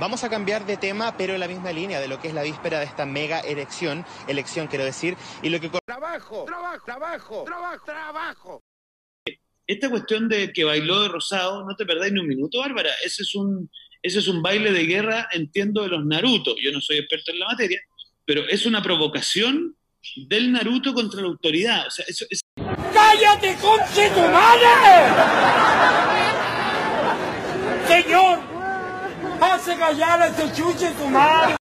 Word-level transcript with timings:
Vamos 0.00 0.24
a 0.24 0.30
cambiar 0.30 0.64
de 0.64 0.78
tema, 0.78 1.14
pero 1.14 1.34
en 1.34 1.40
la 1.40 1.46
misma 1.46 1.72
línea 1.72 2.00
de 2.00 2.08
lo 2.08 2.18
que 2.18 2.28
es 2.28 2.34
la 2.34 2.42
víspera 2.42 2.78
de 2.78 2.86
esta 2.86 3.04
mega 3.04 3.40
elección, 3.40 4.06
elección 4.26 4.66
quiero 4.66 4.82
decir, 4.82 5.14
y 5.42 5.50
lo 5.50 5.60
que... 5.60 5.68
Trabajo, 5.84 6.46
trabajo, 6.46 6.84
trabajo, 6.86 7.44
trabajo, 7.44 7.84
trabajo. 7.84 8.62
Esta 9.66 9.90
cuestión 9.90 10.26
de 10.30 10.54
que 10.54 10.64
bailó 10.64 11.02
de 11.02 11.08
rosado, 11.08 11.66
no 11.66 11.76
te 11.76 11.84
perdáis 11.84 12.14
ni 12.14 12.20
un 12.20 12.28
minuto, 12.28 12.60
Bárbara. 12.60 12.88
Ese 13.04 13.24
es 13.24 13.34
un, 13.34 13.70
ese 14.02 14.20
es 14.20 14.28
un 14.28 14.40
baile 14.40 14.72
de 14.72 14.86
guerra, 14.86 15.28
entiendo, 15.32 15.82
de 15.82 15.88
los 15.88 16.06
Naruto. 16.06 16.56
Yo 16.56 16.72
no 16.72 16.80
soy 16.80 16.96
experto 16.96 17.32
en 17.32 17.40
la 17.40 17.48
materia, 17.48 17.78
pero 18.24 18.48
es 18.48 18.64
una 18.64 18.82
provocación 18.82 19.76
del 20.16 20.50
Naruto 20.50 20.94
contra 20.94 21.20
la 21.20 21.28
autoridad. 21.28 21.86
O 21.86 21.90
sea, 21.90 22.06
eso 22.08 22.24
es... 22.30 22.40
¡Cállate, 22.94 23.54
conche 23.60 24.08
tu 24.08 24.20
madre! 24.20 25.10
Señor, 27.86 28.49
hace 29.40 29.76
callar 29.76 30.22
a 30.22 30.26
ese 30.28 30.52
chuche 30.52 30.90
tu 30.92 31.08
madre. 31.08 31.56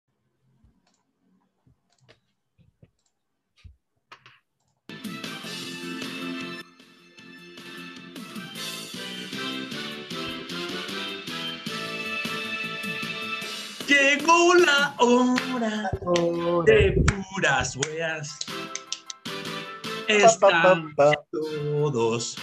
Llegó 13.87 14.53
la 14.55 14.95
hora 14.99 15.89
de 16.65 17.03
puras 17.33 17.77
weas. 17.77 18.37
Están 20.07 20.93
todos, 21.31 22.37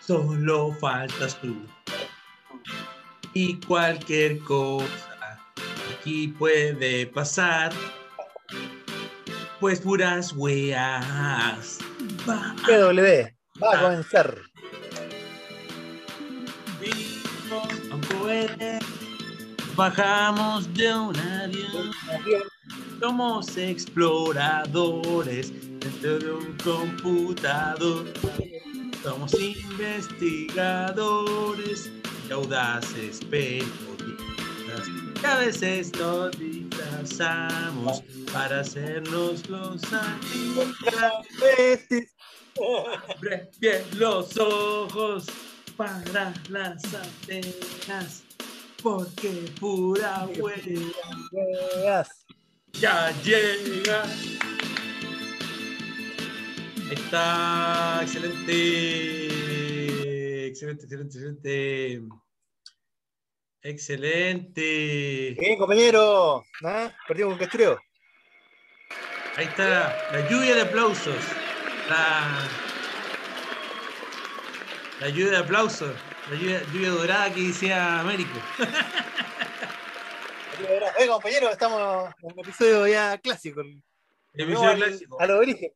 solo 0.00 0.72
faltas 0.80 1.38
tú. 1.40 1.66
Y 3.34 3.60
cualquier 3.60 4.38
cosa 4.40 4.84
aquí 5.92 6.28
puede 6.28 7.06
pasar. 7.06 7.72
Pues 9.58 9.80
puras 9.80 10.32
weas. 10.34 11.78
Va 12.28 12.54
PW, 12.64 13.32
va 13.62 13.72
a 13.72 13.80
comenzar. 13.80 14.36
no 17.90 18.00
puede. 18.18 18.78
Bajamos 19.74 20.72
de 20.74 20.94
un 20.94 21.16
avión. 21.16 21.90
Somos 23.00 23.56
exploradores 23.56 25.50
dentro 25.80 26.18
de 26.18 26.32
un 26.32 26.56
computador. 26.58 28.04
Somos 29.02 29.32
investigadores 29.34 31.90
audaces 32.32 33.20
periodistas. 33.30 34.88
Que 35.20 35.26
a 35.26 35.38
veces 35.38 35.92
nos 35.98 36.38
disfrazamos 36.38 38.02
para 38.32 38.60
hacernos 38.60 39.48
los 39.48 39.82
artistas. 39.92 41.12
Abre 43.16 43.50
bien 43.60 43.82
los 43.96 44.36
ojos 44.36 45.26
para 45.76 46.32
las 46.48 46.82
antenas. 46.94 48.22
Porque 48.82 49.50
pura 49.58 50.28
Weas. 50.38 50.66
ya 52.72 53.10
llega. 53.22 54.04
Está 56.90 58.00
excelente. 58.02 59.73
Excelente, 60.46 60.84
excelente, 60.84 61.18
excelente. 61.18 62.02
Excelente. 63.62 65.36
Bien, 65.38 65.58
compañero. 65.58 66.44
¿Ah? 66.62 66.92
Perdimos 67.08 67.32
con 67.32 67.38
Castreo. 67.38 67.80
Ahí 69.36 69.46
está 69.46 70.10
la 70.12 70.28
lluvia 70.28 70.54
de 70.54 70.60
aplausos. 70.62 71.16
La, 71.88 72.46
la 75.00 75.08
lluvia 75.08 75.30
de 75.30 75.36
aplausos. 75.38 75.94
La 76.30 76.36
lluvia, 76.36 76.62
lluvia 76.72 76.90
dorada 76.90 77.32
que 77.32 77.40
decía 77.40 78.00
Américo. 78.00 78.38
Oye, 80.98 81.08
compañero, 81.08 81.50
estamos 81.50 82.14
en 82.22 82.32
un 82.32 82.40
episodio 82.40 82.86
ya 82.86 83.18
clásico. 83.18 83.62
El 83.62 83.82
episodio 84.34 84.74
clásico. 84.76 85.20
A 85.20 85.26
los 85.26 85.38
orígenes. 85.38 85.72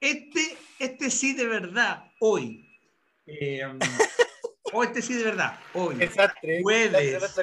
Este, 0.00 0.56
este 0.78 1.10
sí 1.10 1.34
de 1.34 1.46
verdad, 1.46 2.10
hoy. 2.20 2.67
Eh, 3.28 3.60
o 4.72 4.82
este 4.82 5.02
sí 5.02 5.14
de 5.14 5.24
verdad, 5.24 5.60
hoy. 5.74 5.96
Jueves. 6.62 7.34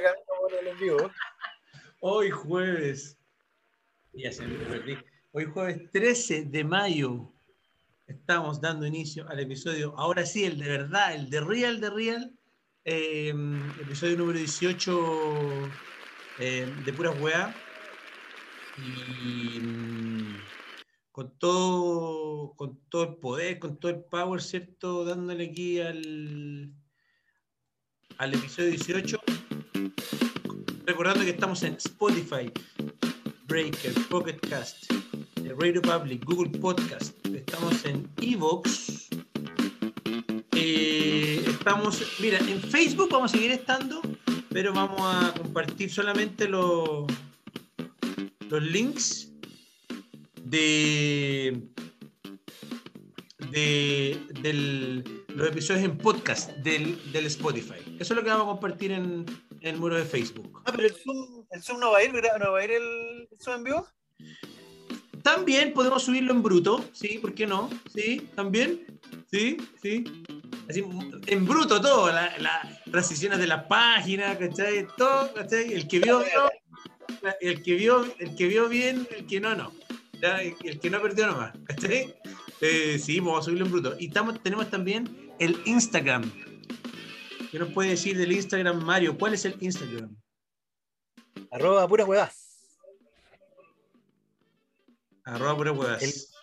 Hoy 1.99 2.29
jueves. 2.31 3.17
Ya 4.13 4.31
se 4.31 4.47
me 4.47 4.55
perdí. 4.65 4.97
Hoy 5.31 5.45
jueves 5.45 5.91
13 5.91 6.45
de 6.45 6.63
mayo. 6.63 7.31
Estamos 8.07 8.59
dando 8.61 8.85
inicio 8.85 9.27
al 9.29 9.39
episodio. 9.39 9.93
Ahora 9.97 10.25
sí, 10.25 10.45
el 10.45 10.57
de 10.57 10.69
verdad, 10.69 11.13
el 11.13 11.29
de 11.29 11.41
Real 11.41 11.79
de 11.79 11.89
Real. 11.89 12.33
eh, 12.83 13.33
episodio 13.81 14.17
número 14.17 14.39
18 14.39 15.69
eh, 16.39 16.73
de 16.83 16.93
puras 16.93 17.19
weá. 17.19 17.53
Y 18.77 19.59
mm, 19.59 20.37
con 21.15 21.31
todo, 21.39 22.53
con 22.57 22.77
todo 22.89 23.03
el 23.03 23.15
poder, 23.15 23.57
con 23.57 23.77
todo 23.77 23.89
el 23.89 24.03
power, 24.03 24.41
¿cierto? 24.41 25.05
Dándole 25.05 25.45
aquí 25.45 25.79
al, 25.79 26.73
al 28.17 28.33
episodio 28.33 28.71
18. 28.71 29.21
Recordando 30.85 31.23
que 31.23 31.29
estamos 31.29 31.63
en 31.63 31.75
Spotify, 31.75 32.51
Breaker, 33.47 33.93
Pocket 34.09 34.41
Cast, 34.41 34.91
Radio 35.57 35.81
Public, 35.81 36.25
Google 36.25 36.49
Podcast, 36.59 37.15
estamos 37.27 37.85
en 37.85 38.11
Evox. 38.21 39.07
Eh, 40.51 41.45
estamos, 41.47 42.03
mira, 42.19 42.39
en 42.39 42.59
Facebook 42.59 43.07
vamos 43.09 43.33
a 43.33 43.37
seguir 43.37 43.51
estando, 43.51 44.01
pero 44.49 44.73
vamos 44.73 44.99
a 44.99 45.33
compartir 45.33 45.89
solamente 45.89 46.49
los, 46.49 47.05
los 48.49 48.61
links 48.61 49.31
de, 50.55 51.61
de 53.51 54.17
del- 54.41 55.03
los 55.35 55.47
episodios 55.49 55.83
en 55.83 55.97
podcast 55.97 56.51
del, 56.57 57.11
del 57.11 57.25
Spotify. 57.25 57.75
Eso 57.99 58.13
es 58.13 58.17
lo 58.17 58.23
que 58.23 58.29
vamos 58.29 58.45
a 58.45 58.51
compartir 58.51 58.91
en, 58.93 59.25
en 59.59 59.67
el 59.67 59.77
muro 59.77 59.95
de 59.97 60.05
Facebook. 60.05 60.61
Ah, 60.65 60.71
pero 60.73 60.87
el 60.87 60.93
Zoom, 60.93 61.45
el 61.51 61.61
Zoom 61.61 61.79
no 61.81 61.91
va 61.91 61.97
a 61.97 62.03
ir, 62.05 62.13
¿verdad? 62.13 62.37
¿No 62.39 62.53
va 62.53 62.59
a 62.59 62.63
ir 62.63 62.71
el 62.71 63.27
Zoom 63.43 63.57
en 63.57 63.63
vivo? 63.65 63.87
También 65.23 65.73
podemos 65.73 66.03
subirlo 66.03 66.31
en 66.31 66.41
bruto, 66.41 66.85
¿sí? 66.93 67.17
¿Por 67.17 67.33
qué 67.33 67.45
no? 67.47 67.69
¿Sí? 67.93 68.29
¿También? 68.35 68.85
¿Sí? 69.29 69.57
¿Sí? 69.81 70.03
Así, 70.69 70.83
en 71.27 71.45
bruto 71.45 71.81
todo, 71.81 72.07
la- 72.11 72.37
las 72.37 72.81
transiciones 72.85 73.39
de 73.39 73.47
la 73.47 73.67
página, 73.67 74.37
¿cachai? 74.37 74.87
Todo, 74.95 75.33
¿cachai? 75.33 75.73
El 75.73 75.87
que 75.87 75.99
vio, 75.99 76.19
vio, 76.19 76.49
el 77.41 77.61
que 77.61 77.73
vio, 77.75 78.05
el 78.19 78.35
que 78.37 78.47
vio 78.47 78.69
bien, 78.69 79.05
el 79.17 79.25
que 79.25 79.39
no, 79.41 79.53
no. 79.53 79.73
Ya, 80.21 80.41
El 80.41 80.79
que 80.79 80.89
no 80.89 81.01
perdió 81.01 81.27
nomás, 81.27 81.53
¿cachai? 81.65 82.15
Eh, 82.61 82.97
sí, 82.99 83.19
vamos 83.19 83.39
a 83.39 83.43
subirlo 83.43 83.65
en 83.65 83.71
bruto. 83.71 83.95
Y 83.99 84.07
estamos, 84.07 84.41
tenemos 84.41 84.69
también 84.69 85.33
el 85.39 85.61
Instagram. 85.65 86.31
¿Qué 87.51 87.59
nos 87.59 87.71
puede 87.71 87.91
decir 87.91 88.17
del 88.17 88.31
Instagram, 88.31 88.83
Mario? 88.83 89.17
¿Cuál 89.17 89.33
es 89.33 89.45
el 89.45 89.55
Instagram? 89.59 90.15
Arroba 91.51 91.87
puras 91.87 92.07
huevas. 92.07 92.79
Arroba 95.23 95.55
puras 95.55 95.77
huevas. 95.77 96.33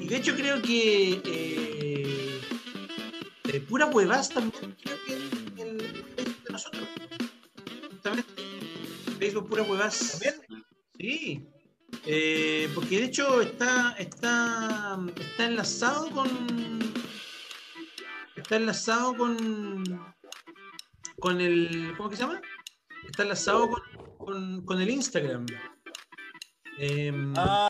Y 0.00 0.08
de 0.08 0.16
hecho 0.16 0.34
creo 0.34 0.62
que 0.62 1.20
eh, 1.24 2.40
eh, 3.52 3.60
puras 3.68 3.94
huevas 3.94 4.28
también 4.30 4.76
creo 4.82 4.96
que 5.04 5.14
el, 5.62 5.78
de 5.78 6.50
nosotros. 6.50 6.87
Facebook 9.28 9.48
puras 9.48 9.68
huevas. 9.68 10.10
¿También? 10.12 10.64
Sí. 10.98 11.46
Eh, 12.06 12.70
porque 12.74 12.98
de 12.98 13.04
hecho 13.04 13.40
está, 13.40 13.94
está, 13.98 14.98
está 15.16 15.44
enlazado 15.44 16.10
con. 16.10 16.92
Está 18.36 18.56
enlazado 18.56 19.16
con. 19.16 19.84
Con 21.20 21.40
el. 21.40 21.94
¿Cómo 21.96 22.08
que 22.10 22.16
se 22.16 22.22
llama? 22.22 22.40
Está 23.06 23.22
enlazado 23.24 23.68
con, 23.70 23.82
con, 24.18 24.64
con 24.64 24.80
el 24.80 24.90
Instagram. 24.90 25.46
Em, 26.78 27.34
Ah, 27.36 27.68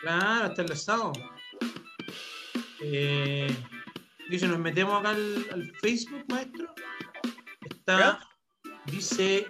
Claro, 0.00 0.48
está 0.48 0.62
enlazado. 0.62 1.12
Eh, 2.80 3.54
y 4.28 4.38
si 4.38 4.46
nos 4.48 4.58
metemos 4.58 4.98
acá 4.98 5.10
al, 5.10 5.46
al 5.52 5.72
Facebook, 5.76 6.24
maestro, 6.28 6.74
está, 7.70 8.18
dice, 8.86 9.46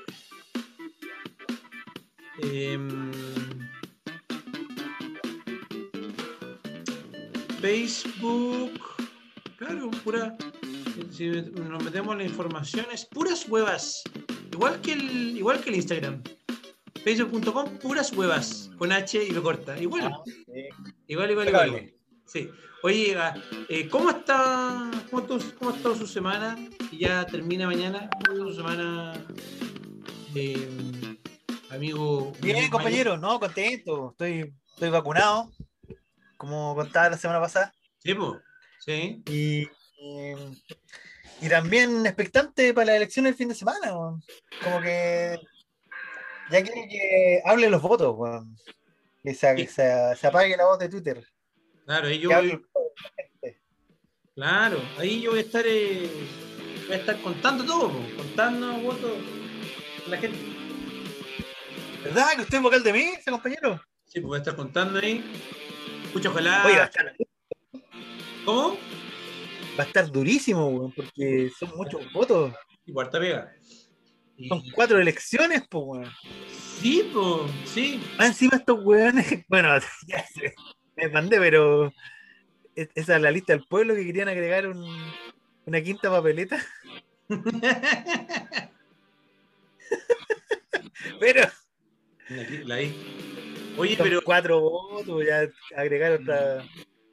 em, 2.39 3.13
Facebook, 7.61 8.81
claro, 9.57 9.91
pura, 10.03 10.37
si, 11.11 11.29
nos 11.29 11.85
metemos 11.85 12.17
la 12.17 12.25
información, 12.25 12.87
es 12.93 13.07
puras 13.07 13.49
huevas. 13.49 14.03
Igual 14.53 14.81
que 14.81 14.93
el, 14.93 15.37
igual 15.37 15.61
que 15.61 15.71
el 15.71 15.77
Instagram. 15.77 16.23
Facebook.com, 17.05 17.79
puras 17.79 18.13
huevas. 18.13 18.71
Con 18.79 18.93
H 18.93 19.25
y 19.25 19.31
lo 19.31 19.43
corta. 19.43 19.79
Igual. 19.81 20.05
Ah, 20.13 20.23
sí. 20.25 20.69
Igual, 21.09 21.31
igual, 21.31 21.49
igual. 21.49 21.69
igual. 21.69 22.02
Sí. 22.33 22.51
Oye, 22.83 23.15
ah, 23.19 23.35
eh, 23.69 23.89
¿cómo 23.89 24.11
está 24.11 24.91
cómo, 25.11 25.27
cómo 25.59 25.71
ha 25.71 25.77
estado 25.77 25.95
su 25.95 26.07
semana? 26.07 26.57
Ya 26.91 27.27
termina 27.27 27.67
mañana. 27.67 28.09
¿Cómo 28.27 28.39
está 28.39 28.51
su 28.51 28.55
semana, 28.57 29.13
eh, 30.35 31.17
amigo? 31.71 32.33
Bien, 32.41 32.71
compañero, 32.71 33.19
no, 33.19 33.39
contento. 33.39 34.13
Estoy, 34.13 34.53
estoy 34.73 34.89
vacunado, 34.89 35.53
como 36.39 36.75
contaba 36.75 37.11
la 37.11 37.19
semana 37.19 37.41
pasada. 37.41 37.73
Sí, 37.99 38.15
po. 38.15 38.41
Sí. 38.81 39.23
Y, 39.27 39.69
y, 40.01 40.35
y 41.43 41.49
también 41.51 42.05
expectante 42.07 42.73
para 42.73 42.87
la 42.87 42.97
elección 42.97 43.27
el 43.27 43.35
fin 43.35 43.49
de 43.49 43.55
semana. 43.55 43.91
Como 43.91 44.81
que 44.83 45.39
ya 46.51 46.63
quiere 46.63 46.89
que 46.89 47.43
hable 47.45 47.69
los 47.69 47.83
votos. 47.83 48.17
Que 49.23 49.35
se, 49.35 49.57
Sí. 49.57 49.67
se- 49.67 50.17
se 50.17 50.27
apague 50.27 50.57
la 50.57 50.65
voz 50.65 50.79
de 50.79 50.89
Twitter. 50.89 51.23
Claro, 51.93 52.09
ahí 52.09 52.19
yo 52.21 52.31
voy- 52.31 52.65
Claro, 54.35 54.81
ahí 54.97 55.21
yo 55.21 55.31
voy 55.33 55.41
a 55.41 55.43
estar, 55.43 55.63
eh, 55.67 56.09
voy 56.87 56.97
a 56.97 56.99
estar 57.01 57.21
contando 57.21 57.65
todo, 57.67 57.91
po, 57.91 58.03
contando 58.17 58.73
votos 58.79 59.13
la 60.09 60.17
gente. 60.17 60.39
¿Verdad 62.03 62.31
que 62.37 62.41
usted 62.43 62.57
es 62.57 62.63
vocal 62.63 62.83
de 62.83 62.93
mí, 62.95 63.01
ese 63.19 63.31
compañero? 63.31 63.79
Sí, 64.07 64.21
pues 64.21 64.25
voy 64.25 64.37
a 64.37 64.39
estar 64.39 64.57
contando 64.57 65.01
ahí. 65.01 65.23
Escucha, 66.07 66.31
ojalá. 66.31 66.65
Oye, 66.65 66.77
va 66.77 66.83
a 66.83 66.87
estar, 66.87 67.17
¿Cómo? 68.47 68.79
va 69.79 69.85
a 69.85 69.87
estar 69.87 70.11
durísimo, 70.11 70.67
weón, 70.69 70.93
porque 70.93 71.51
son 71.59 71.77
muchos 71.77 72.11
votos. 72.15 72.55
Y 72.87 72.93
cuarta 72.95 73.21
pega. 73.21 73.55
Y- 74.39 74.49
Son 74.49 74.63
cuatro 74.75 74.99
elecciones, 74.99 75.63
pues, 75.69 75.85
weón. 75.87 76.11
Sí, 76.81 77.11
pues, 77.13 77.51
sí. 77.67 78.03
Más 78.17 78.29
encima 78.29 78.57
estos 78.57 78.83
weones, 78.83 79.27
bueno, 79.49 79.69
ya 80.09 80.27
sé, 80.27 80.55
me 80.97 81.09
mandé, 81.09 81.39
pero 81.39 81.93
es- 82.75 82.91
esa 82.95 83.17
es 83.17 83.23
la 83.23 83.31
lista 83.31 83.53
del 83.53 83.65
pueblo 83.67 83.95
que 83.95 84.05
querían 84.07 84.29
agregar 84.29 84.67
un- 84.69 85.13
una 85.67 85.81
quinta 85.83 86.11
papeleta. 86.11 86.59
Pero 91.21 91.43
la 92.65 92.75
ahí. 92.77 92.95
Oye, 93.77 93.97
pero. 93.99 94.21
cuatro 94.23 94.61
votos, 94.61 95.25
ya 95.27 95.49
agregar 95.77 96.13
otra 96.13 96.65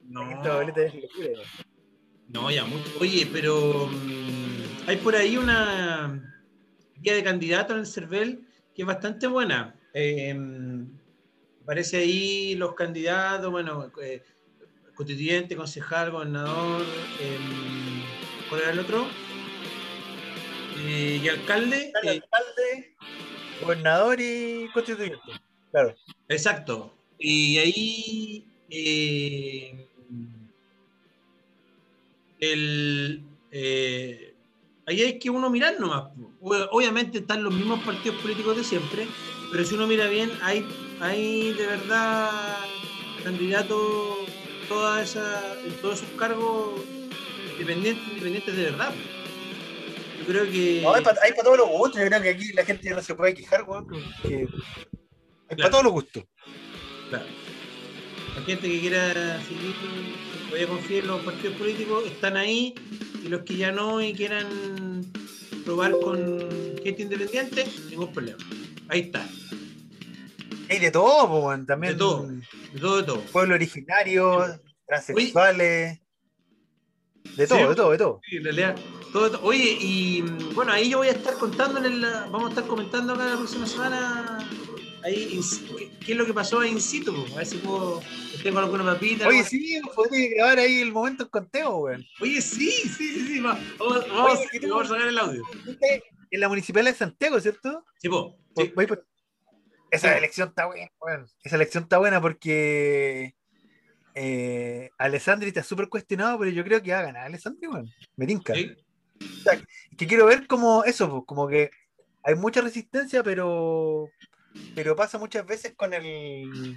No, 0.04 0.28
quinta 0.28 0.42
papeleta 0.50 0.82
es 0.82 0.94
locura. 0.94 1.28
no, 2.28 2.50
ya 2.50 2.64
mucho. 2.64 2.90
Oye, 3.00 3.28
pero. 3.32 3.86
mm, 3.86 4.88
hay 4.88 4.96
por 4.98 5.14
ahí 5.16 5.36
una 5.36 6.22
guía 6.96 7.14
de 7.14 7.24
candidatos 7.24 7.74
en 7.74 7.80
el 7.80 7.86
CERVEL 7.86 8.46
que 8.74 8.82
es 8.82 8.86
bastante 8.86 9.26
buena. 9.26 9.74
Eh, 9.94 10.34
aparece 11.62 11.98
ahí 11.98 12.54
los 12.56 12.74
candidatos, 12.74 13.50
bueno, 13.50 13.90
eh, 14.02 14.22
constituyente, 14.94 15.56
concejal, 15.56 16.10
gobernador, 16.10 16.82
eh, 17.20 17.38
¿cuál 18.48 18.62
era 18.62 18.70
el 18.72 18.78
otro? 18.80 19.06
Eh, 20.82 21.20
y 21.22 21.28
alcalde. 21.28 21.92
El 22.02 22.08
eh, 22.08 22.10
alcalde, 22.22 22.96
gobernador 23.62 24.20
y 24.20 24.68
constituyente. 24.72 25.18
Claro. 25.70 25.94
Exacto. 26.28 26.94
Y 27.18 27.58
ahí 27.58 28.44
eh, 28.70 29.86
el, 32.40 33.22
eh, 33.50 34.34
ahí 34.86 35.02
hay 35.02 35.18
que 35.18 35.30
uno 35.30 35.50
mirar 35.50 35.78
nomás. 35.78 36.04
Ob- 36.40 36.68
Obviamente 36.72 37.18
están 37.18 37.42
los 37.44 37.52
mismos 37.52 37.82
partidos 37.84 38.20
políticos 38.22 38.56
de 38.56 38.64
siempre, 38.64 39.06
pero 39.50 39.64
si 39.64 39.74
uno 39.74 39.86
mira 39.86 40.06
bien, 40.08 40.30
hay, 40.42 40.66
hay 41.00 41.52
de 41.52 41.66
verdad 41.66 42.30
candidatos 43.24 44.18
toda 44.68 45.02
esa, 45.02 45.54
en 45.64 45.72
todos 45.80 46.02
esos 46.02 46.10
cargos 46.16 46.80
independientes, 47.52 48.06
independientes 48.08 48.56
de 48.56 48.62
verdad. 48.64 48.92
Yo 50.20 50.26
creo 50.26 50.44
que 50.44 50.80
No, 50.82 50.94
hay 50.94 51.02
para 51.02 51.42
todos 51.42 51.58
los 51.58 51.68
gustos. 51.68 52.00
Yo 52.00 52.06
creo 52.08 52.22
que 52.22 52.28
aquí 52.30 52.52
la 52.52 52.64
gente 52.64 52.90
no 52.90 53.02
se 53.02 53.14
puede 53.14 53.34
quejar, 53.34 53.64
weón. 53.68 53.86
que- 54.22 54.46
hay 55.48 55.56
para 55.56 55.70
todos 55.70 55.84
los 55.84 55.92
gustos. 55.92 56.24
Claro. 57.08 57.24
La 58.36 58.42
gente 58.44 58.70
que 58.70 58.80
quiera 58.80 59.40
seguir, 59.42 59.74
vaya 60.52 60.64
a 60.64 60.68
confiar 60.68 61.00
en 61.02 61.06
los 61.08 61.20
partidos 61.22 61.56
políticos, 61.56 62.04
están 62.06 62.36
ahí. 62.36 62.74
Y 63.24 63.28
los 63.28 63.42
que 63.42 63.56
ya 63.56 63.72
no 63.72 64.00
y 64.00 64.14
quieran 64.14 65.04
probar 65.64 65.92
con 66.00 66.18
gente 66.82 67.02
independiente, 67.02 67.66
ningún 67.90 68.12
problema. 68.12 68.38
Ahí 68.88 69.00
está. 69.00 69.26
Hay 70.70 70.78
de 70.78 70.90
todo. 70.90 71.64
También 71.66 71.94
De 71.94 71.98
todo. 71.98 72.26
De 72.26 72.80
todo, 72.80 72.96
de 72.98 73.02
todo. 73.02 73.20
pueblo 73.32 73.54
originario, 73.56 74.60
transexuales. 74.86 76.00
De 77.36 77.46
todo, 77.46 77.58
Sí. 77.58 77.64
de 77.68 77.74
todo, 77.74 77.90
de 77.90 77.98
todo. 77.98 78.20
Sí, 78.28 78.36
en 78.36 78.44
realidad, 78.44 78.76
todo, 79.12 79.30
todo. 79.32 79.42
Oye, 79.44 79.76
y 79.80 80.22
bueno, 80.54 80.72
ahí 80.72 80.88
yo 80.90 80.98
voy 80.98 81.08
a 81.08 81.12
estar 81.12 81.34
contándoles, 81.34 81.92
la- 81.92 82.26
vamos 82.30 82.46
a 82.46 82.48
estar 82.50 82.66
comentando 82.66 83.12
acá 83.14 83.26
la 83.26 83.36
próxima 83.36 83.66
semana 83.66 84.38
ahí 85.02 85.38
qué, 85.76 85.90
qué 86.04 86.12
es 86.12 86.18
lo 86.18 86.24
que 86.26 86.32
pasó 86.34 86.60
ahí 86.60 86.70
in 86.70 86.80
situ, 86.80 87.12
po. 87.14 87.32
a 87.34 87.38
ver 87.38 87.46
si 87.46 87.56
puedo, 87.58 88.00
tengo 88.42 88.58
alguna 88.60 88.84
papita. 88.84 89.26
Oye, 89.28 89.42
sí, 89.44 89.80
podría 89.94 90.28
grabar 90.36 90.58
ahí 90.60 90.80
el 90.80 90.92
momento 90.92 91.24
en 91.24 91.28
conteo, 91.30 91.76
weón. 91.78 92.04
Oye, 92.20 92.40
sí, 92.40 92.70
sí, 92.70 92.88
sí, 93.14 93.26
sí, 93.26 93.40
va- 93.40 93.58
vamos, 93.78 94.08
vamos, 94.08 94.38
Oye, 94.52 94.66
vamos 94.68 94.86
a 94.86 94.88
sacar 94.94 95.08
el 95.08 95.18
audio. 95.18 95.42
En 96.30 96.40
la 96.40 96.48
municipal 96.48 96.84
de 96.84 96.94
Santiago, 96.94 97.40
¿cierto? 97.40 97.84
Sí, 98.00 98.08
po. 98.08 98.36
Sí. 98.56 98.72
voy 98.74 98.86
por- 98.86 99.06
Esa 99.90 100.12
Sí. 100.12 100.18
elección 100.18 100.48
está 100.50 100.66
buena, 100.66 100.90
weón. 101.00 101.26
Esa 101.42 101.56
elección 101.56 101.84
está 101.84 101.98
buena 101.98 102.20
porque 102.20 103.34
eh, 104.14 104.90
Alessandri 104.98 105.48
está 105.48 105.62
súper 105.62 105.88
cuestionado, 105.88 106.38
pero 106.38 106.50
yo 106.50 106.64
creo 106.64 106.82
que 106.82 106.92
va 106.92 106.98
a 107.00 107.02
ganar 107.02 107.26
Alessandri, 107.26 107.68
weón. 107.68 107.88
Me 108.16 108.26
tinca. 108.26 108.54
Sí. 108.54 108.74
que 109.98 110.06
quiero 110.06 110.26
ver 110.26 110.46
como 110.46 110.82
eso, 110.84 111.10
pues, 111.10 111.22
como 111.26 111.46
que 111.46 111.70
hay 112.22 112.34
mucha 112.34 112.60
resistencia, 112.62 113.22
pero 113.22 114.08
pero 114.74 114.96
pasa 114.96 115.18
muchas 115.18 115.46
veces 115.46 115.74
con 115.76 115.92
el 115.94 116.76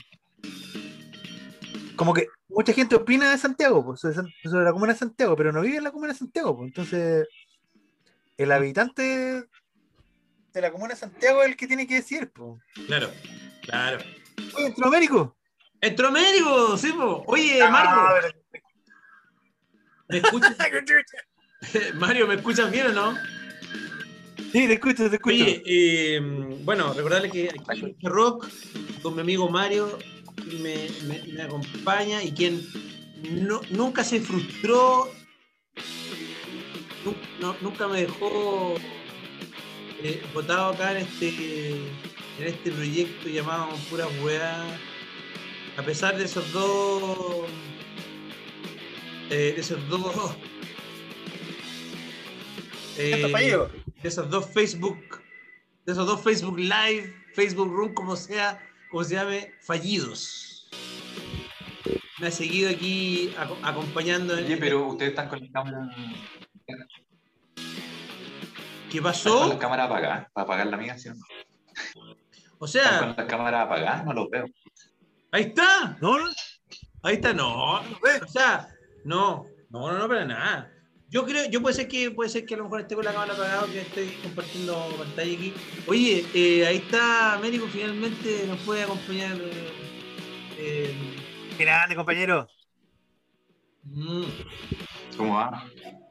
como 1.95 2.13
que 2.13 2.27
mucha 2.50 2.74
gente 2.74 2.95
opina 2.95 3.31
de 3.31 3.38
Santiago, 3.38 3.83
pues, 3.86 4.01
sobre 4.01 4.63
la 4.65 4.71
comuna 4.71 4.94
de 4.94 5.00
Santiago, 5.00 5.36
pero 5.36 5.51
no 5.51 5.62
vive 5.62 5.77
en 5.77 5.83
la 5.83 5.92
comuna 5.92 6.12
de 6.13 6.19
Santiago, 6.19 6.56
pues. 6.57 6.68
Entonces, 6.68 7.27
el 8.38 8.51
habitante 8.51 9.45
de 10.53 10.62
la 10.62 10.72
comuna 10.72 10.93
de 10.93 11.00
Santiago 11.00 11.41
es 11.41 11.50
el 11.50 11.55
que 11.57 11.67
tiene 11.67 11.88
que 11.88 11.95
decir. 11.95 12.31
Claro, 12.88 13.10
claro. 13.62 13.98
Oye, 14.55 14.65
Centroamérico. 14.67 15.36
Entromédico, 15.81 16.77
sí, 16.77 16.91
po. 16.93 17.24
Oye, 17.27 17.62
Ah, 17.62 17.69
Mario, 17.69 18.31
pero- 18.50 18.63
¿me 20.10 20.17
escuchas? 20.19 20.55
Mario, 21.95 22.27
¿me 22.27 22.36
escuchas 22.36 22.72
bien 22.72 22.88
o 22.88 22.91
no? 22.93 23.17
Sí, 24.51 24.67
te 24.67 24.74
escucho, 24.74 25.10
te 25.10 25.15
escucho. 25.15 25.36
Oye, 25.43 25.63
eh, 25.65 26.19
bueno, 26.63 26.93
recordarle 26.93 27.31
que 27.31 27.50
aquí 27.67 27.86
Este 27.89 28.10
Rock, 28.10 28.48
con 29.01 29.15
mi 29.15 29.22
amigo 29.22 29.50
Mario, 29.50 29.98
me, 30.62 30.88
me- 31.07 31.24
me 31.33 31.41
acompaña 31.41 32.22
y 32.24 32.31
quien 32.31 32.62
no- 33.48 33.62
nunca 33.72 34.03
se 34.03 34.22
frustró, 34.22 35.12
no- 37.41 37.55
nunca 37.62 37.88
me 37.88 38.01
dejó 38.01 38.75
eh, 40.03 40.22
botado 40.33 40.74
acá 40.74 40.91
en 40.91 40.98
este, 41.05 41.69
en 41.72 42.48
este 42.48 42.72
proyecto 42.72 43.29
llamado 43.29 43.69
Pura 43.89 44.07
Weá, 44.24 44.65
a 45.77 45.81
pesar 45.83 46.17
de 46.17 46.25
esos 46.25 46.51
dos, 46.51 47.45
eh, 49.29 49.53
de 49.55 49.62
esos 49.62 49.88
dos, 49.89 50.13
eh, 52.98 53.27
fallido. 53.31 53.69
de 54.01 54.10
esos 54.10 54.29
dos 54.29 54.45
Facebook, 54.48 55.22
de 55.86 55.93
esos 55.93 56.05
dos 56.05 56.22
Facebook 56.22 56.60
Live, 56.60 57.13
Facebook 57.33 57.72
Room, 57.72 57.93
como 57.93 58.15
sea, 58.15 58.60
como 58.91 59.03
se 59.03 59.15
llame, 59.15 59.51
fallidos. 59.62 60.69
Me 62.19 62.27
ha 62.27 62.31
seguido 62.31 62.69
aquí 62.69 63.33
aco- 63.38 63.57
acompañando. 63.63 64.38
en- 64.38 64.45
Oye, 64.45 64.57
pero 64.57 64.88
ustedes 64.88 65.12
están 65.12 65.29
con 65.29 65.39
la 65.41 65.51
cámara, 65.51 65.89
¿Qué 68.93 69.00
están 69.00 69.12
con 69.12 69.12
pasó? 69.12 69.47
la 69.50 69.59
cámara 69.59 69.83
apagada, 69.85 70.29
para 70.33 70.43
apagar 70.45 70.67
la 70.67 70.77
mía, 70.77 70.97
¿sí 70.97 71.09
o 71.09 71.15
no? 71.15 71.21
O 72.59 72.67
sea, 72.67 73.00
con 73.00 73.15
la 73.17 73.27
cámara 73.27 73.63
apagada, 73.63 74.03
no 74.03 74.13
los 74.13 74.29
veo. 74.29 74.45
ahí 75.31 75.43
está, 75.43 75.97
No, 76.00 76.17
no, 76.19 76.29
ahí 77.01 77.15
está, 77.15 77.33
no, 77.33 77.73
o 77.81 78.27
sea, 78.27 78.69
no, 79.03 79.45
no, 79.69 79.91
no, 79.91 79.97
no, 79.97 80.07
para 80.07 80.25
nada. 80.25 80.71
Yo 81.09 81.25
creo, 81.25 81.50
yo 81.50 81.62
puede 81.62 81.75
ser 81.75 81.88
que 81.88 82.09
puede 82.12 82.29
ser 82.29 82.45
que 82.45 82.53
a 82.53 82.57
lo 82.57 82.63
mejor 82.63 82.81
esté 82.81 82.95
con 82.95 83.05
la 83.05 83.12
cámara 83.12 83.33
apagada, 83.33 83.65
que 83.67 83.81
estoy 83.81 84.09
compartiendo 84.23 84.95
pantalla 84.97 85.33
aquí. 85.33 85.53
Oye, 85.88 86.25
eh, 86.33 86.65
ahí 86.65 86.77
está 86.77 87.33
Américo, 87.33 87.67
finalmente 87.67 88.45
nos 88.47 88.59
puede 88.62 88.83
acompañar. 88.83 89.38
eh, 90.57 90.95
qué 91.57 91.63
grande, 91.65 91.95
compañero. 91.95 92.47
mm, 93.83 94.23
¿Cómo 95.17 95.35
va? 95.35 95.63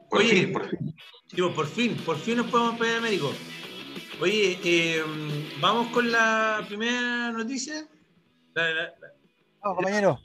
Por 0.09 0.19
Oye. 0.19 0.29
fin, 0.29 0.53
por 0.53 0.69
fin. 0.69 0.92
Digo, 1.33 1.53
por 1.53 1.67
fin, 1.67 1.95
por 1.97 2.17
fin 2.17 2.37
nos 2.37 2.47
podemos 2.47 2.77
pedir 2.79 2.95
al 2.95 3.01
médico. 3.01 3.33
Oye, 4.21 4.59
eh, 4.63 5.03
vamos 5.59 5.87
con 5.89 6.11
la 6.11 6.63
primera 6.67 7.31
noticia. 7.31 7.87
La- 8.53 8.69
la- 8.69 8.83
la- 8.83 9.13
Vamos, 9.61 9.77
compañero. 9.77 10.19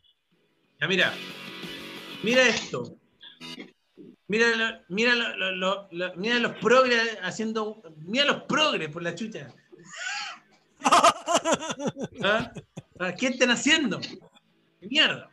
ya, 0.80 0.86
mira, 0.88 1.14
mira 2.22 2.42
esto. 2.48 2.94
Mira, 4.26 4.54
lo- 4.54 4.80
mira, 4.90 5.14
lo- 5.14 5.36
lo- 5.36 5.52
lo- 5.56 5.88
lo- 5.90 6.14
mira 6.16 6.38
los 6.38 6.52
progres 6.56 7.16
haciendo. 7.22 7.82
Mira 8.04 8.26
los 8.26 8.42
progres 8.42 8.90
por 8.90 9.02
la 9.02 9.14
chucha. 9.14 9.48
¿Ah? 12.22 12.52
¿Ah? 13.00 13.12
¿Qué 13.18 13.28
están 13.28 13.50
haciendo? 13.50 13.98
Mierda. 14.82 15.30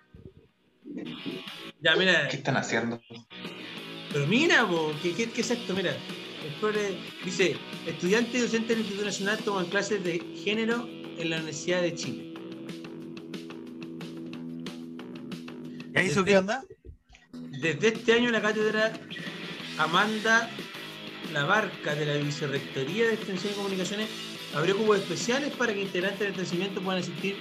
Ya, 1.81 1.95
mira. 1.97 2.27
¿Qué 2.29 2.37
están 2.37 2.55
haciendo? 2.55 3.01
Pero 4.15 4.27
mira, 4.27 4.65
po, 4.65 4.93
¿qué, 5.03 5.13
qué, 5.13 5.29
qué 5.29 5.41
es 5.41 5.51
esto? 5.51 5.73
Mira, 5.73 5.93
progre 6.61 6.95
dice: 7.25 7.57
estudiantes 7.85 8.33
y 8.33 8.39
docentes 8.43 8.69
del 8.69 8.79
Instituto 8.79 9.05
Nacional 9.07 9.37
toman 9.39 9.65
clases 9.65 10.01
de 10.05 10.19
género 10.41 10.87
en 11.17 11.29
la 11.31 11.35
Universidad 11.35 11.81
de 11.81 11.93
Chile. 11.95 12.33
¿Y 15.93 15.99
eso 15.99 16.23
qué 16.23 16.37
onda? 16.37 16.63
Desde 17.59 17.89
este 17.89 18.13
año 18.13 18.31
la 18.31 18.41
cátedra 18.41 18.93
Amanda 19.79 20.49
Labarca 21.33 21.93
de 21.95 22.05
la 22.05 22.15
Vicerrectoría 22.15 23.07
de 23.07 23.15
Extensión 23.15 23.51
y 23.51 23.55
Comunicaciones 23.57 24.07
abrió 24.53 24.77
cupos 24.77 24.99
especiales 24.99 25.51
para 25.55 25.73
que 25.73 25.81
integrantes 25.81 26.19
del 26.19 26.29
establecimiento 26.29 26.81
puedan 26.81 27.01
asistir 27.01 27.35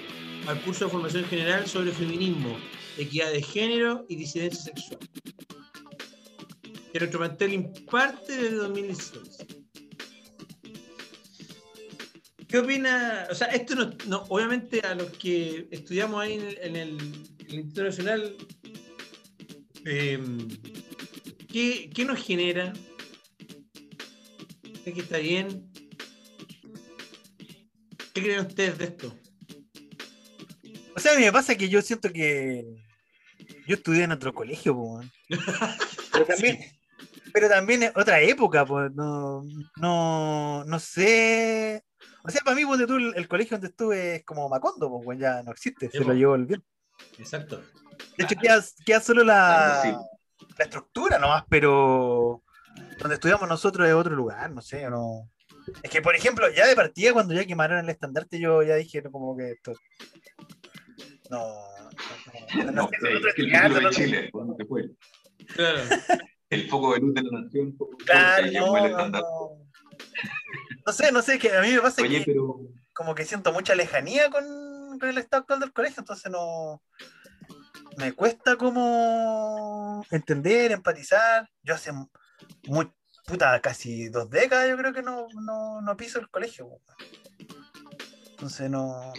al 0.48 0.60
curso 0.62 0.86
de 0.86 0.90
formación 0.90 1.24
general 1.26 1.68
sobre 1.68 1.92
feminismo, 1.92 2.56
equidad 2.98 3.30
de 3.30 3.42
género 3.42 4.04
y 4.08 4.16
disidencia 4.16 4.60
sexual. 4.60 4.98
Que 6.94 7.00
nuestro 7.00 7.18
plantel 7.18 7.52
imparte 7.54 8.36
desde 8.36 8.54
2016. 8.54 9.46
¿Qué 12.46 12.58
opina? 12.60 13.26
O 13.32 13.34
sea, 13.34 13.48
esto 13.48 13.74
no, 13.74 13.90
no- 14.06 14.24
obviamente 14.28 14.78
a 14.82 14.94
los 14.94 15.10
que 15.10 15.66
estudiamos 15.72 16.22
ahí 16.22 16.34
en 16.34 16.42
el, 16.44 16.58
en 16.62 16.76
el- 16.76 16.90
en 17.40 17.46
el 17.48 17.54
Instituto 17.54 17.82
Nacional 17.82 18.36
eh, 19.86 20.20
¿qué, 21.52 21.90
qué 21.92 22.04
nos 22.04 22.22
genera? 22.24 22.72
¿Cree 24.84 24.94
que 24.94 25.00
está 25.00 25.18
bien? 25.18 25.68
¿Qué 28.12 28.22
creen 28.22 28.46
ustedes 28.46 28.78
de 28.78 28.84
esto? 28.84 29.18
O 30.94 31.00
sea, 31.00 31.14
a 31.14 31.16
mí 31.18 31.24
me 31.24 31.32
pasa 31.32 31.56
que 31.56 31.68
yo 31.68 31.82
siento 31.82 32.12
que 32.12 32.64
yo 33.66 33.74
estudié 33.74 34.04
en 34.04 34.12
otro 34.12 34.32
colegio, 34.32 34.76
po, 34.76 35.02
pero 36.12 36.24
también, 36.26 36.60
pero 37.34 37.48
también 37.48 37.82
es 37.82 37.92
otra 37.96 38.20
época, 38.20 38.64
pues 38.64 38.92
no, 38.94 39.42
no, 39.76 40.64
no 40.64 40.78
sé. 40.78 41.82
O 42.22 42.30
sea, 42.30 42.40
para 42.42 42.54
mí, 42.54 42.64
ponte 42.64 42.86
tú, 42.86 42.94
el, 42.94 43.12
el 43.16 43.26
colegio 43.26 43.56
donde 43.56 43.66
estuve 43.68 44.16
es 44.16 44.24
como 44.24 44.48
Macondo, 44.48 44.88
pues 45.04 45.18
ya 45.18 45.42
no 45.42 45.50
existe, 45.50 45.90
Sí, 45.90 45.98
se 45.98 46.04
po. 46.04 46.10
lo 46.10 46.14
llevó 46.14 46.36
el 46.36 46.46
viento. 46.46 46.66
Exacto. 47.18 47.60
De 48.16 48.24
hecho, 48.24 48.36
queda, 48.40 48.62
queda 48.86 49.00
solo 49.00 49.24
la, 49.24 49.80
Claro, 49.82 50.00
la 50.58 50.64
estructura 50.64 51.18
nomás, 51.18 51.42
pero 51.48 52.44
donde 52.98 53.14
estudiamos 53.16 53.48
nosotros 53.48 53.86
es 53.88 53.94
otro 53.94 54.14
lugar, 54.14 54.50
no 54.52 54.62
sé, 54.62 54.88
no. 54.88 55.28
Es 55.82 55.90
que, 55.90 56.00
por 56.02 56.14
ejemplo, 56.14 56.48
ya 56.50 56.66
de 56.68 56.76
partida, 56.76 57.12
cuando 57.12 57.34
ya 57.34 57.44
quemaron 57.46 57.80
el 57.80 57.90
estandarte, 57.90 58.38
yo 58.38 58.62
ya 58.62 58.76
dije, 58.76 59.02
no, 59.02 59.10
como 59.10 59.36
que 59.36 59.50
esto. 59.50 59.72
No. 61.30 61.40
No, 62.56 62.64
no, 62.64 62.70
no, 62.70 62.72
No, 62.72 62.88
sé, 62.88 62.96
eh, 62.96 63.10
nosotros 63.10 63.34
que 63.34 63.42
el 63.42 63.50
futuro 63.56 63.74
de 63.74 63.80
no- 63.82 63.90
Chile, 63.90 64.30
¿dónde 64.32 64.64
fue? 64.66 64.90
Claro. 65.54 65.80
El 66.54 66.68
foco 66.68 66.94
de 66.94 67.00
luz 67.00 67.14
de 67.14 67.22
la 67.22 67.40
nación. 67.40 67.76
Claro, 68.06 68.46
no, 68.52 68.88
no, 68.88 69.08
no. 69.08 70.92
Sé, 70.92 71.12
no 71.12 71.22
sé, 71.22 71.38
que 71.38 71.50
a 71.52 71.60
mí 71.60 71.72
me 71.72 71.80
pasa 71.80 72.02
Oye, 72.02 72.20
que 72.20 72.26
pero 72.26 72.60
como 72.92 73.14
que 73.14 73.24
siento 73.24 73.52
mucha 73.52 73.74
lejanía 73.74 74.30
con, 74.30 74.44
con 74.98 75.08
el 75.08 75.18
estado 75.18 75.42
actual 75.42 75.60
del 75.60 75.72
colegio, 75.72 76.00
entonces 76.00 76.30
no. 76.30 76.82
Me 77.96 78.12
cuesta 78.12 78.56
como 78.56 80.04
entender, 80.10 80.72
empatizar. 80.72 81.48
Yo 81.62 81.74
hace 81.74 81.92
muy, 82.66 82.90
puta, 83.26 83.60
casi 83.60 84.08
dos 84.08 84.28
décadas 84.30 84.68
yo 84.68 84.76
creo 84.76 84.92
que 84.92 85.02
no, 85.02 85.26
no, 85.42 85.80
no 85.80 85.96
piso 85.96 86.18
el 86.18 86.28
colegio. 86.28 86.68
Entonces 88.30 88.68
no. 88.70 89.12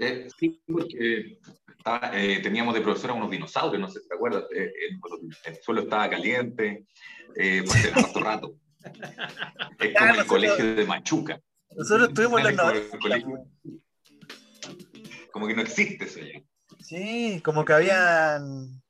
Eh, 0.00 0.28
sí, 0.38 0.60
porque 0.66 1.38
estaba, 1.84 2.10
eh, 2.18 2.40
teníamos 2.42 2.74
de 2.74 2.80
profesora 2.80 3.12
unos 3.12 3.30
dinosaurios, 3.30 3.78
no 3.80 3.88
sé 3.88 4.00
si 4.00 4.08
te 4.08 4.14
acuerdas. 4.14 4.44
eh, 4.54 4.72
el, 4.88 4.98
el 5.54 5.62
suelo 5.62 5.82
estaba 5.82 6.08
caliente, 6.08 6.86
eh, 7.36 7.62
por 7.66 7.76
el 7.76 7.94
harto 8.04 8.20
rato. 8.20 8.54
Es 9.78 9.94
como 9.98 10.14
el 10.14 10.26
colegio 10.26 10.74
de 10.76 10.84
Machuca. 10.86 11.40
Nosotros 11.76 12.08
estuvimos 12.08 12.40
en 12.40 12.46
los 12.46 12.56
Como 12.56 12.70
el 12.70 12.76
90. 12.90 12.98
colegio. 12.98 13.28
po. 13.28 13.48
Como 15.32 15.46
que 15.48 15.54
no 15.54 15.62
existe 15.62 16.04
eso 16.04 16.20
ya. 16.20 16.40
Sí, 16.80 17.40
como 17.44 17.64
que 17.64 17.72
habían. 17.72 18.80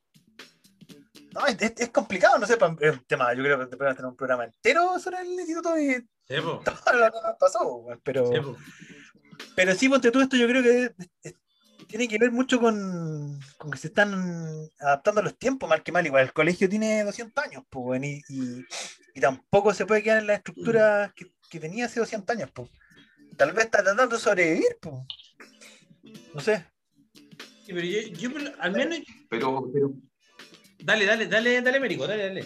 No, 1.33 1.47
es, 1.49 1.61
es- 1.61 1.75
es 1.81 1.89
complicado, 1.91 2.39
no 2.39 2.47
sé, 2.47 2.57
es 2.81 2.93
un 2.93 3.05
tema. 3.07 3.35
Yo 3.35 3.43
creo 3.43 3.59
que 3.69 3.77
podemos 3.77 3.97
tener 3.97 4.09
un 4.11 4.17
programa 4.17 4.45
entero 4.45 4.99
sobre 5.01 5.19
el 5.21 5.29
instituto 5.33 5.77
y 5.79 5.95
Sí, 5.95 6.35
todo 6.65 6.93
lo 6.93 7.11
que 7.11 7.19
pasó, 7.41 7.87
pero. 8.05 8.27
Sí. 8.27 8.39
Pero 9.57 9.75
sí, 9.75 9.89
ponte 9.89 10.11
tú 10.11 10.21
esto, 10.21 10.37
yo 10.37 10.47
creo 10.47 10.63
que 10.63 10.83
es- 10.85 10.93
es- 11.23 11.35
tiene 11.97 12.09
que 12.09 12.19
ver 12.19 12.33
mucho 12.33 12.59
con, 12.59 13.39
con 13.57 13.71
que 13.71 13.79
se 13.79 13.87
están 13.87 14.13
adaptando 14.81 15.21
a 15.21 15.25
los 15.25 15.39
tiempos, 15.39 15.69
mal 15.69 15.85
que 15.85 15.93
mal. 15.93 16.05
Igual 16.05 16.25
el 16.25 16.33
colegio 16.33 16.69
tiene 16.69 17.05
200 17.05 17.45
años, 17.45 17.63
pues, 17.71 18.03
y, 18.03 18.21
y- 18.29 18.65
y 19.15 19.21
tampoco 19.21 19.73
se 19.73 19.87
puede 19.87 20.03
quedar 20.03 20.19
en 20.19 20.27
la 20.27 20.35
estructura 20.35 21.13
que, 21.15 21.27
que 21.49 21.61
tenía 21.61 21.87
hace 21.87 22.01
200 22.01 22.35
años, 22.37 22.51
pues. 22.53 22.69
Tal 23.37 23.53
vez 23.53 23.67
está 23.67 23.85
tratando 23.85 24.17
de 24.17 24.21
sobrevivir, 24.21 24.77
pues. 24.81 24.95
No 26.35 26.41
sé. 26.41 26.67
Sí, 27.65 27.73
pero 27.73 27.83
yo, 27.83 28.01
yo 28.09 28.31
al 28.59 28.73
menos. 28.73 28.99
Pero, 29.31 29.71
pero 29.73 29.93
Dale, 30.81 31.07
dale, 31.07 31.29
dale, 31.29 31.63
dale, 31.63 31.77
Américo, 31.79 32.09
dale, 32.09 32.25
dale. 32.27 32.45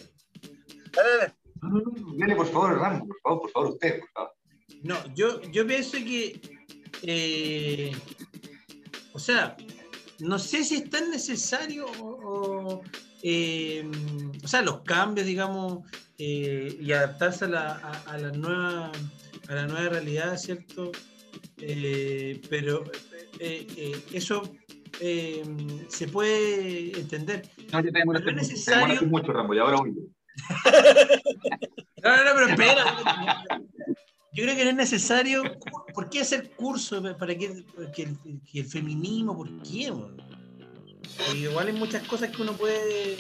Dale, 0.93 1.09
dale. 1.21 1.35
no, 1.63 1.69
no, 1.71 1.81
no, 1.81 2.15
dale, 2.19 2.37
por 2.37 2.47
favor, 2.53 2.79
Rambo, 2.79 3.07
por 3.07 3.21
favor, 3.23 3.41
por 3.41 3.51
favor, 3.51 3.71
usted, 3.71 3.99
por 4.01 4.11
favor. 4.11 4.35
No, 4.83 5.15
yo, 5.15 5.41
yo 5.51 5.67
pienso 5.67 5.97
que. 5.97 6.39
eh, 7.03 7.97
o 9.19 9.21
sea, 9.21 9.57
no 10.21 10.39
sé 10.39 10.63
si 10.65 10.77
es 10.77 10.89
tan 10.91 11.11
necesario 11.11 11.87
o. 12.01 12.07
o, 12.25 12.83
eh, 13.23 13.83
o 14.45 14.47
sea, 14.47 14.63
los 14.63 14.83
cambios, 14.83 15.27
digamos, 15.27 15.81
eh, 16.19 16.79
y 16.81 16.93
adaptarse 16.93 17.47
a 17.47 17.49
la, 17.49 17.67
a, 17.73 17.91
a 18.13 18.19
la 18.19 18.31
nueva, 18.31 18.93
a 19.49 19.55
la 19.55 19.67
nueva 19.67 19.89
realidad, 19.89 20.37
¿cierto? 20.37 20.93
Eh, 21.61 22.41
pero 22.49 22.85
eh, 23.41 23.67
eh, 23.77 24.01
eso 24.13 24.43
eh, 25.01 25.43
se 25.89 26.07
puede 26.07 26.97
entender. 26.99 27.43
No, 27.73 27.81
ya 27.83 27.91
te 27.91 27.99
demoraste 27.99 28.27
Pero 28.27 28.37
necesario- 28.37 29.03
mucho, 29.03 29.33
Rambo, 29.33 29.55
y 29.55 29.59
ahora 29.59 29.79
voy 29.79 29.95
yo. 29.97 30.03
No, 32.05 32.17
no, 32.17 32.25
no, 32.25 32.31
pero 32.35 32.47
espera. 32.51 32.85
Yo 34.39 34.45
creo 34.45 34.57
que 34.57 34.63
no 34.63 34.71
es 34.71 34.77
necesario. 34.77 35.43
¿Por 35.93 36.09
qué 36.11 36.21
hacer 36.21 36.53
curso? 36.53 37.03
¿Para 37.19 37.37
qué? 37.37 37.65
Que 37.93 38.15
el, 38.55 38.65
feminismo, 38.65 39.37
¿por 39.37 39.49
qué? 39.65 39.93
igual 41.35 41.67
hay 41.67 41.73
muchas 41.73 42.07
cosas 42.07 42.31
que 42.31 42.43
uno 42.43 42.53
puede. 42.53 43.17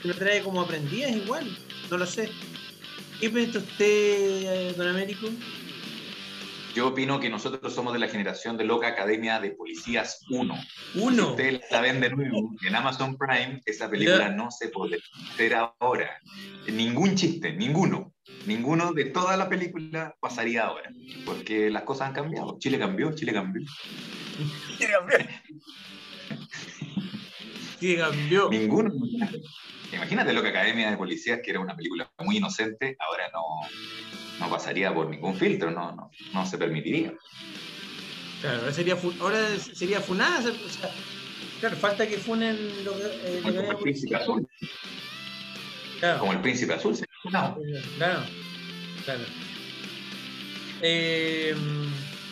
que 0.00 0.08
uno 0.08 0.14
trae 0.14 0.42
como 0.42 0.62
aprendidas, 0.62 1.10
igual. 1.10 1.54
No 1.90 1.98
lo 1.98 2.06
sé. 2.06 2.30
¿Qué 3.20 3.28
piensa 3.28 3.58
usted, 3.58 3.84
eh, 3.84 4.74
don 4.74 4.88
Américo? 4.88 5.26
Yo 6.74 6.88
opino 6.88 7.20
que 7.20 7.28
nosotros 7.28 7.74
somos 7.74 7.92
de 7.92 7.98
la 7.98 8.08
generación 8.08 8.56
de 8.56 8.64
Loca 8.64 8.88
Academia 8.88 9.40
de 9.40 9.50
Policías 9.50 10.24
1. 10.30 10.54
Si 10.92 10.98
Uno. 10.98 11.30
ustedes 11.30 11.60
la 11.70 11.82
ven 11.82 12.00
de 12.00 12.10
nuevo 12.10 12.50
en 12.66 12.74
Amazon 12.74 13.16
Prime, 13.18 13.60
esa 13.66 13.90
película 13.90 14.30
no 14.30 14.50
se 14.50 14.68
puede 14.68 14.98
hacer 15.32 15.54
ahora. 15.54 16.18
Ningún 16.66 17.14
chiste, 17.14 17.52
ninguno. 17.52 18.14
Ninguno 18.46 18.92
de 18.92 19.06
toda 19.06 19.36
la 19.36 19.50
película 19.50 20.16
pasaría 20.18 20.64
ahora. 20.64 20.90
Porque 21.26 21.68
las 21.68 21.82
cosas 21.82 22.08
han 22.08 22.14
cambiado. 22.14 22.58
Chile 22.58 22.78
cambió, 22.78 23.14
Chile 23.14 23.34
cambió. 23.34 23.62
Sí, 27.78 27.96
cambió. 27.96 28.48
Ninguno. 28.48 28.92
Imagínate 29.92 30.32
Loca 30.32 30.48
Academia 30.48 30.90
de 30.90 30.96
Policías, 30.96 31.40
que 31.44 31.50
era 31.50 31.60
una 31.60 31.76
película 31.76 32.10
muy 32.20 32.38
inocente, 32.38 32.96
ahora 32.98 33.24
no, 33.30 33.42
no 34.40 34.50
pasaría 34.50 34.92
por 34.94 35.08
ningún 35.08 35.36
filtro, 35.36 35.70
no, 35.70 35.92
no, 35.94 36.10
no 36.32 36.46
se 36.46 36.58
permitiría. 36.58 37.12
Claro, 38.40 38.60
ahora 38.60 38.72
sería, 38.72 38.96
fu- 38.96 39.14
ahora 39.20 39.56
sería 39.58 40.00
funada. 40.00 40.38
o 40.40 40.68
sea, 40.68 40.90
claro, 41.60 41.76
falta 41.76 42.06
que 42.08 42.18
funen 42.18 42.84
lo 42.84 42.98
que. 42.98 43.04
eh, 43.04 43.40
lo 43.44 43.52
que 43.52 43.56
Como 43.58 43.70
el 43.72 43.78
príncipe 43.78 44.16
azul. 44.16 44.46
Claro. 46.00 46.18
Como 46.20 46.32
el 46.32 46.40
príncipe 46.40 46.74
azul. 46.74 46.96
se- 46.96 47.06
No. 47.30 47.56
Claro, 47.96 48.24
claro. 49.04 49.20
Eh, 50.80 51.54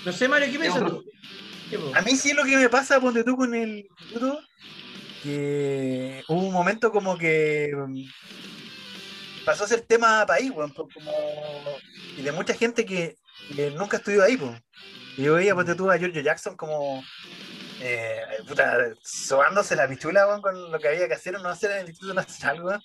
no 0.05 0.13
sé, 0.13 0.27
Mario, 0.29 0.49
¿qué 0.49 0.55
Es 0.55 0.61
piensas? 0.61 0.83
otro- 0.83 1.03
tú? 1.03 1.93
A 1.95 2.03
mí 2.03 2.17
sí 2.17 2.33
lo 2.33 2.43
que 2.45 2.57
me 2.57 2.69
pasa, 2.69 3.01
ponte 3.01 3.23
tú 3.23 3.37
con 3.37 3.55
el 3.55 3.87
instituto, 3.89 4.41
que 5.23 6.25
hubo 6.27 6.41
un 6.49 6.53
momento 6.53 6.91
como 6.91 7.17
que 7.17 7.71
pasó 9.45 9.65
a 9.65 9.69
ser 9.69 9.83
tema 9.83 10.25
país, 10.27 10.51
weón, 10.51 10.73
como... 10.73 10.91
y 12.17 12.23
de 12.23 12.33
mucha 12.33 12.55
gente 12.55 12.85
que, 12.85 13.17
nunca 13.77 13.99
estudió 13.99 14.23
ahí, 14.23 14.37
pues. 14.37 14.61
Y 15.17 15.25
yo 15.25 15.35
veía, 15.35 15.55
ponte 15.55 15.75
tú, 15.75 15.91
a 15.91 15.99
Giorgio 15.99 16.23
Jackson 16.23 16.57
como, 16.57 17.03
eh, 17.81 18.23
puta, 18.47 18.79
sobándose 19.03 19.77
la 19.77 19.89
pichula, 19.89 20.27
weón, 20.27 20.43
con 20.43 20.71
lo 20.71 20.79
que 20.79 20.89
había 20.89 21.09
que 21.09 21.15
hacer 21.15 21.37
o 21.37 21.39
no 21.39 21.49
hacer 21.49 21.73
en 21.73 21.79
el 21.79 21.89
Instituto 21.89 22.15
Nacional, 22.15 22.63
weón. 22.63 22.83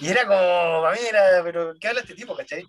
Y 0.00 0.08
era 0.08 0.26
como, 0.26 0.82
para 0.82 0.94
mí 0.94 1.00
era, 1.08 1.42
pero 1.44 1.74
¿qué 1.78 1.88
habla 1.88 2.00
este 2.00 2.14
tipo, 2.14 2.36
cachai? 2.36 2.64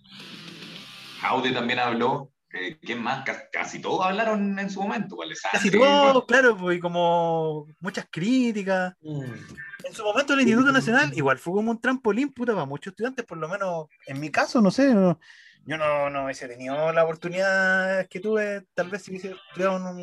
Jaude 1.22 1.52
también 1.52 1.80
habló. 1.80 2.32
Eh, 2.54 2.78
¿Quién 2.82 3.02
más? 3.02 3.24
Ca- 3.24 3.50
Casi 3.52 3.80
todos 3.80 4.06
hablaron 4.06 4.58
en 4.60 4.70
su 4.70 4.82
momento. 4.82 5.16
¿cuál 5.16 5.32
es? 5.32 5.42
Casi 5.42 5.70
Sastre, 5.70 5.80
todo, 5.80 6.26
claro, 6.26 6.58
pues, 6.58 6.78
y 6.78 6.80
como 6.80 7.68
muchas 7.80 8.08
críticas. 8.12 8.94
En 9.02 9.94
su 9.94 10.04
momento 10.04 10.34
el 10.34 10.42
Instituto 10.42 10.72
Nacional 10.72 11.12
igual 11.16 11.38
fue 11.40 11.54
como 11.54 11.72
un 11.72 11.82
trampolín, 11.82 12.32
puta, 12.32 12.54
para 12.54 12.66
muchos 12.66 12.92
estudiantes, 12.92 13.26
por 13.26 13.38
lo 13.38 13.48
menos 13.50 13.88
en 14.08 14.20
mi 14.20 14.30
caso, 14.30 14.62
no 14.62 14.72
sé, 14.72 14.94
no- 14.94 15.20
yo 15.64 15.78
no, 15.78 16.10
no 16.10 16.26
hubiese 16.26 16.48
tenido 16.48 16.92
la 16.92 17.04
oportunidad 17.04 18.08
que 18.08 18.20
tuve, 18.20 18.66
tal 18.74 18.90
vez 18.90 19.04
si 19.04 19.12
hubiese 19.12 19.32
estudiado 19.50 19.78
en 19.78 19.84
un... 19.84 20.00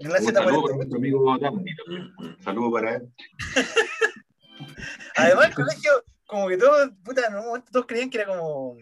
En 0.00 0.12
la 0.12 0.18
Un 0.20 0.24
saludo 0.26 0.62
para 0.62 0.74
Z40. 0.74 0.76
nuestro 0.76 0.98
amigo 0.98 1.38
también. 1.38 1.76
Un 2.18 2.36
saludo 2.42 2.70
para 2.72 2.96
él. 2.96 3.12
Además 5.16 5.46
el 5.48 5.54
colegio, 5.54 5.90
como 6.26 6.48
que 6.48 6.56
todos, 6.56 6.90
puta, 7.02 7.26
en 7.26 7.34
un 7.36 7.46
momento 7.46 7.72
todos 7.72 7.86
creían 7.86 8.10
que 8.10 8.18
era 8.18 8.26
como 8.26 8.76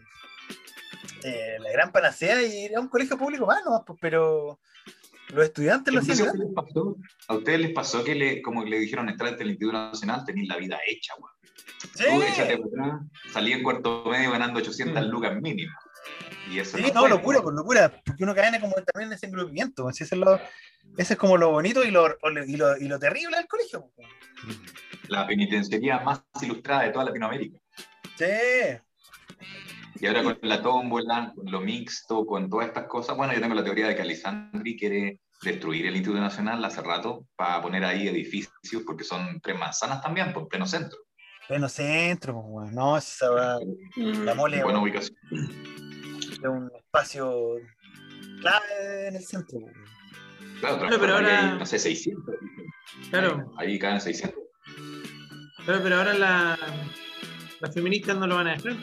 eh, 1.22 1.56
la 1.60 1.70
gran 1.70 1.92
panacea 1.92 2.42
y 2.42 2.66
era 2.66 2.80
un 2.80 2.88
colegio 2.88 3.16
público 3.16 3.46
más, 3.46 3.62
¿no? 3.64 3.84
Pues, 3.86 3.98
pero 4.00 4.58
los 5.28 5.44
estudiantes 5.44 5.92
lo 5.92 6.00
¿Qué 6.00 6.12
hacían 6.12 6.38
les 6.38 6.52
pasó? 6.54 6.96
¿A 7.28 7.34
ustedes 7.34 7.60
les 7.60 7.72
pasó 7.72 8.04
que, 8.04 8.14
le, 8.14 8.42
como 8.42 8.64
le 8.64 8.78
dijeron, 8.78 9.08
entrar 9.08 9.34
al 9.34 9.46
Instituto 9.46 9.72
Nacional, 9.72 10.24
tenéis 10.24 10.48
la 10.48 10.56
vida 10.56 10.78
hecha, 10.86 11.14
échate 12.28 12.56
Sí, 12.56 13.30
salí 13.32 13.52
en 13.52 13.62
cuarto 13.62 14.04
medio 14.06 14.30
ganando 14.30 14.58
800 14.58 15.06
lucas 15.06 15.40
mínimo. 15.40 15.72
Y 16.50 16.60
eso 16.60 16.76
sí, 16.76 16.84
no 16.94 17.02
no, 17.02 17.08
locura, 17.08 17.42
por 17.42 17.54
locura, 17.54 18.02
porque 18.04 18.22
uno 18.22 18.34
cae 18.34 18.54
en 18.54 18.60
como 18.60 18.74
también 18.74 19.10
en 19.10 19.12
ese 19.14 19.26
engrupimiento, 19.26 19.82
pues, 19.82 20.00
ese 20.00 20.14
es, 20.14 20.20
lo, 20.20 20.38
ese 20.96 21.14
es 21.14 21.18
como 21.18 21.36
lo 21.36 21.50
bonito 21.50 21.82
y 21.82 21.90
lo, 21.90 22.16
y 22.46 22.56
lo, 22.56 22.76
y 22.76 22.86
lo 22.86 22.98
terrible 22.98 23.36
del 23.36 23.48
colegio. 23.48 23.90
pues. 23.96 24.08
La 25.08 25.26
penitenciaría 25.26 26.00
más 26.00 26.22
ilustrada 26.40 26.82
de 26.82 26.90
toda 26.90 27.06
Latinoamérica. 27.06 27.58
Sí, 28.16 28.24
Y 30.00 30.06
ahora 30.06 30.22
con 30.22 30.38
la 30.42 30.62
tómbola, 30.62 31.32
con 31.34 31.50
lo 31.50 31.60
mixto, 31.60 32.24
con 32.26 32.48
todas 32.50 32.68
estas 32.68 32.86
cosas, 32.86 33.16
bueno, 33.16 33.32
yo 33.32 33.40
tengo 33.40 33.54
la 33.54 33.64
teoría 33.64 33.88
de 33.88 33.96
que 33.96 34.02
Alessandri 34.02 34.76
quiere 34.76 35.20
destruir 35.42 35.86
el 35.86 35.96
Instituto 35.96 36.20
Nacional 36.20 36.64
hace 36.64 36.82
rato 36.82 37.26
para 37.36 37.60
poner 37.62 37.84
ahí 37.84 38.08
edificios, 38.08 38.82
porque 38.86 39.04
son 39.04 39.40
tres 39.40 39.58
manzanas 39.58 40.02
también, 40.02 40.32
por 40.32 40.48
pleno 40.48 40.66
centro. 40.66 40.98
pleno 41.48 41.68
centro, 41.68 42.32
pues, 42.34 42.44
weón. 42.48 42.74
no, 42.74 42.96
esa 42.96 43.30
weá, 43.32 43.58
la 43.96 44.34
mole 44.34 44.62
Buena 44.64 44.80
ubicación. 44.80 45.16
es 45.30 46.38
un 46.44 46.70
espacio 46.76 47.32
clave 48.40 49.08
en 49.08 49.16
el 49.16 49.24
centro. 49.24 49.60
pues. 49.60 49.72
Claro, 50.60 50.76
Bueno, 50.78 50.88
pero 50.98 50.98
transformaría 50.98 51.38
ahora- 51.40 51.52
ahí, 51.52 51.58
no 51.58 51.66
sé, 51.66 51.78
600. 51.78 52.34
Claro, 53.10 53.52
Ahí 53.58 53.78
caen 53.78 54.00
600. 54.00 54.38
pero, 55.66 55.82
pero 55.82 55.96
ahora 55.96 56.14
la, 56.14 56.58
las 57.60 57.74
feministas 57.74 58.16
no 58.16 58.26
lo 58.26 58.36
van 58.36 58.48
a 58.48 58.56
dejar. 58.56 58.74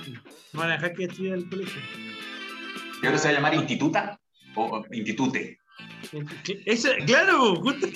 No 0.53 0.59
van 0.59 0.71
a 0.71 0.73
dejar 0.73 0.93
que 0.93 1.05
estudie 1.05 1.33
el 1.33 1.49
colegio. 1.49 1.81
¿Y 3.01 3.05
ahora 3.05 3.17
se 3.17 3.27
va 3.27 3.31
a 3.31 3.35
llamar 3.35 3.53
Instituta 3.55 4.19
o 4.55 4.85
Institute? 4.91 5.59
Eso, 6.65 6.89
claro, 7.05 7.55
justo. 7.57 7.87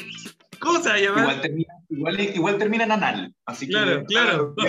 ¿Cómo 0.60 0.82
se 0.82 0.90
va 0.90 0.96
a 0.96 1.00
llamar? 1.00 1.24
Igual 1.24 1.42
termina, 1.42 1.74
igual, 1.90 2.20
igual 2.20 2.58
termina 2.58 2.84
en 2.86 2.92
anal. 2.92 3.34
Así 3.46 3.68
Claro, 3.68 4.00
que, 4.02 4.06
claro. 4.06 4.56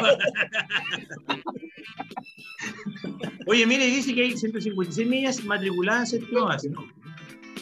Oye, 3.47 3.67
mire, 3.67 3.87
dice 3.87 4.15
que 4.15 4.23
hay 4.23 4.37
156 4.37 5.09
millas 5.09 5.45
matriculadas 5.45 6.13
en 6.13 6.21
séptimo 6.21 6.45
base, 6.45 6.71
¿no? 6.71 6.87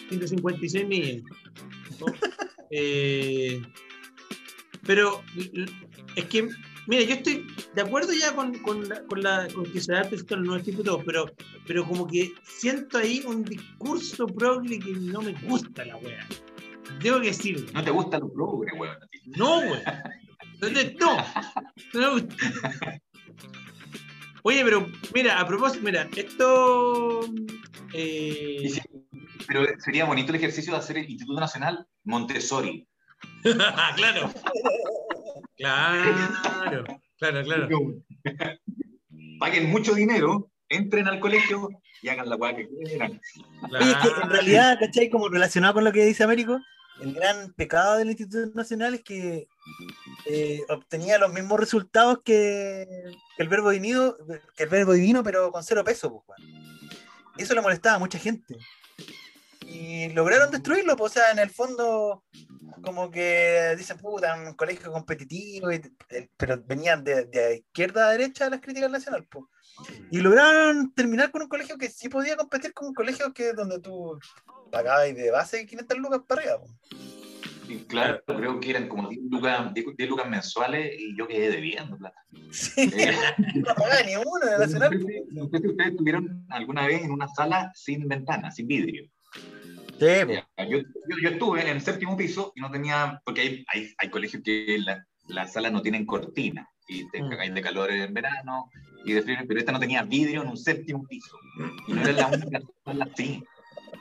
156 0.08 0.86
millas. 0.86 1.22
¿no? 2.00 2.06
Eh, 2.72 3.62
pero 4.84 5.22
es 6.16 6.24
que, 6.24 6.48
mira, 6.86 7.02
yo 7.02 7.14
estoy 7.14 7.46
de 7.74 7.82
acuerdo 7.82 8.12
ya 8.12 8.34
con, 8.34 8.54
con, 8.60 8.88
la, 8.88 9.02
con, 9.06 9.22
la- 9.22 9.48
con 9.54 9.64
que 9.72 9.80
se 9.80 9.92
da 9.92 10.02
esto 10.02 10.34
a 10.34 10.38
los 10.38 10.46
nuevos 10.46 10.66
diputados, 10.66 11.02
pero, 11.04 11.26
pero 11.66 11.86
como 11.86 12.06
que 12.06 12.32
siento 12.44 12.98
ahí 12.98 13.22
un 13.26 13.44
discurso 13.44 14.26
progre 14.26 14.78
que 14.78 14.92
no 14.92 15.20
me 15.22 15.32
gusta 15.42 15.84
la 15.84 15.96
wea. 15.96 16.26
Tengo 17.00 17.20
que 17.20 17.28
decirlo. 17.28 17.66
No 17.72 17.82
te 17.84 17.90
gustan 17.90 18.20
los 18.20 18.30
progres, 18.32 18.72
weón. 18.78 18.96
No, 19.36 19.60
güey. 19.66 19.82
Entonces, 20.54 20.94
No, 21.00 21.16
no 21.94 22.00
me 22.00 22.20
gusta. 22.20 22.36
Oye, 24.42 24.62
pero 24.64 24.88
mira, 25.12 25.40
a 25.40 25.46
propósito, 25.46 25.84
mira, 25.84 26.08
esto. 26.16 27.22
eh, 27.92 28.68
sí, 28.72 28.80
Pero 29.48 29.66
sería 29.80 30.04
bonito 30.04 30.30
el 30.30 30.36
ejercicio 30.36 30.72
de 30.72 30.78
hacer 30.78 30.98
el 30.98 31.10
Instituto 31.10 31.40
Nacional 31.40 31.84
Montessori. 32.04 32.86
claro. 33.96 34.30
Claro, 35.56 36.84
claro, 37.18 37.42
claro. 37.44 37.68
Paguen 39.38 39.70
mucho 39.70 39.94
dinero, 39.94 40.50
entren 40.68 41.08
al 41.08 41.20
colegio 41.20 41.68
y 42.02 42.08
hagan 42.08 42.28
la 42.28 42.36
weá 42.36 42.54
que 42.54 42.68
quieran. 42.68 43.20
Oye, 43.80 43.90
es 43.90 43.96
que 43.96 44.08
en 44.22 44.30
realidad, 44.30 44.78
¿cachai? 44.78 45.10
Como 45.10 45.28
relacionado 45.28 45.74
con 45.74 45.84
lo 45.84 45.92
que 45.92 46.04
dice 46.04 46.24
Américo, 46.24 46.58
el 47.00 47.14
gran 47.14 47.52
pecado 47.54 47.98
del 47.98 48.08
Instituto 48.08 48.54
Nacional 48.54 48.94
es 48.94 49.02
que 49.02 49.48
eh, 50.26 50.60
obtenía 50.68 51.18
los 51.18 51.32
mismos 51.32 51.60
resultados 51.60 52.20
que, 52.24 52.86
que 53.36 53.42
el 53.42 53.48
verbo 53.48 53.70
divino, 53.70 54.16
que 54.56 54.62
el 54.64 54.68
verbo 54.68 54.92
divino, 54.92 55.22
pero 55.22 55.50
con 55.52 55.62
cero 55.62 55.84
peso, 55.84 56.22
pues. 56.26 56.38
Y 57.38 57.42
eso 57.42 57.54
le 57.54 57.60
molestaba 57.60 57.96
a 57.96 57.98
mucha 57.98 58.18
gente. 58.18 58.56
Y 59.68 60.08
lograron 60.10 60.50
destruirlo, 60.50 60.96
pues, 60.96 61.12
o 61.12 61.14
sea, 61.14 61.30
en 61.32 61.38
el 61.38 61.50
fondo, 61.50 62.24
como 62.82 63.10
que 63.10 63.74
dicen, 63.76 63.98
puta, 63.98 64.34
un 64.34 64.54
colegio 64.54 64.92
competitivo, 64.92 65.72
y- 65.72 65.82
eh, 66.10 66.28
pero 66.36 66.62
venían 66.64 67.02
de, 67.04 67.24
de 67.26 67.56
izquierda 67.58 68.08
a 68.08 68.12
derecha 68.12 68.48
las 68.50 68.60
críticas 68.60 68.90
nacional, 68.90 69.26
pues. 69.30 69.44
Y 70.10 70.20
lograron 70.20 70.92
terminar 70.94 71.30
con 71.30 71.42
un 71.42 71.48
colegio 71.48 71.76
que 71.76 71.90
sí 71.90 72.08
podía 72.08 72.36
competir 72.36 72.72
con 72.72 72.88
un 72.88 72.94
colegio 72.94 73.32
que 73.34 73.52
donde 73.52 73.80
tú 73.80 74.18
pagabas 74.70 75.14
de 75.14 75.30
base 75.30 75.66
500 75.66 75.98
lucas 75.98 76.20
para 76.26 76.40
arriba. 76.42 76.58
Y 77.68 77.78
claro, 77.86 78.22
creo 78.24 78.60
que 78.60 78.70
eran 78.70 78.88
como 78.88 79.08
10 79.08 79.22
lucas, 79.28 79.74
10 79.74 79.86
10 79.96 80.08
lucas 80.08 80.28
mensuales 80.30 80.92
y 80.98 81.18
yo 81.18 81.26
quedé 81.26 81.50
debiendo 81.50 81.98
plata. 81.98 82.24
Sí, 82.52 82.70
Eh, 82.96 83.12
no 83.56 83.74
pagaba 83.74 84.02
ni 84.06 84.14
uno 84.14 84.46
de 84.48 84.58
Nacional. 84.66 84.90
si- 85.04 85.34
no 85.34 85.48
sé 85.48 85.58
si 85.58 85.66
ustedes 85.68 85.90
estuvieron 85.90 86.46
alguna 86.48 86.86
vez 86.86 87.02
en 87.02 87.10
una 87.10 87.26
sala 87.28 87.72
sin 87.74 88.06
ventana, 88.06 88.50
sin 88.52 88.68
vidrio. 88.68 89.10
Sí, 89.32 90.06
Yo, 90.28 90.66
yo, 90.68 91.16
yo 91.22 91.28
estuve 91.30 91.62
en 91.62 91.68
el 91.68 91.80
séptimo 91.80 92.16
piso 92.16 92.52
y 92.54 92.60
no 92.60 92.70
tenía, 92.70 93.20
porque 93.24 93.40
hay, 93.40 93.64
hay, 93.72 93.94
hay 93.98 94.10
colegios 94.10 94.42
que 94.42 94.78
la- 94.78 95.04
las 95.28 95.52
salas 95.52 95.72
no 95.72 95.80
tienen 95.82 96.04
cortina 96.06 96.68
y 96.86 97.08
te 97.10 97.22
Mm. 97.22 97.30
cagáis 97.30 97.54
de 97.54 97.62
calor 97.62 97.90
en 97.90 98.12
verano 98.14 98.70
y 99.04 99.12
de 99.12 99.22
frío, 99.22 99.38
pero 99.48 99.58
esta 99.58 99.72
no 99.72 99.80
tenía 99.80 100.02
vidrio 100.02 100.42
en 100.42 100.48
un 100.48 100.56
séptimo 100.56 101.04
piso 101.06 101.36
y 101.86 101.92
no 101.94 102.02
era 102.02 102.12
la 102.12 102.26
única 102.26 102.60
sala 102.84 103.08
así. 103.12 103.42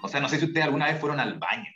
O 0.01 0.07
sea, 0.09 0.19
no 0.19 0.27
sé 0.29 0.37
si 0.37 0.45
ustedes 0.45 0.65
alguna 0.65 0.87
vez 0.87 0.99
fueron 0.99 1.19
al 1.19 1.39
baño. 1.39 1.69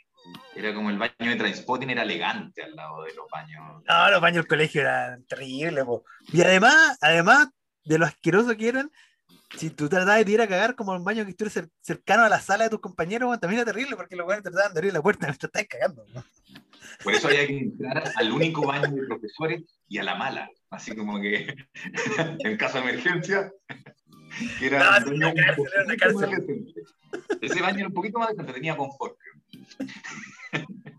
Era 0.54 0.74
como 0.74 0.90
el 0.90 0.98
baño 0.98 1.14
de 1.18 1.36
Transpotting, 1.36 1.90
era 1.90 2.02
elegante 2.02 2.62
al 2.62 2.76
lado 2.76 3.02
de 3.04 3.14
los 3.14 3.26
baños. 3.30 3.82
No, 3.88 4.10
los 4.10 4.20
baños 4.20 4.36
del 4.44 4.48
colegio 4.48 4.82
eran 4.82 5.24
terribles, 5.24 5.84
po. 5.84 6.04
Y 6.32 6.42
además, 6.42 6.98
además 7.00 7.48
de 7.84 7.98
lo 7.98 8.04
asqueroso 8.04 8.56
que 8.56 8.68
eran, 8.68 8.90
si 9.56 9.70
tú 9.70 9.88
tratabas 9.88 10.24
de 10.24 10.32
ir 10.32 10.40
a 10.40 10.46
cagar 10.48 10.74
como 10.74 10.92
un 10.92 11.04
baño 11.04 11.24
que 11.24 11.30
estuviera 11.30 11.60
cer- 11.62 11.70
cercano 11.80 12.22
a 12.24 12.28
la 12.28 12.40
sala 12.40 12.64
de 12.64 12.70
tus 12.70 12.80
compañeros, 12.80 13.38
también 13.40 13.60
era 13.62 13.72
terrible 13.72 13.96
porque 13.96 14.16
los 14.16 14.24
buenos 14.26 14.42
trataban 14.44 14.72
de 14.72 14.78
abrir 14.78 14.92
la 14.92 15.02
puerta 15.02 15.26
mientras 15.28 15.48
estabas 15.50 15.68
cagando. 15.68 16.04
¿no? 16.14 16.24
Por 17.02 17.14
eso 17.14 17.28
había 17.28 17.46
que 17.46 17.58
entrar 17.58 18.12
al 18.16 18.32
único 18.32 18.66
baño 18.66 18.90
de 18.94 19.06
profesores 19.06 19.62
y 19.88 19.98
a 19.98 20.04
la 20.04 20.14
mala. 20.14 20.48
Así 20.70 20.94
como 20.94 21.20
que 21.20 21.54
en 22.38 22.56
caso 22.56 22.78
de 22.80 22.90
emergencia. 22.90 23.52
que 24.58 24.66
Era 24.66 25.00
No, 25.00 25.10
una 25.12 25.34
cárcel, 25.34 25.64
era 25.74 25.84
una 25.84 25.96
cárcel. 25.96 26.74
Ese 27.40 27.60
baño 27.60 27.78
era 27.78 27.88
un 27.88 27.94
poquito 27.94 28.18
más 28.18 28.28
decente, 28.30 28.52
tenía 28.52 28.76
confort. 28.76 29.16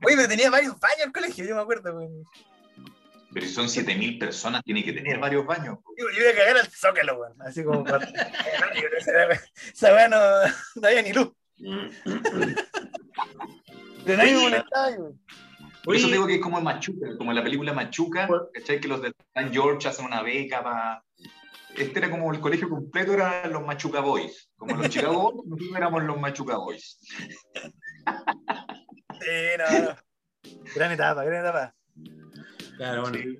Oye, 0.03 0.15
pero 0.15 0.27
tenía 0.27 0.49
varios 0.49 0.77
baños 0.79 1.05
el 1.05 1.11
colegio, 1.11 1.45
yo 1.45 1.55
me 1.55 1.61
acuerdo. 1.61 1.95
weón. 1.95 2.23
Pero 3.33 3.45
si 3.45 3.53
son 3.53 3.67
7.000 3.67 4.19
personas, 4.19 4.61
tiene 4.63 4.83
que 4.83 4.91
tener 4.93 5.17
varios 5.19 5.45
baños. 5.45 5.77
Yo, 5.97 6.05
yo 6.13 6.21
iba 6.21 6.31
a 6.31 6.35
cagar 6.35 6.57
al 6.57 6.67
zócalo, 6.67 7.17
weón. 7.19 7.41
Así 7.41 7.63
como. 7.63 7.83
para- 7.83 8.05
Esa 9.73 9.93
weá 9.93 10.07
no, 10.09 10.17
no 10.75 10.87
había 10.87 11.01
ni 11.01 11.13
luz. 11.13 11.31
Pero 14.05 14.17
nadie 14.17 14.33
me 14.35 14.41
molestaba, 14.41 14.87
weón. 14.89 15.21
Por 15.83 15.95
eso 15.95 16.07
digo 16.09 16.27
que 16.27 16.35
es 16.35 16.41
como 16.41 16.57
el 16.59 16.63
Machuca, 16.63 17.17
como 17.17 17.31
en 17.31 17.37
la 17.37 17.43
película 17.43 17.73
Machuca, 17.73 18.27
¿cachai? 18.53 18.79
Que 18.79 18.87
los 18.87 19.01
de 19.01 19.13
San 19.33 19.51
George 19.51 19.87
hacen 19.87 20.05
una 20.05 20.21
beca 20.21 20.61
para... 20.63 21.03
Este 21.75 21.97
era 21.99 22.11
como 22.11 22.31
el 22.31 22.39
colegio 22.39 22.69
completo, 22.69 23.13
eran 23.13 23.51
los 23.51 23.65
Machuca 23.65 23.99
Boys. 24.01 24.51
Como 24.57 24.75
los 24.75 24.89
Chicago 24.89 25.13
Boys, 25.33 25.47
nosotros 25.47 25.75
éramos 25.75 26.03
los 26.03 26.19
Machuca 26.19 26.57
Boys. 26.57 26.99
Sí, 29.19 29.57
no, 29.57 29.79
no. 29.79 29.95
Gran 30.75 30.91
etapa, 30.91 31.23
gran 31.23 31.39
etapa. 31.45 31.73
Claro, 32.77 33.01
bueno. 33.03 33.17
Sí. 33.17 33.37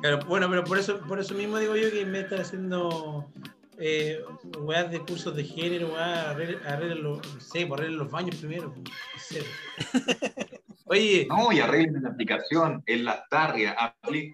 Claro, 0.00 0.18
bueno, 0.26 0.48
pero 0.48 0.64
por 0.64 0.78
eso, 0.78 1.00
por 1.00 1.20
eso 1.20 1.34
mismo 1.34 1.58
digo 1.58 1.76
yo 1.76 1.90
que 1.90 2.04
me 2.06 2.20
están 2.20 2.40
haciendo 2.40 3.30
eh, 3.78 4.20
weas 4.58 4.90
de 4.90 5.00
cursos 5.00 5.34
de 5.34 5.44
género, 5.44 5.88
weas, 5.94 6.26
arreglen, 6.26 6.66
arreglen 6.66 7.02
los, 7.02 7.34
no 7.34 7.40
sé, 7.40 7.66
pues 7.66 7.80
arreglen 7.80 7.98
los 7.98 8.10
baños 8.10 8.36
primero. 8.36 8.72
pues, 8.72 8.84
no 8.84 9.20
sé. 9.20 9.44
Oye, 10.92 11.24
No, 11.30 11.52
y 11.52 11.60
arreglen 11.60 12.02
la 12.02 12.08
aplicación, 12.08 12.82
en 12.84 13.04
las 13.04 13.28
tarrias, 13.28 13.76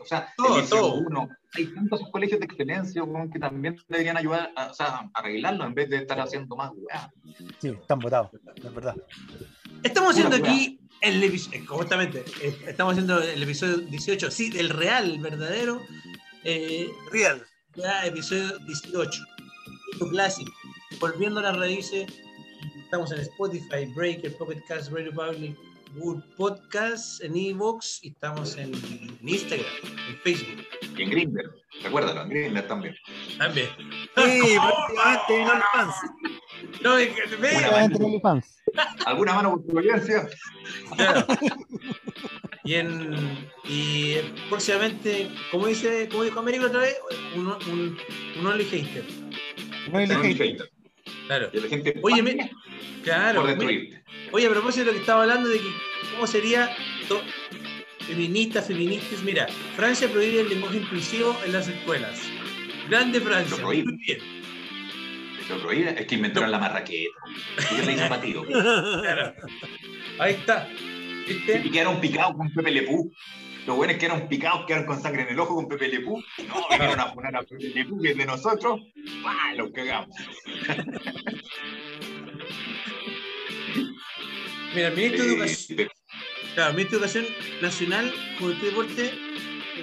o 0.01 0.07
sea, 0.07 0.33
Todo, 0.38 0.59
el 0.61 0.68
todo. 0.68 0.94
uno. 0.94 1.29
Hay 1.55 1.66
tantos 1.66 2.01
colegios 2.11 2.40
de 2.40 2.46
excelencia 2.46 3.05
weón, 3.05 3.31
que 3.31 3.38
también 3.38 3.77
deberían 3.88 4.16
ayudar 4.16 4.53
a, 4.57 4.70
o 4.70 4.75
sea, 4.75 5.11
arreglarlo 5.12 5.66
en 5.66 5.75
vez 5.75 5.90
de 5.90 5.99
estar 5.99 6.18
haciendo 6.18 6.57
más 6.57 6.70
weá. 6.75 7.12
Sí, 7.61 7.68
están 7.68 7.99
votados, 7.99 8.31
es 8.55 8.75
verdad. 8.75 8.96
estamos 9.83 10.12
haciendo 10.12 10.37
aquí 10.37 10.81
el 11.00 11.22
episodio, 11.22 11.64
justamente, 11.66 12.24
eh, 12.42 12.56
estamos 12.66 12.92
haciendo 12.92 13.20
el 13.22 13.42
episodio 13.42 13.78
18, 13.78 14.30
sí, 14.30 14.50
del 14.50 14.70
real, 14.70 15.11
el 15.11 15.20
verdadero, 15.20 15.82
eh, 16.44 16.88
Real. 17.12 17.44
ya 17.74 18.04
episodio 18.06 18.59
18, 18.61 19.24
tu 19.98 20.09
clásico, 20.09 20.52
volviendo 21.00 21.40
a 21.40 21.44
las 21.44 21.56
raíces, 21.56 22.06
estamos 22.76 23.12
en 23.12 23.20
Spotify, 23.20 23.87
Breaker, 23.94 24.37
Pocket 24.37 24.62
Cast, 24.68 24.90
Radio 24.92 25.12
Public, 25.12 25.56
Google 25.94 26.22
Podcast, 26.37 27.22
en 27.22 27.37
Evox, 27.37 28.00
y 28.02 28.09
estamos 28.09 28.56
en 28.56 28.72
Instagram, 29.22 29.66
en 30.11 30.18
Facebook, 30.18 30.66
Y 30.96 31.02
en 31.02 31.11
Grindr, 31.11 31.54
recuérdalo, 31.82 32.22
en 32.22 32.28
Grindr 32.28 32.66
también. 32.68 32.94
también. 33.38 33.68
Sí, 33.78 34.56
prácticamente 34.94 35.42
en 35.42 35.48
OnlyFans. 35.48 35.94
No, 36.82 36.96
es 36.98 37.08
que- 37.08 37.36
ve. 37.36 37.50
Y, 42.64 42.74
en, 42.74 43.14
y 43.68 44.16
próximamente, 44.48 45.28
como 45.52 45.68
dice, 45.68 46.08
como 46.10 46.24
dijo 46.24 46.40
Américo 46.40 46.66
otra 46.66 46.80
vez, 46.80 46.96
un, 47.36 47.46
un, 47.46 47.96
un 48.40 48.46
Only 48.46 48.64
Hater. 48.64 49.04
Un 49.92 50.00
hate. 50.00 50.36
hater. 50.36 50.70
Claro. 51.28 51.48
Y 51.52 51.60
la 51.60 51.68
gente 51.68 52.00
Oye, 52.02 52.22
me- 52.22 52.50
claro. 53.04 53.40
por 53.42 53.50
destruirte. 53.50 54.02
Oye, 54.32 54.46
a 54.46 54.50
propósito 54.50 54.80
de 54.80 54.86
lo 54.86 54.92
que 54.94 55.00
estaba 55.00 55.22
hablando 55.22 55.48
de 55.48 55.58
que 55.58 55.70
cómo 56.12 56.26
sería 56.26 56.74
to- 57.08 57.22
feministas, 58.00 58.66
feministas, 58.66 59.22
mira, 59.22 59.46
Francia 59.76 60.08
prohíbe 60.08 60.40
el 60.40 60.48
lenguaje 60.48 60.78
inclusivo 60.78 61.36
en 61.44 61.52
las 61.52 61.68
escuelas. 61.68 62.20
Grande 62.88 63.20
Francia. 63.20 63.64
Muy 63.64 63.82
bien. 63.82 64.18
Lo 65.48 65.62
prohíbe, 65.62 65.94
es 65.98 66.06
que 66.06 66.14
inventaron 66.16 66.50
la 66.50 66.59
marraqueta. 66.59 67.14
Yo 67.76 67.85
le 67.85 67.92
hice 67.92 68.06
patido. 68.09 68.44
Claro. 68.44 69.35
Ahí 70.18 70.35
está. 70.35 70.68
¿Viste? 71.26 71.62
Y 71.64 71.70
quedaron 71.70 72.00
picados 72.00 72.37
con 72.37 72.52
Pepe 72.52 72.70
Lepú. 72.70 73.12
Los 73.66 73.76
buenos 73.76 73.96
quedaron 73.96 74.28
picados, 74.28 74.64
quedaron 74.66 74.87
con 74.87 75.00
sangre 75.00 75.22
en 75.22 75.28
el 75.28 75.40
ojo 75.40 75.56
con 75.56 75.68
Pepe 75.68 75.88
Lepú. 75.88 76.22
No, 76.48 76.66
vinieron 76.70 77.00
a 77.00 77.12
poner 77.12 77.37
a 77.37 77.42
Pepe 77.42 77.68
Lepú, 77.74 78.00
que 78.00 78.11
es 78.11 78.16
de 78.16 78.26
nosotros. 78.26 78.80
¡Pah! 79.22 79.54
Los 79.56 79.70
cagamos. 79.72 80.16
Mira, 84.74 84.88
el 84.88 84.96
ministro 84.96 85.24
de 85.24 85.32
Educación. 85.32 85.88
Claro, 86.54 86.72
Ministro 86.72 86.98
de 86.98 87.06
Educación 87.06 87.26
Nacional, 87.61 88.12
Juventud 88.38 88.62
y 88.62 88.70
Deporte, 88.70 89.12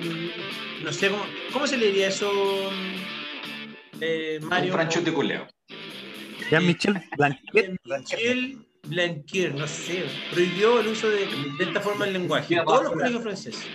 mm, 0.01 0.83
no 0.83 0.93
sé 0.93 1.09
cómo, 1.09 1.23
¿cómo 1.51 1.67
se 1.67 1.77
le 1.77 1.87
diría 1.87 2.07
eso, 2.07 2.31
mm, 2.31 4.01
eh, 4.01 4.39
un 4.41 4.49
Mario? 4.49 4.73
franchote 4.73 5.13
coleo. 5.13 5.47
Jean-Michel 6.49 7.01
Blanquet. 7.17 7.77
Michel 7.85 8.57
Blanquier, 8.87 9.55
no 9.55 9.67
sé, 9.67 10.05
prohibió 10.31 10.79
el 10.81 10.87
uso 10.87 11.09
de, 11.09 11.25
de 11.57 11.63
esta 11.63 11.79
forma 11.79 12.05
del 12.05 12.13
lenguaje 12.15 12.55
en 12.55 12.65
todos 12.65 12.83
los 12.83 12.93
colegios 12.93 13.23
franceses. 13.23 13.65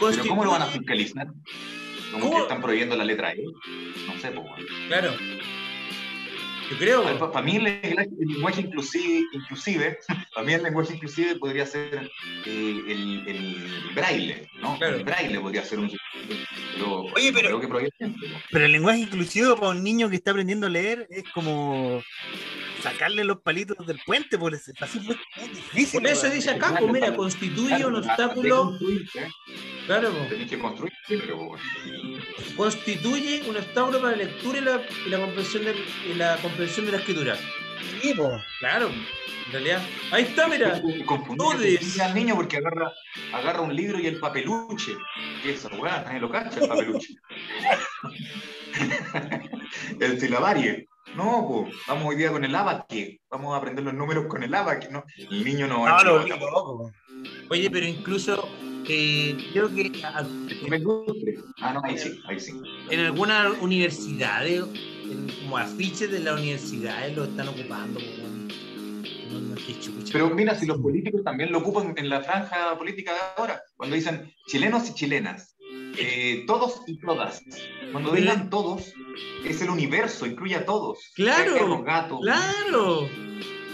Pero 0.00 0.24
¿cómo 0.28 0.44
lo 0.44 0.50
van 0.52 0.62
a 0.62 0.66
fiscalizar? 0.66 1.28
Como 2.12 2.26
¿Cómo? 2.26 2.36
que 2.36 2.42
están 2.42 2.62
prohibiendo 2.62 2.96
la 2.96 3.04
letra 3.04 3.32
E. 3.32 3.42
No 4.06 4.18
sé, 4.20 4.30
pues. 4.30 4.46
Claro. 4.88 5.12
Yo 6.70 6.78
creo. 6.78 7.30
Para 7.32 7.44
mí 7.44 7.56
el, 7.56 7.64
lenguaje- 7.64 8.08
el 8.20 8.28
lenguaje 8.28 8.60
inclusive, 8.62 9.24
inclusive 9.32 9.98
para 10.34 10.46
mí 10.46 10.52
el 10.54 10.62
lenguaje 10.62 10.94
inclusive 10.94 11.36
podría 11.36 11.66
ser 11.66 12.10
eh, 12.46 12.80
el, 12.88 13.24
el 13.26 13.92
braille, 13.94 14.48
¿no? 14.60 14.76
Claro. 14.78 14.96
El 14.96 15.04
braille 15.04 15.38
podría 15.40 15.64
ser 15.64 15.78
un... 15.80 15.90
Pero, 16.74 17.02
Oye, 17.14 17.32
pero- 17.32 17.60
Creo 17.60 17.80
que. 17.80 17.90
Pero 18.50 18.64
el 18.64 18.72
lenguaje 18.72 19.00
inclusivo 19.00 19.56
para 19.56 19.70
un 19.72 19.82
niño 19.82 20.08
que 20.08 20.16
está 20.16 20.30
aprendiendo 20.30 20.66
a 20.66 20.70
leer 20.70 21.06
es 21.10 21.24
como 21.34 22.02
sacarle 22.84 23.24
los 23.24 23.40
palitos 23.40 23.86
del 23.86 23.98
puente, 24.04 24.38
por 24.38 24.54
eso 24.54 24.72
así 24.80 24.98
es 24.98 25.04
muy, 25.04 25.16
muy 25.38 25.48
difícil. 25.48 26.00
Por 26.00 26.10
eso 26.10 26.28
dice 26.28 26.50
acá, 26.50 26.76
pues 26.78 26.92
mira, 26.92 27.16
constituye 27.16 27.84
un 27.86 27.96
obstáculo. 27.96 28.64
construirse, 28.64 29.28
Claro, 29.86 30.10
pues. 30.12 30.28
Tenés 30.28 30.50
que 30.50 30.58
construir 30.58 30.92
pues. 31.08 32.54
constituye 32.56 33.42
un 33.48 33.56
obstáculo 33.56 34.00
para 34.00 34.12
la 34.12 34.24
lectura 34.24 34.58
y 34.58 34.60
la, 34.60 34.82
y 35.06 35.08
la 35.10 35.18
comprensión 35.18 35.64
de, 35.64 35.74
y 36.10 36.14
la 36.14 36.36
comprensión 36.36 36.86
de 36.86 36.92
la 36.92 36.98
escritura. 36.98 37.36
Sí, 38.02 38.14
po. 38.14 38.38
Claro, 38.60 38.88
en 38.88 39.52
realidad. 39.52 39.82
Ahí 40.12 40.24
está, 40.24 40.46
mira. 40.46 40.80
Confundir 41.06 41.80
al 42.02 42.14
niño 42.14 42.34
porque 42.36 42.58
agarra, 42.58 42.92
agarra 43.32 43.60
un 43.62 43.74
libro 43.74 43.98
y 43.98 44.06
el 44.06 44.20
papeluche. 44.20 44.92
¿Qué 45.42 45.52
es 45.52 45.64
esa 45.64 45.74
weá? 45.76 46.02
Nadie 46.02 46.20
lo 46.20 46.30
cacha, 46.30 46.60
el 46.60 46.68
papeluche. 46.68 47.14
el 50.00 50.20
silabarie. 50.20 50.88
No, 51.16 51.46
pues, 51.48 51.74
vamos 51.86 52.06
hoy 52.08 52.16
día 52.16 52.32
con 52.32 52.44
el 52.44 52.54
abaque. 52.54 53.20
Vamos 53.30 53.54
a 53.54 53.58
aprender 53.58 53.84
los 53.84 53.94
números 53.94 54.26
con 54.26 54.42
el 54.42 54.52
abaque, 54.54 54.88
¿no? 54.90 55.04
El 55.16 55.44
niño 55.44 55.66
no 55.68 55.86
No, 55.86 56.02
no, 56.02 56.26
lo 56.26 56.36
no. 56.36 56.92
Oye, 57.50 57.70
pero 57.70 57.86
incluso 57.86 58.48
eh, 58.88 59.36
creo 59.52 59.72
que 59.72 59.92
a- 60.04 60.22
me. 60.68 60.82
Ah, 61.60 61.72
no, 61.72 61.80
ahí 61.84 61.96
sí, 61.98 62.20
ahí 62.26 62.40
sí. 62.40 62.52
en 62.90 63.00
algunas 63.00 63.60
universidades, 63.60 64.64
como 65.42 65.56
afiches 65.58 66.10
de 66.10 66.20
las 66.20 66.40
universidades, 66.40 67.14
lo 67.14 67.24
están 67.24 67.48
ocupando. 67.48 68.00
no, 68.00 69.40
no, 69.40 69.56
chucha. 69.56 69.90
Pero 70.12 70.30
mira, 70.30 70.54
si 70.54 70.66
los 70.66 70.78
políticos 70.78 71.22
también 71.22 71.52
lo 71.52 71.58
ocupan 71.58 71.94
en 71.96 72.08
la 72.08 72.22
franja 72.22 72.76
política 72.76 73.12
de 73.12 73.18
ahora, 73.36 73.62
cuando 73.76 73.94
dicen 73.94 74.32
chilenos 74.46 74.90
y 74.90 74.94
chilenas, 74.94 75.53
eh, 75.96 76.44
todos 76.46 76.82
y 76.86 76.98
todas. 76.98 77.42
Cuando 77.92 78.12
digan 78.12 78.50
todos, 78.50 78.92
es 79.44 79.62
el 79.62 79.70
universo, 79.70 80.26
incluye 80.26 80.56
a 80.56 80.64
todos. 80.64 81.12
Claro, 81.14 81.54
Perros, 81.54 81.84
gatos. 81.84 82.20
claro. 82.22 83.08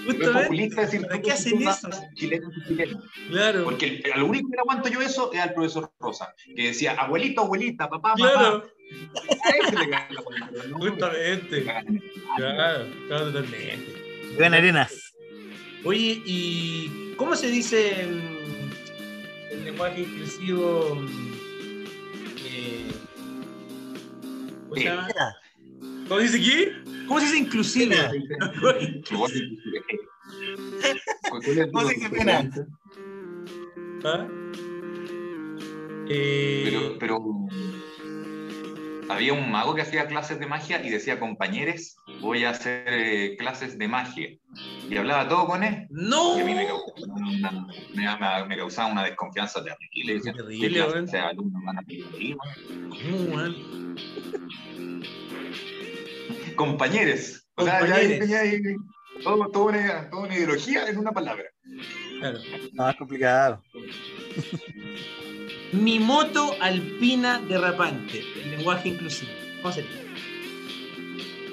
Justamente, 0.06 0.42
populista 0.44 0.80
decir 0.80 1.02
¿para 1.02 1.12
todos 1.12 1.22
qué 1.26 1.32
hacen 1.32 1.62
eso? 1.68 1.90
Chilenos 2.14 2.52
y 2.56 2.68
chilenas. 2.68 3.04
Claro, 3.28 3.64
Porque 3.64 4.00
el- 4.04 4.12
al 4.14 4.22
único 4.22 4.48
que 4.50 4.56
le 4.56 4.60
aguanto 4.60 4.88
yo 4.88 5.00
eso 5.02 5.30
es 5.32 5.40
al 5.40 5.52
profesor 5.52 5.92
Rosa, 6.00 6.34
que 6.56 6.68
decía 6.68 6.92
abuelito, 6.92 7.42
abuelita, 7.42 7.88
papá, 7.88 8.14
mamá. 8.16 8.32
claro, 8.32 8.70
A 9.44 9.48
ese 9.50 9.78
le 9.78 9.86
gana 9.86 10.06
la 10.10 10.22
política, 10.22 10.66
¿no? 10.68 10.78
justamente. 10.78 11.62
Claro, 12.36 12.86
claro, 13.08 13.24
totalmente. 13.26 13.92
Iván 14.36 14.54
Arenas. 14.54 15.12
Oye, 15.84 16.22
¿y 16.24 17.14
cómo 17.16 17.36
se 17.36 17.48
dice 17.50 18.00
el 19.50 19.64
lenguaje 19.64 20.00
inclusivo? 20.00 20.98
¿Cómo 24.70 24.82
se? 24.82 25.36
¿Cómo 26.08 26.20
dice 26.20 26.40
qué? 26.40 26.72
¿Cómo 27.06 27.20
se 27.20 27.26
dice 27.26 27.38
inclusive? 27.38 27.96
Igual 28.56 28.78
que 28.78 28.84
inclusive. 28.84 29.58
¿Cuál 31.28 31.42
es 31.42 31.56
el 31.58 31.72
No 31.72 31.88
sé 31.88 31.94
qué 32.00 32.08
pena. 32.10 32.50
¿Ah? 34.04 34.26
Eh, 36.08 36.62
Pero, 36.64 36.98
pero 36.98 37.20
había 39.10 39.32
un 39.32 39.50
mago 39.50 39.74
que 39.74 39.82
hacía 39.82 40.06
clases 40.06 40.38
de 40.38 40.46
magia 40.46 40.84
y 40.84 40.90
decía, 40.90 41.18
compañeros, 41.18 41.96
voy 42.20 42.44
a 42.44 42.50
hacer 42.50 42.84
eh, 42.86 43.36
clases 43.36 43.76
de 43.76 43.88
magia. 43.88 44.28
Y 44.88 44.96
hablaba 44.96 45.28
todo 45.28 45.46
con 45.46 45.64
él. 45.64 45.86
¡No! 45.90 46.38
Y 46.38 46.42
a 46.42 46.44
mí 46.44 46.54
me 46.54 46.66
causaba 46.66 47.14
una, 47.14 47.66
me, 47.94 48.46
me 48.46 48.56
causaba 48.56 48.92
una 48.92 49.04
desconfianza 49.04 49.64
terrible. 49.64 50.12
Y 50.12 50.14
decía, 50.14 50.32
Terrible, 50.32 50.68
¿qué 50.68 50.74
clase 50.74 50.92
weón. 50.92 51.06
de 51.06 51.18
alumnos 51.18 51.62
van 51.64 51.78
a. 51.78 51.82
Compañeros. 56.54 57.46
O 57.56 57.64
sea, 57.64 57.86
ya 57.86 57.96
tenía 57.96 58.40
ahí 58.40 58.62
todo, 59.22 59.50
todo 59.50 59.64
una, 59.66 60.08
toda 60.08 60.22
una 60.24 60.34
ideología 60.34 60.86
en 60.88 60.98
una 60.98 61.12
palabra. 61.12 61.44
Claro. 62.20 62.38
No, 62.72 62.90
es 62.90 62.96
complicado. 62.96 63.62
Mi 65.72 66.00
moto 66.00 66.56
alpina 66.60 67.38
derrapante. 67.38 68.24
El 68.42 68.50
lenguaje 68.50 68.88
inclusivo. 68.88 69.30
¿Cómo 69.62 69.72
sería? 69.72 69.90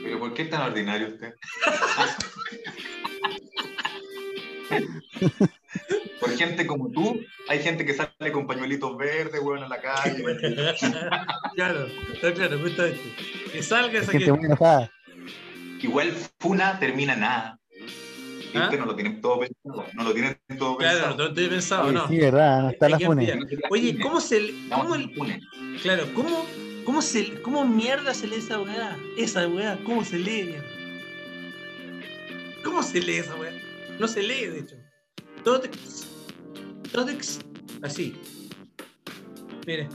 Pero 0.04 0.20
¿por 0.20 0.34
qué 0.34 0.44
es 0.44 0.50
tan 0.50 0.62
ordinario 0.62 1.10
usted? 1.10 1.36
Por 6.20 6.36
gente 6.36 6.66
como 6.66 6.90
tú, 6.90 7.22
hay 7.48 7.60
gente 7.60 7.86
que 7.86 7.94
sale 7.94 8.32
con 8.32 8.48
pañuelitos 8.48 8.98
verdes, 8.98 9.40
weón, 9.42 9.64
en 9.64 9.70
la 9.70 9.82
calle. 9.82 10.24
claro, 11.56 11.88
está 12.14 12.34
claro, 12.34 12.60
justamente. 12.60 13.16
Que 13.52 13.62
salga 13.62 14.00
esa 14.00 14.12
Gente 14.12 14.26
que. 14.26 15.86
Igual 15.86 16.12
Funa 16.40 16.80
termina 16.80 17.16
nada. 17.16 17.57
Este 18.48 18.60
¿Ah? 18.60 18.72
no 18.80 18.86
lo 18.86 18.96
tienen 18.96 19.22
todo 19.22 19.40
pensado. 19.40 19.86
No 19.94 20.04
lo 20.04 20.14
tienen 20.14 20.38
todo 20.58 20.78
Claro, 20.78 20.98
pensado. 20.98 21.18
no 21.18 21.24
lo 21.24 21.30
estoy 21.30 21.48
pensado, 21.48 21.92
¿no? 21.92 22.08
Sí, 22.08 22.18
verdad, 22.18 22.62
no 22.62 22.70
está 22.70 22.90
la 22.90 23.00
fune. 23.00 23.40
Oye, 23.70 24.00
¿cómo 24.00 24.22
se, 24.22 24.54
cómo, 24.70 24.96
el 24.96 25.12
claro, 25.82 26.06
cómo, 26.14 26.46
cómo 26.86 27.02
se, 27.02 27.42
cómo 27.42 27.66
mierda 27.66 28.14
se 28.14 28.28
lee 28.28 28.36
esa 28.38 28.60
weá? 28.60 28.98
Esa 29.18 29.48
weá, 29.48 29.78
¿cómo 29.84 30.04
se 30.04 30.18
lee? 30.20 30.56
¿Cómo 32.64 32.82
se 32.84 33.02
lee 33.02 33.18
esa 33.18 33.36
weá? 33.36 33.52
No 34.00 34.08
se 34.08 34.24
lee, 34.24 34.46
de 34.46 34.60
hecho. 34.60 34.76
Totex. 35.44 36.08
Totex. 36.92 37.40
Así. 37.82 38.16
Mire. 39.66 39.88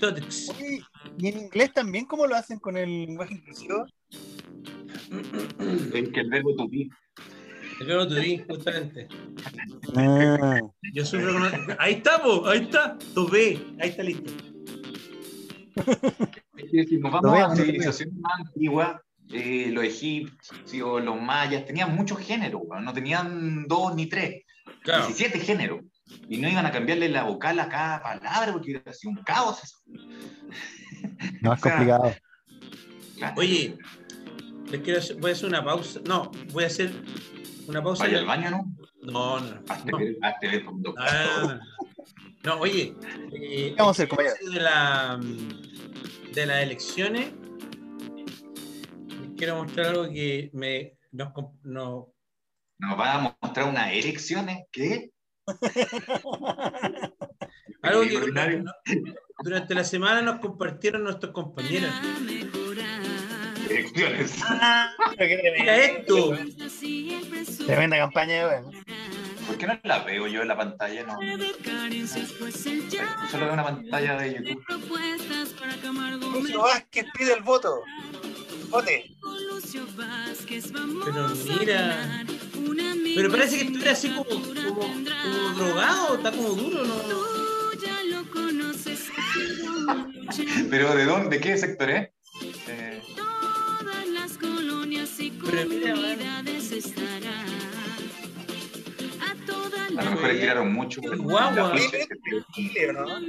Totex. 0.00 0.50
Oye, 0.50 0.82
¿Y 1.18 1.28
en 1.28 1.38
inglés 1.38 1.72
también 1.72 2.04
cómo 2.06 2.26
lo 2.26 2.36
hacen 2.36 2.58
con 2.58 2.76
el 2.76 2.88
lenguaje 3.06 3.34
inclusivo? 3.34 3.86
Es 5.94 6.08
que 6.10 6.20
el 6.20 6.30
verbo 6.30 6.54
to 6.56 6.68
be. 6.68 6.88
Verbo 7.86 8.08
to 8.08 8.14
be, 8.16 8.44
justamente. 8.48 9.08
Ah, 9.96 10.60
Yo 10.92 11.04
sufro 11.04 11.32
con... 11.32 11.76
Ahí 11.78 11.94
está, 11.94 12.22
po, 12.22 12.46
ahí 12.46 12.60
está. 12.62 12.98
To 13.14 13.28
be. 13.28 13.60
Ahí 13.80 13.90
está 13.90 14.02
listo. 14.02 14.32
Si 16.56 16.98
nos 16.98 17.12
Lo 17.12 17.20
vamos 17.20 17.40
a 17.40 17.42
no 17.42 17.50
lo 17.50 17.56
civilizaciones 17.56 18.14
más 18.16 18.40
antiguas, 18.40 19.00
eh, 19.32 19.70
los 19.70 19.84
egipcios, 19.84 21.04
los 21.04 21.20
mayas, 21.20 21.64
tenían 21.66 21.94
muchos 21.94 22.18
géneros, 22.18 22.62
no 22.82 22.92
tenían 22.92 23.66
dos 23.68 23.94
ni 23.94 24.06
tres, 24.06 24.44
Claro. 24.82 25.06
17 25.06 25.38
géneros. 25.40 25.80
Y 26.28 26.38
no 26.38 26.48
iban 26.48 26.64
a 26.64 26.72
cambiarle 26.72 27.08
la 27.10 27.24
vocal 27.24 27.60
a 27.60 27.68
cada 27.68 28.02
palabra 28.02 28.52
porque 28.52 28.72
hubiera 28.72 28.92
sido 28.92 29.10
un 29.12 29.22
caos. 29.22 29.62
eso. 29.62 29.76
no 31.42 31.52
es 31.52 31.58
O 31.60 31.62
sea, 31.62 31.72
complicado. 31.76 32.14
Claro. 33.18 33.34
Oye, 33.36 33.76
les 34.70 34.80
quiero 34.80 34.98
hacer, 35.00 35.16
voy 35.16 35.30
a 35.30 35.34
hacer 35.34 35.48
una 35.48 35.62
pausa. 35.64 36.00
No, 36.06 36.30
voy 36.52 36.64
a 36.64 36.68
hacer 36.68 36.92
una 37.68 37.82
pausa. 37.82 38.04
Vaya 38.04 38.18
al 38.18 38.26
baño, 38.26 38.50
¿no? 38.50 38.74
No, 39.02 39.40
no. 39.40 39.62
Hazte 39.68 39.90
no. 39.90 39.98
ver, 39.98 40.16
hazte 40.22 40.48
ver 40.48 40.64
con 40.64 40.82
doctor. 40.82 41.04
Ah, 41.08 41.60
no, 42.44 42.60
oye, 42.60 42.94
eh, 43.32 43.74
¿Qué 43.74 43.74
vamos 43.76 43.88
a 43.88 44.02
hacer, 44.02 44.08
compañero? 44.08 44.34
de, 44.50 44.60
la, 44.60 45.20
de 46.32 46.46
las 46.46 46.62
elecciones, 46.62 47.32
les 49.08 49.30
quiero 49.36 49.56
mostrar 49.56 49.86
algo 49.86 50.08
que 50.08 50.50
me 50.54 50.98
nos, 51.12 51.32
Nos 51.62 52.96
van 52.96 53.26
a 53.26 53.36
mostrar 53.40 53.68
unas 53.68 53.92
erecciones. 53.92 54.64
¿Qué? 54.70 55.10
algo 57.82 58.02
que 58.02 58.64
durante 59.42 59.74
la 59.74 59.84
semana 59.84 60.20
nos 60.22 60.40
compartieron 60.40 61.04
nuestros 61.04 61.32
compañeros. 61.32 61.90
Erecciones. 63.68 64.36
Mira 65.58 65.76
esto. 65.76 66.36
Tremenda 67.66 67.98
campaña, 67.98 68.46
weón. 68.46 68.72
¿Por 69.46 69.56
qué 69.56 69.66
no 69.66 69.80
la 69.84 70.00
veo 70.00 70.26
yo 70.26 70.42
en 70.42 70.48
la 70.48 70.56
pantalla? 70.56 71.04
No. 71.04 71.18
Solo 73.30 73.44
veo 73.44 73.54
una 73.54 73.64
pantalla 73.64 74.16
de 74.16 74.34
YouTube. 74.34 74.64
Lucio 76.32 76.62
Vázquez 76.62 77.06
pide 77.16 77.32
el 77.34 77.42
voto. 77.42 77.82
Vote. 78.68 79.10
Pero 81.04 81.28
mira, 81.58 82.24
pero 83.14 83.30
parece 83.30 83.56
que 83.56 83.64
estuviera 83.64 83.92
así 83.92 84.10
como, 84.10 84.24
como, 84.24 84.44
como 84.44 85.48
drogado, 85.56 86.16
está 86.16 86.30
como 86.30 86.48
duro, 86.50 86.84
¿no? 86.84 86.94
¿Pero 90.70 90.94
de 90.94 91.04
dónde? 91.04 91.36
¿De 91.36 91.40
qué 91.40 91.56
sector 91.56 91.90
es? 91.90 92.10
Eh, 92.68 93.02
A 99.98 100.02
lo 100.02 100.10
mejor 100.12 100.28
le 100.32 100.40
tiraron 100.40 100.72
mucho. 100.72 101.00
pero 101.00 101.16
Guagua. 101.22 101.74
la 101.74 101.78
Sí, 101.80 101.88
fecha 101.88 102.06
pero- 102.24 102.44
que- 102.46 102.52
Chile, 102.52 102.90
¿o 102.90 102.92
¿no? 102.92 103.20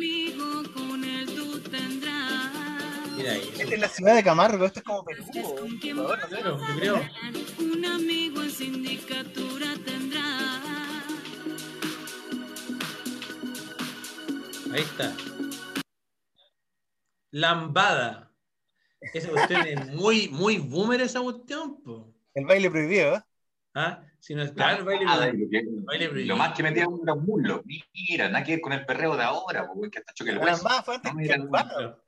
Mira 3.15 3.31
ahí. 3.33 3.49
Esta 3.59 3.73
es 3.75 3.79
la 3.79 3.87
ciudad 3.89 4.15
de 4.15 4.23
Camargo, 4.23 4.65
esto 4.65 4.79
es 4.79 4.85
como 4.85 5.03
Perú. 5.03 5.25
Ecuador, 5.33 6.19
no 6.21 6.27
sé. 6.29 6.35
Claro, 6.41 6.59
yo 6.59 6.75
creo. 6.79 7.09
Un 7.59 7.85
amigo 7.85 8.43
en 8.43 8.51
sindicatura 8.51 9.67
tendrá. 9.85 10.49
Ahí 14.71 14.81
está. 14.81 15.13
Lambada. 17.31 18.28
Esa 19.01 19.29
cuestión 19.29 19.65
es 19.67 19.87
muy, 19.93 20.27
muy 20.29 20.57
boomer 20.57 21.01
esa 21.01 21.21
cuestión, 21.21 21.81
po. 21.81 22.13
El 22.33 22.45
baile 22.45 22.69
prohibido, 22.69 23.15
¿eh? 23.15 23.21
¿Ah? 23.73 24.03
Si 24.19 24.35
no 24.35 24.43
está 24.43 24.75
el 24.77 24.83
baile. 24.83 25.05
Nada, 25.05 25.29
prohibido. 25.29 25.45
lo, 25.63 25.77
que- 25.79 25.85
Baile 25.85 26.09
prohibido. 26.09 26.35
lo 26.35 26.37
más 26.37 26.55
que 26.55 26.63
metía 26.63 26.83
era 27.03 27.13
un 27.13 27.25
muslo. 27.25 27.63
Mira, 27.93 28.29
nada 28.29 28.43
que 28.43 28.53
ver 28.53 28.61
con 28.61 28.73
el 28.73 28.85
perreo 28.85 29.15
de 29.15 29.23
ahora, 29.23 29.67
porque 29.67 29.89
que 29.91 29.99
hasta 29.99 30.13
choque 30.13 30.31
el 30.31 30.37
hueso. 30.39 30.63
más 30.63 30.83
fue 30.83 30.95
antes 30.95 31.13
No, 31.13 31.19
que 31.19 31.25
el 31.31 31.41
urbano. 31.41 31.69
Claro, 31.69 32.03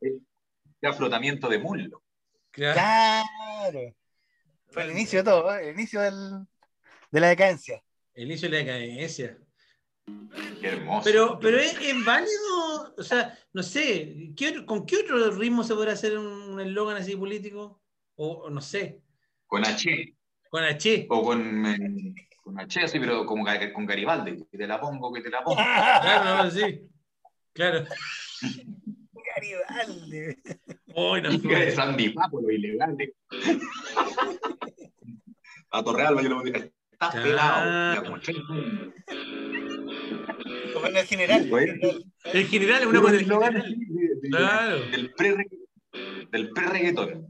Era 0.81 0.93
flotamiento 0.93 1.47
de 1.47 1.59
muslo. 1.59 2.03
claro. 2.51 2.73
Claro. 2.75 3.95
Fue 4.67 4.83
el 4.83 4.91
inicio 4.91 5.19
de 5.19 5.23
todo, 5.29 5.55
¿eh? 5.55 5.69
el 5.69 5.75
inicio 5.75 6.01
del, 6.01 6.45
de 7.11 7.19
la 7.19 7.27
decadencia. 7.29 7.81
El 8.13 8.25
inicio 8.25 8.49
de 8.49 8.63
la 8.63 8.63
decadencia. 8.63 9.37
Qué 10.59 10.67
hermoso. 10.67 11.01
Pero, 11.03 11.39
pero 11.39 11.57
es, 11.57 11.73
es 11.81 12.05
válido, 12.05 12.93
o 12.97 13.03
sea, 13.03 13.37
no 13.53 13.63
sé, 13.63 14.31
¿qué 14.37 14.65
¿con 14.65 14.85
qué 14.85 14.97
otro 14.97 15.31
ritmo 15.31 15.63
se 15.63 15.73
podrá 15.75 15.93
hacer 15.93 16.17
un 16.17 16.59
eslogan 16.59 16.97
así 16.97 17.15
político? 17.15 17.81
O, 18.15 18.49
no 18.49 18.61
sé, 18.61 19.01
Con 19.47 19.65
H. 19.65 20.15
con 20.49 20.63
H. 20.63 21.07
O 21.09 21.23
con, 21.23 21.65
eh, 21.65 22.13
con 22.43 22.59
H, 22.59 22.81
así, 22.81 22.99
pero 22.99 23.25
como 23.25 23.43
con 23.73 23.85
Garibaldi. 23.85 24.45
Que 24.51 24.57
te 24.57 24.67
la 24.67 24.79
pongo, 24.79 25.11
que 25.11 25.21
te 25.21 25.29
la 25.29 25.43
pongo. 25.43 25.57
Claro, 26.01 26.43
no, 26.43 26.51
sí. 26.51 26.81
Claro. 27.53 27.85
Garibaldi. 29.35 30.35
Uy, 30.93 31.21
no, 31.21 31.29
de 31.37 31.71
Sandy 31.71 32.09
Papo, 32.09 32.41
lo 32.41 32.51
ilegal. 32.51 32.95
de- 32.97 33.15
A 35.71 35.83
Torrealba 35.83 36.21
yo 36.21 36.29
lo 36.29 36.35
pondría. 36.35 36.69
Estás 36.91 37.11
Claro. 37.15 37.23
pelado. 37.23 38.91
Como 40.73 40.87
en 40.87 40.97
el 40.97 41.05
general. 41.05 41.47
Bueno. 41.49 41.73
El 42.25 42.47
general 42.47 42.81
es 42.81 42.87
una 42.87 43.01
cosa 43.01 43.13
el 43.13 43.17
del 43.19 43.27
general. 43.27 43.55
así, 43.57 43.75
de- 43.75 44.15
de- 44.21 44.29
Claro. 44.29 44.79
Del 44.91 45.13
pre 45.13 45.35
del 46.31 46.49
pre-reggaetón. 46.51 47.27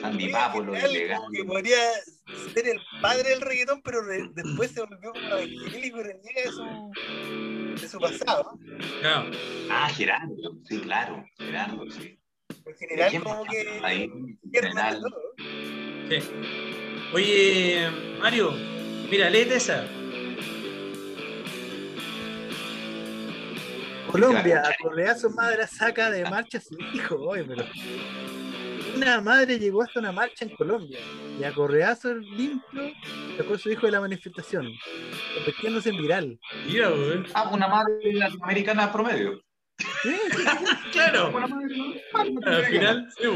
Sandy 0.00 0.28
Papo, 0.28 0.64
que 1.32 1.44
podría 1.44 1.76
ser 2.54 2.68
el 2.68 2.78
padre 3.02 3.30
del 3.30 3.40
reggaetón, 3.40 3.82
pero 3.82 4.00
re- 4.02 4.30
después 4.32 4.70
se 4.70 4.80
volvió 4.80 5.12
como 5.12 5.26
evangélico 5.26 5.98
y 5.98 6.02
reniega 6.04 6.42
de 6.42 6.50
su, 6.52 7.80
de 7.82 7.88
su 7.88 7.98
pasado. 7.98 8.56
Claro. 9.00 9.30
Ah, 9.70 9.88
Gerardo. 9.88 10.56
Sí, 10.68 10.78
claro. 10.78 11.24
Gerardo, 11.36 11.90
sí. 11.90 12.16
En 12.64 12.76
general, 12.76 13.10
¿Quién 13.10 13.22
como 13.22 13.44
que. 13.46 13.80
Ahí, 13.82 14.08
general. 14.52 15.02
de 15.02 15.10
todo. 15.10 15.34
Sí. 16.08 16.30
Oye, 17.12 17.88
Mario, 18.20 18.52
mira, 19.10 19.30
léete 19.30 19.56
esa. 19.56 19.84
Colombia, 24.10 24.62
a 24.64 24.74
correazo 24.82 25.30
madre 25.30 25.66
saca 25.66 26.10
de 26.10 26.28
marcha 26.28 26.58
a 26.58 26.60
su 26.60 26.76
hijo. 26.94 27.16
Oye, 27.16 27.44
pero... 27.44 27.64
Una 28.96 29.20
madre 29.20 29.58
llegó 29.58 29.82
hasta 29.82 30.00
una 30.00 30.10
marcha 30.12 30.44
en 30.44 30.56
Colombia 30.56 30.98
y 31.38 31.44
a 31.44 31.52
correazo 31.52 32.14
limpio 32.14 32.90
sacó 33.36 33.54
a 33.54 33.58
su 33.58 33.70
hijo 33.70 33.86
de 33.86 33.92
la 33.92 34.00
manifestación, 34.00 34.66
convirtiéndose 35.36 35.90
en 35.90 35.96
viral. 35.98 36.40
Ah, 37.34 37.50
una 37.52 37.68
madre 37.68 38.12
latinoamericana 38.12 38.90
promedio. 38.90 39.40
¿Sí? 40.02 40.16
Claro. 40.92 41.28
Una 41.28 41.46
madre 41.46 42.02
Al 42.14 42.64
final, 42.64 43.08
sí. 43.16 43.28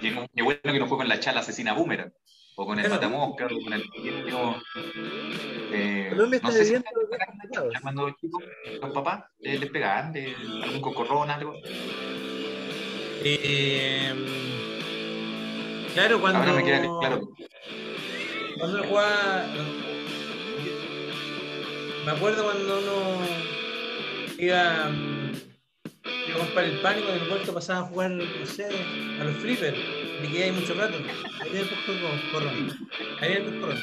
Qué, 0.00 0.28
qué 0.34 0.42
bueno 0.42 0.60
que 0.64 0.78
no 0.78 0.88
fue 0.88 0.96
con 0.96 1.08
la 1.08 1.20
chala 1.20 1.40
asesina 1.40 1.74
boomerang. 1.74 2.12
O 2.60 2.66
con 2.66 2.76
el 2.76 2.90
matamosca, 2.90 3.46
o 3.46 3.62
con 3.62 3.72
el. 3.72 3.84
no, 4.28 4.56
eh, 5.72 6.10
no 6.12 6.50
sé 6.50 6.64
si 6.64 6.74
viviendo 6.74 6.90
lo 7.00 7.08
que 7.08 7.14
es 7.14 7.34
mercados. 7.36 7.74
cuando 7.80 8.10
chicos, 8.20 8.42
los 8.82 8.90
papás 8.90 9.26
eh, 9.42 9.58
les 9.58 9.70
pegaban 9.70 10.12
de 10.12 10.34
algún 10.64 10.80
cocorrón, 10.80 11.30
algo. 11.30 11.54
Eh, 13.22 14.12
claro, 15.94 16.20
cuando. 16.20 16.40
Ahora 16.40 16.52
me 16.54 16.64
queda 16.64 16.80
claro. 16.98 17.28
Cuando 18.58 18.82
jugaba. 18.82 19.46
Me 22.06 22.10
acuerdo 22.10 22.42
cuando 22.42 22.78
uno 22.80 23.20
iba, 24.36 24.90
iba 26.26 26.34
a 26.34 26.38
comprar 26.38 26.64
el 26.64 26.80
pan 26.80 26.98
y 26.98 27.02
con 27.02 27.14
el 27.14 27.28
vuelto 27.28 27.54
pasaba 27.54 27.86
a 27.86 27.88
jugar, 27.88 28.10
no 28.10 28.46
sé, 28.46 28.66
a 29.20 29.24
los 29.24 29.36
flippers. 29.36 30.07
Me 30.20 30.28
quedé 30.28 30.44
ahí 30.44 30.52
mucho 30.52 30.74
rato. 30.74 30.94
Ahí 31.40 31.50
viene 31.50 31.68
el 31.68 31.84
corrón. 31.86 32.20
corrón. 32.32 32.88
Ahí 33.20 33.28
viene 33.30 33.46
el 33.48 33.60
corrón. 33.60 33.78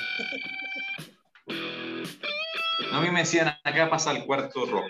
A 2.92 3.02
mí 3.02 3.10
me 3.10 3.20
decían 3.20 3.48
acá 3.64 3.90
pasa 3.90 4.12
al 4.12 4.26
cuarto 4.26 4.66
rojo. 4.66 4.88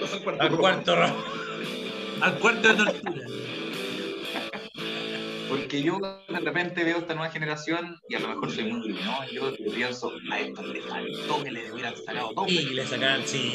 Pasa 0.00 0.16
al 0.16 0.22
cuarto 0.22 0.42
Al 0.42 0.48
rojo. 0.50 0.60
cuarto 0.60 0.96
rojo. 0.96 1.24
Al 2.20 2.38
cuarto 2.38 2.68
de 2.68 2.74
tortura. 2.74 3.22
Porque 5.48 5.82
yo 5.82 5.98
de 6.28 6.40
repente 6.40 6.84
veo 6.84 6.98
esta 6.98 7.14
nueva 7.14 7.30
generación 7.32 7.98
y 8.08 8.14
a 8.16 8.20
lo 8.20 8.28
mejor 8.28 8.50
soy 8.52 8.64
muy 8.64 8.88
¿no? 8.92 9.26
Yo 9.32 9.52
pienso, 9.74 10.12
a 10.30 10.40
estos 10.40 10.66
les 10.66 10.84
faltó 10.84 11.42
que 11.42 11.50
le 11.50 11.72
hubieran 11.72 11.94
sacado 11.96 12.32
dos 12.34 12.50
Y 12.52 12.56
pesos. 12.56 12.72
le 12.74 12.86
sacaron, 12.86 13.22
sí, 13.26 13.52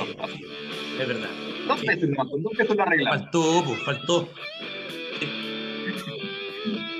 es 0.99 1.07
verdad. 1.07 1.29
Dos 1.67 1.81
pesos 1.81 2.09
nomás, 2.09 2.27
con 2.31 2.41
dos 2.43 2.53
pesos 2.57 2.75
lo 2.75 2.83
arreglamos. 2.83 3.21
Faltó, 3.21 3.63
pues, 3.65 3.83
faltó. 3.83 4.29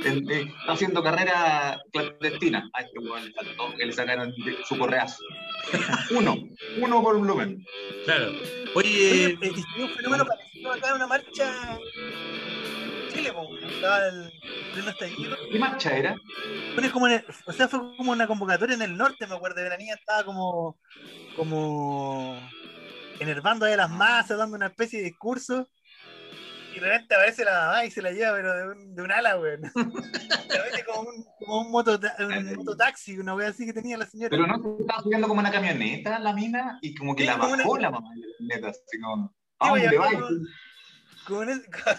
En- 0.06 0.30
eh, 0.30 0.42
está 0.60 0.74
haciendo 0.74 1.02
carrera 1.04 1.82
clandestina. 1.92 2.70
A 2.74 2.82
este 2.82 3.00
weón 3.00 3.26
le 3.26 3.32
faltó 3.34 3.74
que 3.78 3.86
le 3.86 3.94
sacaran 3.94 4.32
de- 4.32 4.58
su 4.68 4.78
correazo. 4.78 5.18
uno, 6.12 6.36
uno 6.78 7.02
por 7.04 7.18
volumen. 7.18 7.66
Claro. 8.06 8.32
Oye, 8.76 9.12
Oye, 9.12 9.38
eh, 9.42 9.52
un 9.82 9.90
fenómeno 9.90 10.26
parecido 10.26 10.72
acá 10.74 10.90
en 10.90 10.96
una 10.96 11.08
marcha 11.08 11.78
en 11.78 13.14
Chile, 13.14 13.34
estaba 13.76 14.08
el 14.08 14.32
pleno 14.74 14.90
estallido. 14.90 15.38
¿Qué 15.52 15.60
marcha 15.60 15.96
era? 15.96 16.16
Bueno, 16.74 16.88
es 16.88 16.92
como 16.92 17.08
en 17.08 17.14
el- 17.14 17.26
o 17.46 17.54
sea, 17.54 17.68
fue 17.68 17.80
como 17.96 18.12
una 18.12 18.28
convocatoria 18.28 18.76
en 18.76 18.82
el 18.82 18.98
norte, 18.98 19.28
me 19.28 19.36
acuerdo, 19.36 19.62
de 19.62 19.70
la 19.70 19.78
niña 19.78 19.96
estaba 19.96 20.24
como, 20.24 20.78
como 21.36 22.38
enervando 23.20 23.66
a 23.66 23.70
las 23.76 23.90
masas, 23.90 24.38
dando 24.38 24.56
una 24.56 24.68
especie 24.68 25.00
de 25.00 25.06
discurso, 25.06 25.70
y 26.76 26.80
de 26.80 26.88
repente 26.90 27.16
aparece 27.16 27.46
la 27.46 27.52
mamá 27.68 27.86
y 27.86 27.92
se 27.92 28.02
la 28.02 28.12
lleva, 28.12 28.34
pero 28.36 28.56
de 28.58 28.68
un, 28.72 28.96
de 28.96 29.02
un 29.02 29.12
ala, 29.12 29.40
weón. 29.40 29.62
Como 30.86 31.10
un, 31.10 31.26
como 31.40 31.62
un, 31.62 31.72
motota- 31.72 32.16
un 32.20 32.56
mototaxi, 32.56 33.18
una 33.18 33.34
wea 33.36 33.50
así 33.50 33.66
que 33.66 33.74
tenía 33.74 33.98
la 33.98 34.06
señora. 34.06 34.30
Pero 34.30 34.46
no 34.46 34.62
se 34.62 34.82
estaba 34.82 35.02
subiendo 35.02 35.28
como 35.28 35.40
una 35.40 35.52
camioneta 35.52 36.20
la 36.20 36.34
mina 36.34 36.78
y 36.82 36.94
como 36.94 37.16
que 37.16 37.24
Sí, 37.24 37.28
la 37.28 37.38
como 37.40 37.56
bajó 37.58 37.72
una- 37.72 37.82
la 37.82 37.90
mamá 37.92 38.10
de 38.14 38.22
la 38.22 38.28
camioneta, 38.38 38.68
así 38.70 39.00
como. 39.02 39.28
Sí, 39.30 39.34
¿A 39.60 39.70
dónde 39.70 39.86
vaya, 39.88 40.00
vais? 40.00 40.14
como- 40.20 40.30
con, 41.28 41.50
es- 41.50 41.66
con, 41.66 41.96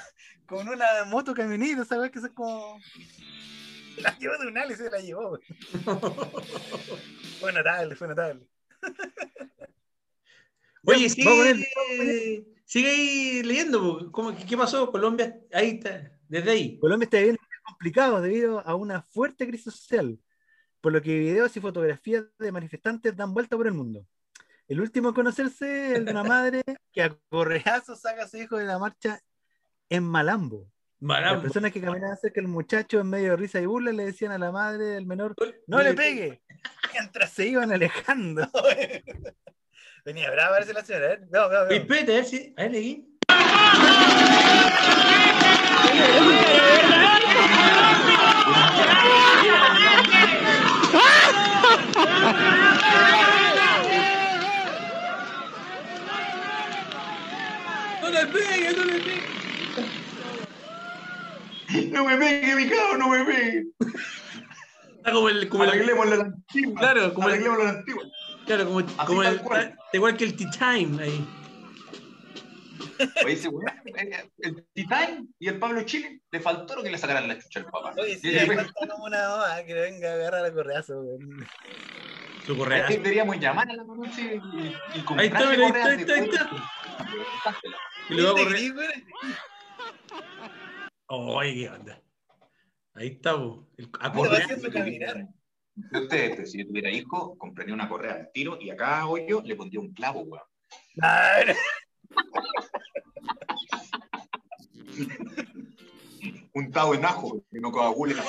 con 0.47 0.69
una 0.69 0.87
moto 1.07 1.35
camioneta, 1.35 1.85
¿sabes? 1.85 2.11
Que 2.13 2.19
es 2.21 2.29
como. 2.35 2.79
La 3.99 4.17
llevó 4.19 4.37
de 4.39 4.47
un 4.49 4.59
ala 4.59 4.73
y 4.73 4.77
se 4.77 4.91
la 4.91 4.99
llevó. 4.99 5.39
Fue 7.41 7.53
notable, 7.53 7.95
fue 7.97 8.09
notable. 8.09 8.45
Oye, 10.85 11.09
Ya, 11.09 11.25
vamos 11.25 11.41
a 11.41 11.45
ver. 11.45 12.45
Sigue, 12.65 12.91
ahí 12.91 13.43
leyendo. 13.43 14.11
¿Cómo, 14.13 14.35
qué, 14.37 14.57
pasó? 14.57 14.91
Colombia, 14.91 15.39
ahí 15.53 15.71
está, 15.71 16.13
desde 16.29 16.51
ahí. 16.51 16.79
Colombia 16.79 17.05
está 17.05 17.19
viviendo 17.19 17.43
días 17.43 17.63
complicados 17.65 18.23
debido 18.23 18.61
a 18.67 18.75
una 18.75 19.03
fuerte 19.03 19.47
crisis 19.47 19.75
social, 19.75 20.19
por 20.81 20.93
lo 20.93 21.03
que 21.03 21.19
videos 21.19 21.57
y 21.57 21.61
fotografías 21.61 22.25
de 22.39 22.53
manifestantes 22.53 23.17
dan 23.17 23.33
vuelta 23.35 23.57
por 23.57 23.67
el 23.67 23.75
mundo. 23.75 24.07
El 24.67 24.81
último 24.81 25.09
en 25.09 25.15
conocerse 25.15 25.93
es 25.93 25.99
el 25.99 26.05
de 26.07 26.11
una 26.13 26.25
madre 26.25 26.63
que 26.93 27.03
a 27.03 27.17
correazos 27.29 28.01
saca 28.01 28.25
a 28.25 28.29
su 28.29 28.39
hijo 28.39 28.57
de 28.57 28.65
la 28.65 28.79
marcha 28.79 29.21
en 29.89 30.05
Malambo. 30.05 30.71
Las 31.01 31.21
Marambo. 31.21 31.43
personas 31.43 31.71
que 31.71 31.83
caminaban 31.83 32.17
cerca 32.17 32.41
del 32.41 32.49
muchacho 32.49 33.01
en 33.01 33.11
medio 33.11 33.31
de 33.31 33.37
risa 33.37 33.61
y 33.61 33.67
burla 33.67 33.93
le 33.93 34.07
decían 34.07 34.33
a 34.33 34.39
la 34.39 34.51
madre 34.51 34.85
del 34.85 35.05
menor, 35.05 35.35
no 35.67 35.83
le 35.83 35.93
pegue, 35.93 36.43
mientras 36.93 37.31
se 37.31 37.47
iban 37.47 37.73
alejando. 37.73 38.49
Venía 40.05 40.31
brava, 40.31 40.51
parece 40.57 40.73
la 40.75 40.85
señora. 40.85 41.13
¿eh? 41.15 41.19
Veo, 41.31 41.47
Oye, 41.47 41.57
veo. 41.69 41.79
espérate, 41.81 42.13
a 42.13 42.15
ver 42.17 42.25
si. 42.25 42.55
A 42.57 42.63
ver, 42.63 42.71
leí. 42.73 43.09
No 58.03 58.11
le 58.11 58.27
pegue, 58.27 58.73
no 58.77 58.85
le 58.85 59.01
pegue. 59.01 59.23
No 61.91 62.05
me 62.05 62.17
pegue, 62.17 62.55
mi 62.57 62.69
cabrón, 62.69 62.99
no 62.99 63.09
me 63.09 63.25
pegue. 63.25 63.65
Está 64.99 65.13
como 65.13 65.29
el. 65.29 65.49
Como 65.49 65.65
el 65.65 65.71
Arreglémoslo 65.71 66.13
a 66.13 66.17
la 66.17 66.25
antigua. 66.25 66.81
Claro, 66.81 67.15
como 67.15 67.29
el- 67.29 67.35
Arreglémoslo 67.35 67.63
a 67.63 67.73
la 67.73 67.79
antigua. 67.79 68.05
Claro, 68.47 68.67
como, 68.67 68.87
como 69.07 69.23
el. 69.23 69.41
igual 69.93 70.17
que 70.17 70.25
el 70.25 70.37
Tea 70.37 70.51
Time 70.51 71.03
ahí. 71.03 71.27
Oye, 73.25 73.33
ese 73.33 73.49
weón, 73.49 73.67
eh, 73.97 74.31
el 74.39 74.65
Titán 74.73 75.29
y 75.39 75.49
el 75.49 75.59
Pablo 75.59 75.83
Chile, 75.83 76.21
le 76.31 76.41
faltó 76.41 76.77
lo 76.77 76.83
que 76.83 76.91
le 76.91 76.99
sacaran 76.99 77.27
la 77.27 77.39
chucha 77.39 77.61
al 77.61 77.67
papá. 77.67 77.95
Oye, 77.99 78.19
sí, 78.19 78.31
después, 78.31 78.59
falta 78.59 78.95
como 78.95 79.05
una 79.05 79.29
mamá 79.29 79.63
que 79.65 79.75
venga 79.75 80.11
a 80.11 80.15
agarrar 80.15 80.47
el 80.47 80.53
correazo. 80.55 81.01
weón. 81.01 81.47
Su 82.47 82.53
es 82.53 82.59
correa. 82.59 82.87
que 82.87 82.99
deberíamos 82.99 83.39
llamar 83.41 83.71
a 83.71 83.75
la 83.75 83.85
mamá 83.85 84.11
sí, 84.13 84.41
y, 84.55 84.67
y 84.67 85.05
Ahí 85.19 85.27
está, 85.27 85.51
mira, 85.51 85.67
ahí 85.67 85.73
está, 85.73 85.85
ahí 85.87 86.01
está, 86.01 86.15
ahí 86.15 86.25
está. 86.25 86.51
Y 88.11 88.15
le 88.15 88.23
va 88.23 88.31
a 88.31 88.35
¿Viste, 88.35 88.75
correr. 88.75 89.05
Oye, 91.07 91.55
qué 91.55 91.69
onda. 91.71 92.03
Ahí 92.95 93.09
está, 93.09 93.37
po. 93.37 93.67
El, 93.77 93.91
a 94.01 94.13
correr. 94.13 95.27
Yo 95.77 96.03
usted, 96.03 96.31
este, 96.31 96.47
si 96.47 96.59
yo 96.59 96.67
tuviera 96.67 96.91
hijo, 96.91 97.37
compraría 97.37 97.75
una 97.75 97.89
correa 97.89 98.15
al 98.15 98.31
tiro 98.33 98.59
y 98.61 98.71
acá 98.71 99.07
hoy 99.07 99.25
yo 99.29 99.43
le 99.43 99.57
pondría 99.57 99.81
un 99.81 99.93
clavo, 99.93 100.21
weón. 100.23 100.43
Un 106.53 106.71
tabo 106.71 106.95
en 106.95 107.05
ajo, 107.05 107.45
que 107.51 107.61
no 107.61 107.73
coagule 107.73 108.15
la 108.15 108.25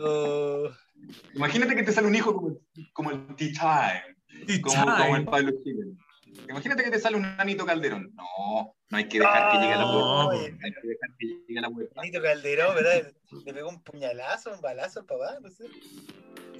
oh, 0.00 0.70
Imagínate 1.34 1.74
que 1.74 1.82
te 1.82 1.92
sale 1.92 2.06
un 2.08 2.14
hijo 2.14 2.34
como, 2.34 2.48
el- 2.48 2.92
como 2.92 3.10
el 3.10 3.26
T-Time, 3.36 4.60
como, 4.62 4.84
como 4.96 5.16
el. 5.16 5.24
Pablo 5.26 5.52
Chile. 5.62 5.84
Imagínate 6.48 6.84
que 6.84 6.90
te 6.90 6.98
sale 6.98 7.16
un 7.16 7.22
Nanito 7.22 7.64
Calderón. 7.66 8.12
No, 8.14 8.74
no 8.90 8.96
hay 8.98 9.08
que 9.08 9.18
dejar 9.18 9.50
que 9.52 9.58
llegue 9.58 9.72
a 9.74 9.78
la 9.78 9.84
No, 9.84 9.92
puerta. 9.92 10.26
oye. 10.42 10.58
Hay 10.62 10.72
que 10.72 10.88
dejar 10.88 11.10
que 11.18 11.26
llegue 11.26 11.58
a 11.58 11.62
la 11.62 11.70
puerta. 11.70 12.00
Benito 12.00 12.22
Calderón, 12.22 12.74
¿verdad? 12.74 13.12
Le 13.46 13.54
pegó 13.54 13.68
un 13.70 13.80
puñalazo, 13.80 14.52
un 14.52 14.60
balazo 14.60 15.00
al 15.00 15.06
papá, 15.06 15.38
no 15.40 15.48
sé. 15.50 15.64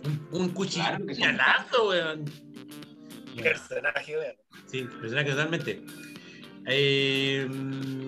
Un, 0.05 0.29
un 0.31 0.49
cuchillo. 0.51 0.85
Sí. 0.99 1.03
puñalazo, 1.05 1.89
weón. 1.89 2.25
Personaje, 3.37 4.17
weón. 4.17 4.37
Sí, 4.67 4.87
personaje 5.01 5.31
totalmente. 5.31 5.83
Eh, 6.67 7.49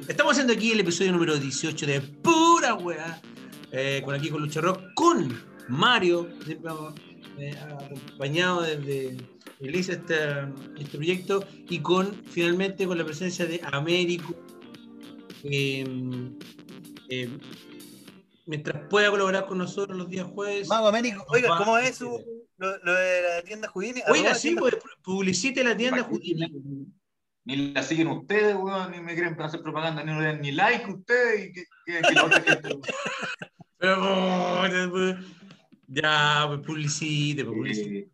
estamos 0.08 0.32
haciendo 0.32 0.52
aquí 0.52 0.72
el 0.72 0.80
episodio 0.80 1.12
número 1.12 1.36
18 1.36 1.86
de 1.86 2.00
Pura 2.00 2.74
Wea. 2.74 3.20
eh, 3.72 4.00
con 4.04 4.14
aquí 4.14 4.30
con 4.30 4.40
Lucha 4.42 4.60
Rock, 4.60 4.80
con 4.94 5.36
Mario, 5.68 6.28
siempre 6.44 6.72
eh, 7.38 7.54
acompañado 7.60 8.62
desde 8.62 9.16
hizo 9.60 9.92
este, 9.92 10.16
este 10.78 10.96
proyecto 10.96 11.44
y 11.68 11.80
con 11.80 12.14
finalmente 12.26 12.86
con 12.86 12.96
la 12.96 13.04
presencia 13.04 13.44
de 13.46 13.60
Américo. 13.72 14.34
eh, 15.44 15.84
eh, 17.10 17.28
mientras 18.48 18.88
pueda 18.88 19.10
colaborar 19.10 19.46
con 19.46 19.58
nosotros 19.58 19.96
los 19.96 20.08
días 20.08 20.26
jueves. 20.26 20.66
Mago 20.68 20.88
Américo, 20.88 21.24
oiga, 21.28 21.50
Va- 21.50 21.58
¿cómo 21.58 21.78
es 21.78 21.96
su, 21.96 22.08
lo, 22.56 22.78
lo 22.78 22.92
de 22.94 23.22
la 23.22 23.42
tienda 23.42 23.68
Houdini? 23.68 24.00
Oiga, 24.08 24.34
sí, 24.34 24.48
tienda- 24.48 24.60
pues, 24.62 24.76
publicite 25.02 25.62
la 25.62 25.76
tienda 25.76 26.02
Houdini. 26.02 26.86
Ni 27.44 27.72
la 27.72 27.82
siguen 27.82 28.08
ustedes, 28.08 28.56
weón, 28.56 28.90
ni 28.90 29.00
me 29.00 29.14
quieren 29.14 29.40
hacer 29.40 29.62
propaganda, 29.62 30.02
ni 30.04 30.12
dan 30.22 30.40
ni 30.40 30.52
like 30.52 30.90
ustedes, 30.90 31.48
y 31.48 31.52
que, 31.52 31.64
que- 31.86 32.02
que 32.02 32.14
la 32.14 32.24
otra 32.24 32.40
gente. 32.42 32.68
Pero, 33.78 33.96
oh, 34.02 34.66
ya, 35.86 36.44
pues 36.48 36.60
publicite, 36.66 37.44
pues, 37.44 37.56
publicite. 37.56 37.98
Eh, 37.98 38.08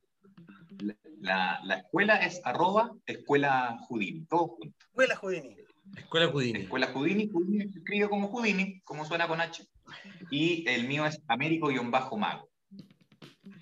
la, 1.20 1.58
la 1.64 1.76
escuela 1.76 2.16
es 2.18 2.40
arroba 2.44 2.92
escuela 3.06 3.78
Houdini, 3.88 4.24
todo 4.26 4.48
junto. 4.48 4.76
Escuela 4.88 5.16
Houdini. 5.16 5.56
Escuela 5.96 6.26
Houdini. 6.28 6.58
Escuela 6.60 6.86
Houdini, 6.92 7.30
Houdini 7.32 7.72
se 7.72 7.78
escribe 7.78 8.08
como 8.08 8.28
Houdini, 8.28 8.80
como 8.82 9.04
suena 9.06 9.26
con 9.26 9.40
H. 9.40 9.64
Y 10.30 10.68
el 10.68 10.87
mío 10.87 11.07
es 11.07 11.20
Américo-Mago. 11.28 12.48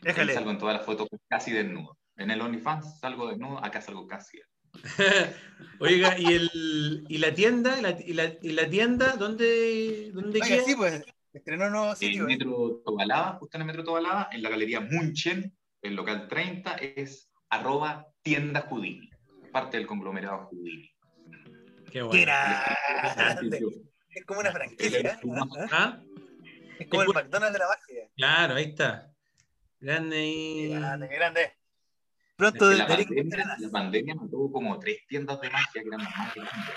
Déjale. 0.03 0.35
salgo 0.35 0.51
en 0.51 0.59
todas 0.59 0.77
las 0.77 0.87
fotos 0.87 1.09
casi 1.29 1.53
desnudo. 1.53 1.97
En 2.16 2.31
el 2.31 2.40
OnlyFans 2.40 2.99
salgo 3.01 3.29
desnudo, 3.29 3.64
acá 3.64 3.81
salgo 3.81 4.07
casi. 4.07 4.40
Oiga, 5.81 6.18
¿y, 6.18 6.27
el, 6.27 7.05
y 7.09 7.18
la 7.18 7.35
tienda? 7.35 7.79
¿Y 7.79 7.83
la, 7.83 7.90
y 8.01 8.12
la, 8.14 8.33
y 8.42 8.53
la 8.53 8.71
tienda 8.71 9.16
dónde, 9.16 10.11
dónde 10.12 10.40
Oiga, 10.40 10.47
queda? 10.47 10.64
sí, 10.64 10.75
pues, 10.77 11.05
estrenó 11.33 11.66
un 11.66 11.73
nuevo 11.73 11.90
En 11.90 11.97
sitio. 11.97 12.25
¿eh? 12.25 12.27
Metro 12.27 12.83
Tobalaba, 12.85 13.33
justo 13.38 13.57
en 13.57 13.62
el 13.62 13.66
Metro 13.66 13.85
Tobalaba, 13.85 14.29
en 14.33 14.42
la 14.42 14.51
Galería 14.51 14.81
Munchen, 14.81 15.55
el 15.83 15.95
local 15.95 16.27
30, 16.29 16.75
es 16.77 17.31
arroba 17.50 18.06
tienda 18.23 18.63
Houdini, 18.63 19.11
parte 19.52 19.77
del 19.77 19.87
conglomerado 19.87 20.46
Houdini. 20.50 20.90
Qué 21.87 21.92
¡Qué 21.92 22.02
bueno. 22.02 22.23
grande! 22.23 23.61
Es 24.11 24.25
como 24.27 24.40
una 24.40 24.52
franquicia. 24.52 25.00
¿eh? 25.00 25.19
¿Ah? 25.71 26.00
Es 26.79 26.88
como 26.88 27.02
el 27.02 27.08
McDonald's 27.08 27.52
de 27.52 27.58
la 27.58 27.68
magia. 27.68 28.08
Claro, 28.16 28.54
ahí 28.54 28.64
está. 28.64 29.12
Grande 29.81 30.16
ahí. 30.16 30.68
grande, 30.70 31.08
grande. 31.08 31.52
Pronto 32.37 32.70
que 32.70 32.77
la, 32.77 32.87
pandemia, 32.87 33.56
la 33.58 33.70
pandemia 33.70 34.14
mató 34.14 34.50
como 34.50 34.79
tres 34.79 35.06
tiendas 35.06 35.40
de 35.40 35.50
magia 35.50 35.83
que 35.83 35.88
eran 35.88 36.02
las 36.02 36.16
más 36.16 36.35
grandes. 36.35 36.75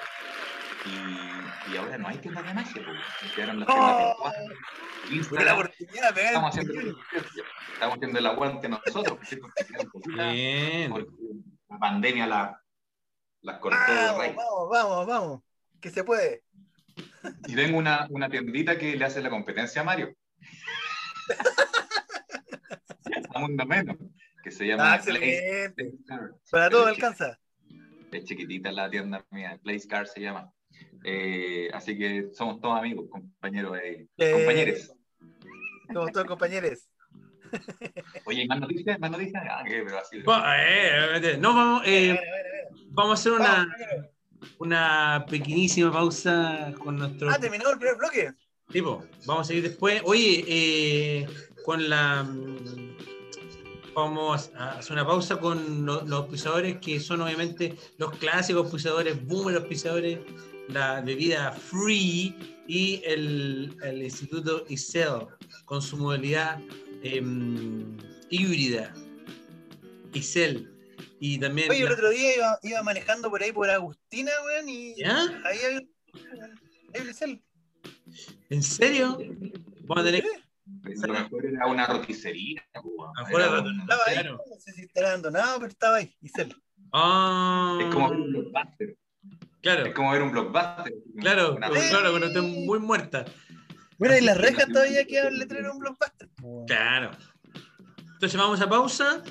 Y, 0.85 1.73
y 1.73 1.77
ahora 1.77 1.97
no 1.97 2.07
hay 2.07 2.17
tiendas 2.17 2.45
de 2.45 2.53
magia, 2.53 2.83
porque 2.85 3.35
quedaron 3.35 3.59
las 3.59 3.67
tiendas 3.67 4.15
¡Oh! 4.19 4.31
virtuales. 5.09 5.27
Tuve 5.29 5.45
la 5.45 5.53
oportunidad 5.53 6.13
de 6.13 6.25
estamos 6.25 6.49
haciendo, 6.51 6.97
estamos 7.73 7.95
haciendo 7.95 8.19
el 8.19 8.25
aguante 8.25 8.69
nosotros, 8.69 9.19
porque 9.19 9.37
porque 10.89 11.15
la 11.69 11.79
pandemia 11.79 12.27
la, 12.27 12.61
las 13.41 13.59
cortó 13.59 13.77
de 13.77 14.33
Vamos, 14.33 14.35
vamos, 14.35 14.69
vamos, 14.69 15.07
vamos. 15.07 15.41
Que 15.79 15.89
se 15.91 16.03
puede. 16.03 16.44
Y 17.47 17.55
tengo 17.55 17.77
una, 17.77 18.07
una 18.09 18.29
tiendita 18.29 18.77
que 18.77 18.95
le 18.95 19.05
hace 19.05 19.21
la 19.21 19.29
competencia 19.29 19.81
a 19.81 19.83
Mario. 19.85 20.15
a 23.33 23.39
Mundo 23.39 23.65
Menos, 23.65 23.97
que 24.43 24.51
se 24.51 24.65
llama 24.65 24.93
Ah, 24.93 24.95
excelente. 24.97 25.93
Para 26.51 26.69
todo 26.69 26.85
alcanza. 26.87 27.39
Es 28.11 28.23
chiquitita 28.25 28.71
la 28.71 28.89
tienda 28.89 29.25
mía, 29.31 29.59
Place 29.61 29.87
Car 29.87 30.07
se 30.07 30.21
llama. 30.21 30.51
Eh, 31.03 31.69
así 31.73 31.97
que 31.97 32.29
somos 32.33 32.59
todos 32.61 32.77
amigos, 32.79 33.07
compañeros, 33.09 33.77
eh, 33.83 34.07
Eh, 34.17 34.31
compañeros. 34.31 34.93
Somos 35.93 36.11
todos 36.11 36.25
compañeros. 36.25 36.89
Oye, 38.25 38.43
¿y 38.43 38.47
¿más 38.47 38.59
noticias? 38.59 38.99
¿Más 38.99 39.11
noticias? 39.11 39.43
Ah, 39.49 39.63
¿qué? 39.65 39.83
Pero 39.85 39.99
así. 39.99 40.21
Bueno, 40.21 40.43
eh, 40.57 41.37
no, 41.39 41.53
vamos, 41.55 41.83
eh, 41.85 42.19
vamos 42.87 43.11
a 43.11 43.13
hacer 43.21 43.31
una, 43.33 43.67
Vamos. 43.67 44.14
Una 44.59 45.25
pequeñísima 45.29 45.91
pausa 45.91 46.73
con 46.83 46.97
nuestro 46.97 47.29
Ah, 47.29 47.37
terminó 47.39 47.69
el 47.69 47.77
primer 47.77 47.97
bloque. 47.97 48.33
tipo. 48.71 49.03
Vamos 49.25 49.45
a 49.45 49.47
seguir 49.47 49.63
después. 49.63 50.01
Oye, 50.05 50.43
eh, 50.47 51.27
con 51.63 51.89
la. 51.89 52.23
mm, 52.23 52.95
Vamos 53.95 54.51
a 54.57 54.71
hacer 54.79 54.91
una 54.91 55.07
pausa 55.07 55.39
con 55.39 55.85
lo- 55.85 56.01
los 56.01 56.19
auspiciadores 56.23 56.79
que 56.79 56.99
son 56.99 57.21
obviamente 57.21 57.77
los 57.97 58.11
clásicos 58.17 58.63
auspiciadores, 58.65 59.25
boomer 59.25 59.55
auspiciadores, 59.55 60.19
la 60.67 60.99
bebida 60.99 61.53
free 61.53 62.35
y 62.67 63.01
el, 63.05 63.73
el 63.83 64.03
Instituto 64.03 64.65
ICEL 64.67 65.27
con 65.63 65.81
su 65.81 65.95
modalidad 65.95 66.59
em, 67.03 67.95
híbrida. 68.29 68.93
ICEL. 70.13 70.69
Y 71.19 71.39
también. 71.39 71.69
Oye, 71.71 71.83
el 71.83 71.91
otro 71.91 72.09
día 72.09 72.35
iba, 72.35 72.59
iba 72.63 72.83
manejando 72.83 73.29
por 73.29 73.41
ahí 73.41 73.51
por 73.51 73.69
Agustina, 73.69 74.31
weón, 74.45 74.69
y 74.69 74.95
¿Ya? 74.95 75.17
ahí 75.45 75.57
hay 75.59 75.75
un. 75.77 75.91
Hay 76.93 77.01
un 77.01 77.07
Licel. 77.07 77.41
¿En 78.49 78.63
serio? 78.63 79.17
Vamos 79.81 80.03
a 80.03 80.05
tener 80.05 80.23
A 81.03 81.07
lo 81.07 81.13
mejor 81.13 81.45
era 81.45 81.67
una 81.67 81.85
roticería. 81.87 82.63
pues, 82.73 82.85
A 83.15 83.21
lo 83.21 83.25
mejor 83.27 83.41
era 83.41 83.57
Estaba 83.81 84.01
ahí, 84.07 84.13
Claro. 84.13 84.41
no 84.49 84.59
sé 84.59 84.71
si 84.73 84.81
estará 84.83 85.09
abandonado, 85.09 85.59
pero 85.59 85.69
estaba 85.71 85.95
ahí, 85.97 86.15
Licel. 86.21 86.55
Ah, 86.91 87.77
Es 87.81 87.93
como 87.93 88.09
ver 88.09 88.19
un 88.19 88.31
blockbuster. 88.31 88.97
claro, 89.61 89.85
Es 89.85 89.93
como 89.93 90.11
ver 90.11 90.21
un 90.21 90.31
blockbuster. 90.31 90.93
claro, 91.19 91.55
Una- 91.55 91.67
pues, 91.67 91.89
claro, 91.89 92.09
cuando 92.11 92.27
esté 92.27 92.41
muy 92.41 92.79
muerta. 92.79 93.25
Mira, 93.97 94.17
y 94.17 94.21
las 94.21 94.37
rejas 94.37 94.67
todavía 94.67 95.05
queda 95.05 95.27
el 95.29 95.39
letrero 95.39 95.65
de 95.67 95.71
un 95.71 95.79
blockbuster. 95.79 96.29
Claro. 96.67 97.11
Entonces 98.13 98.39
vamos 98.39 98.61
a 98.61 98.69
pausa 98.69 99.21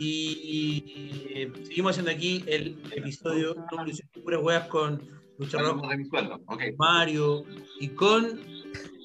y, 0.00 1.52
seguimos 1.64 1.90
haciendo 1.90 2.10
aquí 2.10 2.42
el 2.46 2.82
episodio 2.96 3.54
número 3.54 3.84
18 3.84 4.10
de 4.14 4.22
Puras 4.22 4.40
Huevas 4.42 4.68
con 4.68 5.00
Lucha 5.38 5.58
Rock, 5.58 5.68
Hablamos 5.68 5.90
de 5.90 5.96
mi 5.98 6.04
sueldo. 6.06 6.40
Ok. 6.46 6.62
Mario 6.78 7.44
y 7.78 7.88
con 7.88 8.40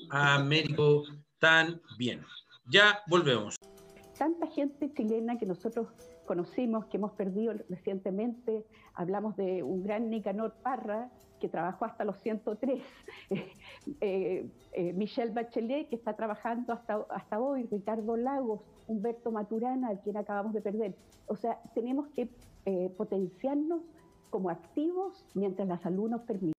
Américo 0.10 1.04
también. 1.39 2.22
Ya 2.72 3.00
volvemos. 3.08 3.58
tanta 4.18 4.48
gente 4.48 4.91
chilena 4.93 5.38
que 5.38 5.46
nosotros 5.46 5.89
conocimos, 6.26 6.86
que 6.86 6.96
hemos 6.96 7.12
perdido 7.12 7.54
recientemente. 7.70 8.66
Hablamos 8.93 9.36
de 9.36 9.64
un 9.64 9.84
gran 9.84 10.10
Nicanor 10.10 10.56
Parra, 10.64 11.12
que 11.40 11.50
trabajó 11.50 11.86
hasta 11.86 12.04
los 12.04 12.18
103. 12.20 12.82
Eh, 14.02 14.50
eh, 14.74 14.94
Michelle 14.94 15.32
Bachelet, 15.32 15.90
que 15.90 15.96
está 15.96 16.16
trabajando 16.16 16.74
hasta, 16.74 17.06
hasta 17.10 17.40
hoy. 17.40 17.68
Ricardo 17.72 18.18
Lagos, 18.18 18.62
Humberto 18.88 19.32
Maturana, 19.32 19.90
a 19.90 20.02
quien 20.02 20.18
acabamos 20.18 20.54
de 20.54 20.62
perder. 20.62 20.96
O 21.28 21.36
sea, 21.36 21.60
tenemos 21.74 22.08
que 22.10 22.30
eh, 22.66 22.90
potenciarnos 22.98 23.82
como 24.32 24.50
activos 24.50 25.26
mientras 25.34 25.68
la 25.68 25.78
salud 25.78 26.10
nos 26.10 26.22
permite. 26.22 26.55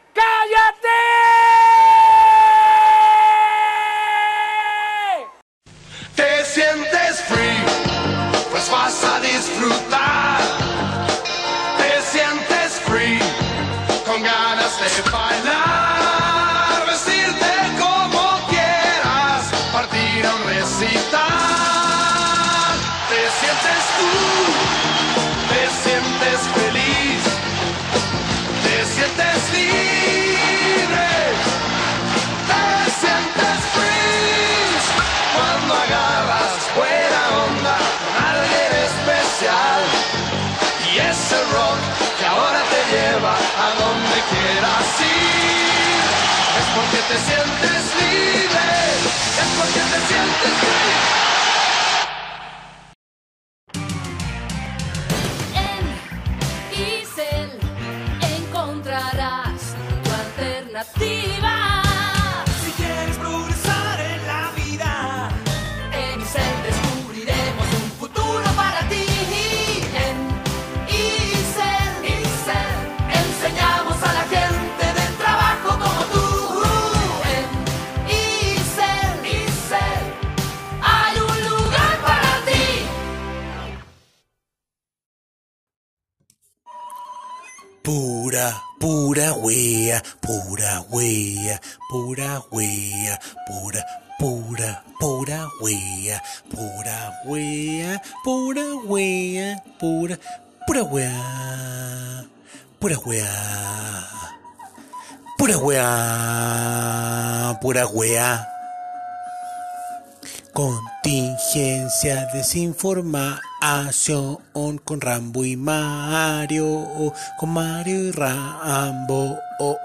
Desinformación 112.06 114.78
con 114.84 115.00
Rambo 115.00 115.44
y 115.44 115.56
Mario, 115.56 117.12
con 117.36 117.52
Mario 117.52 117.96
y 117.96 118.12
Rambo, 118.12 119.36
oh, 119.58 119.76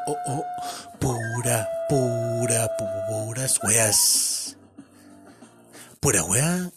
pura, 0.99 1.67
pura, 1.89 2.69
puras 3.09 3.59
weas. 3.63 4.55
Pura 5.99 6.24
wea. 6.26 6.69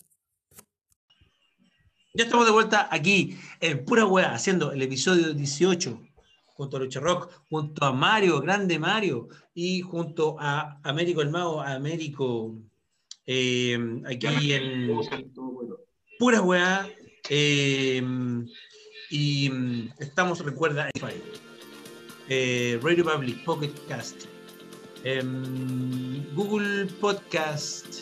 Ya 2.14 2.24
estamos 2.24 2.46
de 2.46 2.52
vuelta 2.52 2.88
aquí 2.90 3.36
en 3.60 3.84
Pura 3.84 4.06
Hueá, 4.06 4.32
haciendo 4.32 4.72
el 4.72 4.80
episodio 4.80 5.34
18 5.34 6.00
junto 6.46 6.78
a 6.78 6.80
Lucha 6.80 7.00
Rock, 7.00 7.30
junto 7.50 7.84
a 7.84 7.92
Mario, 7.92 8.40
grande 8.40 8.78
Mario, 8.78 9.28
y 9.52 9.82
junto 9.82 10.36
a 10.38 10.80
Américo 10.84 11.20
el 11.20 11.28
Mago, 11.30 11.60
Américo, 11.60 12.54
eh, 13.26 13.78
aquí 14.06 14.52
en 14.52 14.90
Pura 16.18 16.42
Hueá. 16.42 16.88
eh, 17.30 18.02
y 19.10 19.48
mm, 19.50 19.90
estamos, 20.00 20.40
recuerda, 20.40 20.88
en 20.92 21.22
eh, 22.28 22.80
Radio 22.82 23.04
Public, 23.04 23.44
Pocket 23.44 23.72
Cast, 23.88 24.24
em, 25.04 26.24
Google 26.34 26.86
Podcast, 27.00 28.00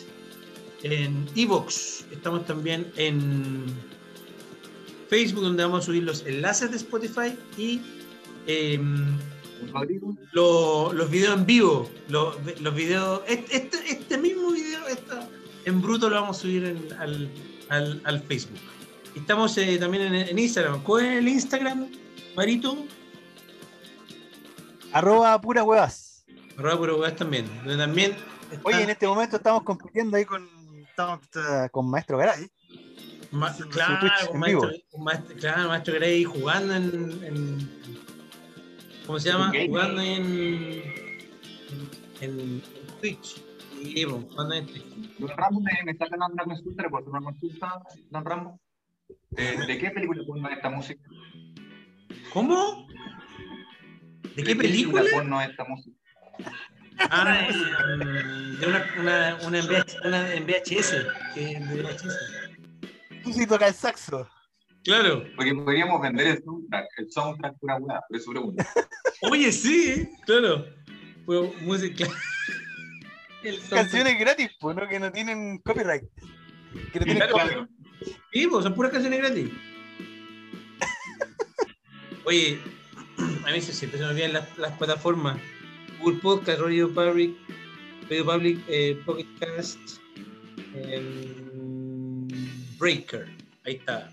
en 0.83 1.27
Evox, 1.35 2.05
estamos 2.11 2.45
también 2.45 2.91
en 2.97 3.65
Facebook, 5.09 5.43
donde 5.43 5.63
vamos 5.63 5.83
a 5.83 5.85
subir 5.85 6.03
los 6.03 6.25
enlaces 6.25 6.71
de 6.71 6.77
Spotify 6.77 7.37
y 7.57 7.79
lo- 10.31 10.91
los 10.93 11.09
videos 11.09 11.37
en 11.37 11.45
vivo. 11.45 11.89
Los, 12.09 12.35
los 12.61 12.75
videos. 12.75 13.21
Este, 13.27 13.57
este, 13.57 13.77
este 13.91 14.17
mismo 14.17 14.51
video 14.51 14.87
está 14.87 15.27
en 15.65 15.81
bruto 15.81 16.09
lo 16.09 16.15
vamos 16.21 16.37
a 16.37 16.41
subir 16.41 16.65
en- 16.65 16.93
al, 16.99 17.29
al- 17.69 18.01
al 18.03 18.21
Facebook. 18.23 18.59
Estamos 19.15 19.57
eh, 19.57 19.77
también 19.77 20.03
en, 20.03 20.15
en 20.15 20.39
Instagram. 20.39 20.81
¿Cuál 20.83 21.05
es 21.05 21.11
el 21.19 21.27
Instagram, 21.27 21.87
Marito? 22.35 22.85
Arroba 24.91 25.39
pura 25.41 25.63
huevas. 25.63 26.25
Arroba 26.57 26.77
puro 26.77 26.97
weas 26.99 27.15
también. 27.15 27.45
Donde 27.63 27.77
también. 27.77 28.11
está 28.51 28.61
Oye, 28.63 28.83
en 28.83 28.89
este 28.89 29.07
momento 29.07 29.37
estamos 29.37 29.63
compitiendo 29.63 30.17
ahí 30.17 30.25
con, 30.25 30.47
estamos, 30.87 31.19
eh, 31.35 31.69
con 31.71 31.89
Maestro 31.89 32.17
Garay. 32.17 32.47
ma- 33.31 33.55
claro, 33.71 34.07
con 34.29 34.39
maestro, 34.39 34.71
maestro, 34.99 35.35
claro, 35.37 35.67
maestro 35.69 35.93
Grey 35.95 36.23
jugando 36.23 36.75
en, 36.75 37.23
en- 37.23 37.83
¿Cómo 39.05 39.19
se 39.19 39.29
llama? 39.29 39.51
Gaming. 39.51 39.69
Jugando 39.69 40.01
en. 40.01 40.83
En, 42.21 42.39
en 42.39 42.61
Twitch. 43.01 43.43
Sí, 43.81 44.05
pues, 44.05 44.23
jugando 44.29 44.55
en 44.55 44.65
Twitch. 44.67 45.17
Don 45.19 45.29
Rambo 45.29 45.61
me, 45.61 45.71
me 45.85 45.91
está 45.91 46.07
ganando 46.07 46.33
una 46.33 46.45
consulta, 46.45 46.83
¿le 46.83 46.89
puedo 46.89 47.01
hacer 47.01 47.11
una 47.11 47.21
consulta, 47.21 47.81
Don 48.09 48.25
Rambo? 48.25 48.59
Eh, 49.35 49.57
¿De 49.67 49.77
qué 49.77 49.91
película 49.91 50.23
porno 50.25 50.47
es 50.49 50.55
esta 50.57 50.69
música? 50.69 51.01
¿Cómo? 52.31 52.87
¿De 54.35 54.43
qué 54.43 54.55
película? 54.55 55.03
porno 55.11 55.41
es 55.41 55.49
esta 55.49 55.65
música? 55.65 55.97
Ah, 57.09 57.47
es, 57.49 58.59
de 58.59 58.67
una, 58.67 58.85
una, 58.99 59.37
una, 59.45 59.59
en 59.59 59.67
VH 59.67 59.97
una 60.05 60.33
en 60.33 60.45
VHS. 60.45 60.95
que 61.33 61.51
es 61.51 61.69
de 61.69 61.81
VHS. 61.81 62.17
Tú 63.23 63.33
sí 63.33 63.47
tocas 63.47 63.69
el 63.69 63.75
saxo. 63.75 64.29
Claro. 64.83 65.23
Porque 65.35 65.53
podríamos 65.55 66.01
vender 66.01 66.27
el 66.27 66.43
soundtrack, 66.43 66.85
el 66.97 67.11
soundtrack 67.11 67.57
pura 67.59 67.75
weá, 67.77 68.01
por 68.07 68.17
eso 68.17 68.31
pregunto. 68.31 68.63
Oye, 69.31 69.51
sí, 69.51 69.93
¿eh? 69.97 70.09
claro. 70.25 70.65
Fue 71.25 71.51
música. 71.61 72.05
Canciones 73.69 74.19
gratis, 74.19 74.49
pues, 74.59 74.75
¿no? 74.75 74.87
Que 74.87 74.99
no 74.99 75.11
tienen 75.11 75.57
copyright. 75.59 76.03
Que 76.91 76.99
no 76.99 77.05
tienen 77.05 77.27
Claro, 77.29 77.33
copyright. 77.33 77.69
Sí, 78.33 78.47
pues 78.47 78.63
son 78.63 78.73
puras 78.75 78.91
canciones 78.91 79.19
gratis. 79.19 79.49
Oye, 82.25 82.59
a 83.47 83.51
mí 83.51 83.61
se- 83.61 83.73
siempre 83.73 83.99
se 83.99 84.05
me 84.05 84.11
olvidan 84.11 84.33
las, 84.33 84.57
las 84.57 84.77
plataformas. 84.77 85.37
Google 85.99 86.19
Podcast, 86.19 86.59
Radio 86.59 86.93
Public, 86.93 87.33
Radio 88.09 88.25
Public, 88.25 88.59
eh, 88.67 88.99
Pocket 89.05 89.27
Cast, 89.39 89.79
em, 90.75 92.27
Breaker. 92.77 93.27
Ahí 93.65 93.75
está. 93.75 94.11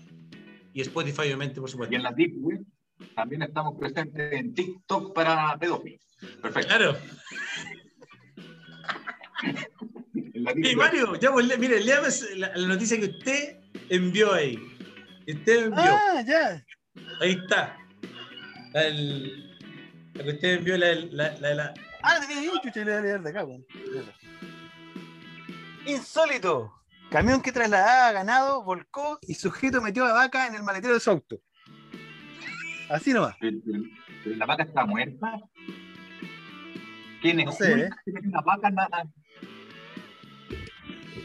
Y 0.73 0.81
Spotify, 0.81 1.21
obviamente, 1.21 1.59
por 1.59 1.69
supuesto. 1.69 1.93
Y 1.93 1.97
en 1.97 2.03
la 2.03 2.11
Deep 2.11 2.33
Web 2.37 2.61
también 3.15 3.41
estamos 3.41 3.77
presentes 3.79 4.31
en 4.33 4.53
TikTok 4.53 5.13
para 5.13 5.57
pedófilos. 5.57 6.01
Perfecto. 6.41 6.67
Claro. 6.67 6.97
En 10.33 10.43
la 10.43 10.53
Deep 10.53 10.65
Y 10.65 10.69
Web. 10.69 10.77
Mario, 10.77 11.15
ya, 11.15 11.31
pues, 11.31 11.45
le- 11.47 11.57
mire, 11.57 11.79
léame 11.83 12.07
la, 12.37 12.51
la 12.55 12.67
noticia 12.67 12.99
que 12.99 13.05
usted 13.07 13.59
envió 13.89 14.33
ahí. 14.33 14.55
Usted 15.27 15.65
envió. 15.65 15.81
Ah, 15.83 16.21
ya. 16.25 16.63
Ahí 17.19 17.31
está. 17.31 17.77
La, 18.73 18.87
el- 18.87 19.57
la 20.13 20.23
que 20.23 20.29
usted 20.31 20.53
envió, 20.57 20.77
la, 20.77 20.93
la, 20.95 21.37
la, 21.39 21.53
la- 21.53 21.73
Ah, 22.03 22.19
la 22.19 22.27
tenía 22.27 22.41
ahí, 22.41 22.49
chucha, 22.63 22.79
le 22.79 22.85
voy 22.85 22.93
a 22.93 23.01
leer 23.01 23.21
de 23.21 23.29
acá, 23.29 23.45
weón. 23.45 23.65
Insólito. 25.85 26.73
Camión 27.11 27.41
que 27.41 27.51
trasladaba 27.51 28.13
ganado 28.13 28.63
volcó 28.63 29.19
y 29.21 29.33
sujeto 29.33 29.81
metió 29.81 30.05
a 30.05 30.13
vaca 30.13 30.47
en 30.47 30.55
el 30.55 30.63
maletero 30.63 30.93
de 30.93 30.99
su 31.01 31.11
auto. 31.11 31.39
Así 32.89 33.11
nomás. 33.11 33.35
¿La 34.25 34.45
vaca 34.45 34.63
está 34.63 34.85
muerta? 34.85 35.33
¿Quién 37.21 37.41
es? 37.41 37.45
No 37.47 37.51
sé, 37.51 37.81
¿eh? 37.81 37.89
Una 38.23 38.41
vaca 38.41 38.69
nada. 38.71 39.03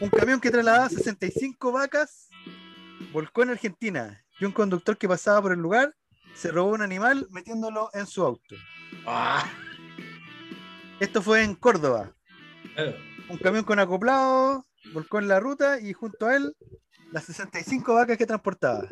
Un 0.01 0.09
camión 0.09 0.41
que 0.41 0.51
trasladaba 0.51 0.89
65 0.89 1.71
vacas 1.71 2.27
volcó 3.13 3.43
en 3.43 3.51
Argentina 3.51 4.21
y 4.39 4.45
un 4.45 4.51
conductor 4.51 4.97
que 4.97 5.07
pasaba 5.07 5.41
por 5.41 5.53
el 5.53 5.59
lugar 5.59 5.95
se 6.35 6.51
robó 6.51 6.71
un 6.73 6.81
animal 6.81 7.27
metiéndolo 7.31 7.89
en 7.93 8.05
su 8.05 8.23
auto. 8.23 8.55
Ah, 9.05 9.49
Esto 10.99 11.21
fue 11.21 11.43
en 11.43 11.55
Córdoba. 11.55 12.11
claro. 12.75 12.93
Un 13.29 13.37
camión 13.39 13.63
con 13.63 13.79
acoplado 13.79 14.65
volcó 14.93 15.19
en 15.19 15.27
la 15.27 15.39
ruta 15.39 15.79
y 15.79 15.93
junto 15.93 16.27
a 16.27 16.35
él 16.35 16.55
las 17.11 17.25
65 17.25 17.93
vacas 17.93 18.17
que 18.17 18.25
transportaba. 18.25 18.87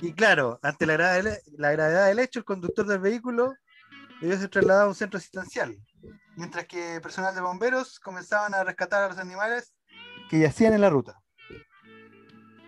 Y 0.00 0.12
claro, 0.14 0.58
ante 0.62 0.86
la 0.86 0.94
gravedad, 0.94 1.22
del, 1.22 1.38
la 1.58 1.72
gravedad 1.72 2.06
del 2.08 2.18
hecho, 2.18 2.38
el 2.38 2.44
conductor 2.44 2.86
del 2.86 3.00
vehículo 3.00 3.54
debió 4.20 4.38
ser 4.38 4.48
trasladado 4.48 4.86
a 4.86 4.88
un 4.88 4.94
centro 4.94 5.18
asistencial, 5.18 5.76
mientras 6.36 6.66
que 6.66 7.00
personal 7.02 7.34
de 7.34 7.40
bomberos 7.40 8.00
comenzaban 8.00 8.54
a 8.54 8.64
rescatar 8.64 9.02
a 9.04 9.08
los 9.08 9.18
animales 9.18 9.74
que 10.30 10.38
yacían 10.38 10.72
en 10.72 10.80
la 10.80 10.90
ruta. 10.90 11.20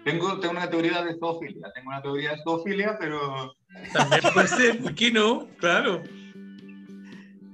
Tengo, 0.05 0.41
tengo 0.41 0.53
una 0.53 0.69
teoría 0.69 1.03
de 1.03 1.17
zoofilia. 1.19 1.73
Tengo 1.73 1.91
una 1.91 2.03
teoría 2.03 2.33
de 2.33 2.43
zoofilia, 2.43 2.99
pero 2.99 3.55
También 3.93 4.23
puede 4.35 4.49
ser, 4.49 4.83
¿por 4.83 4.95
qué 4.95 5.13
no? 5.13 5.49
Claro. 5.59 6.03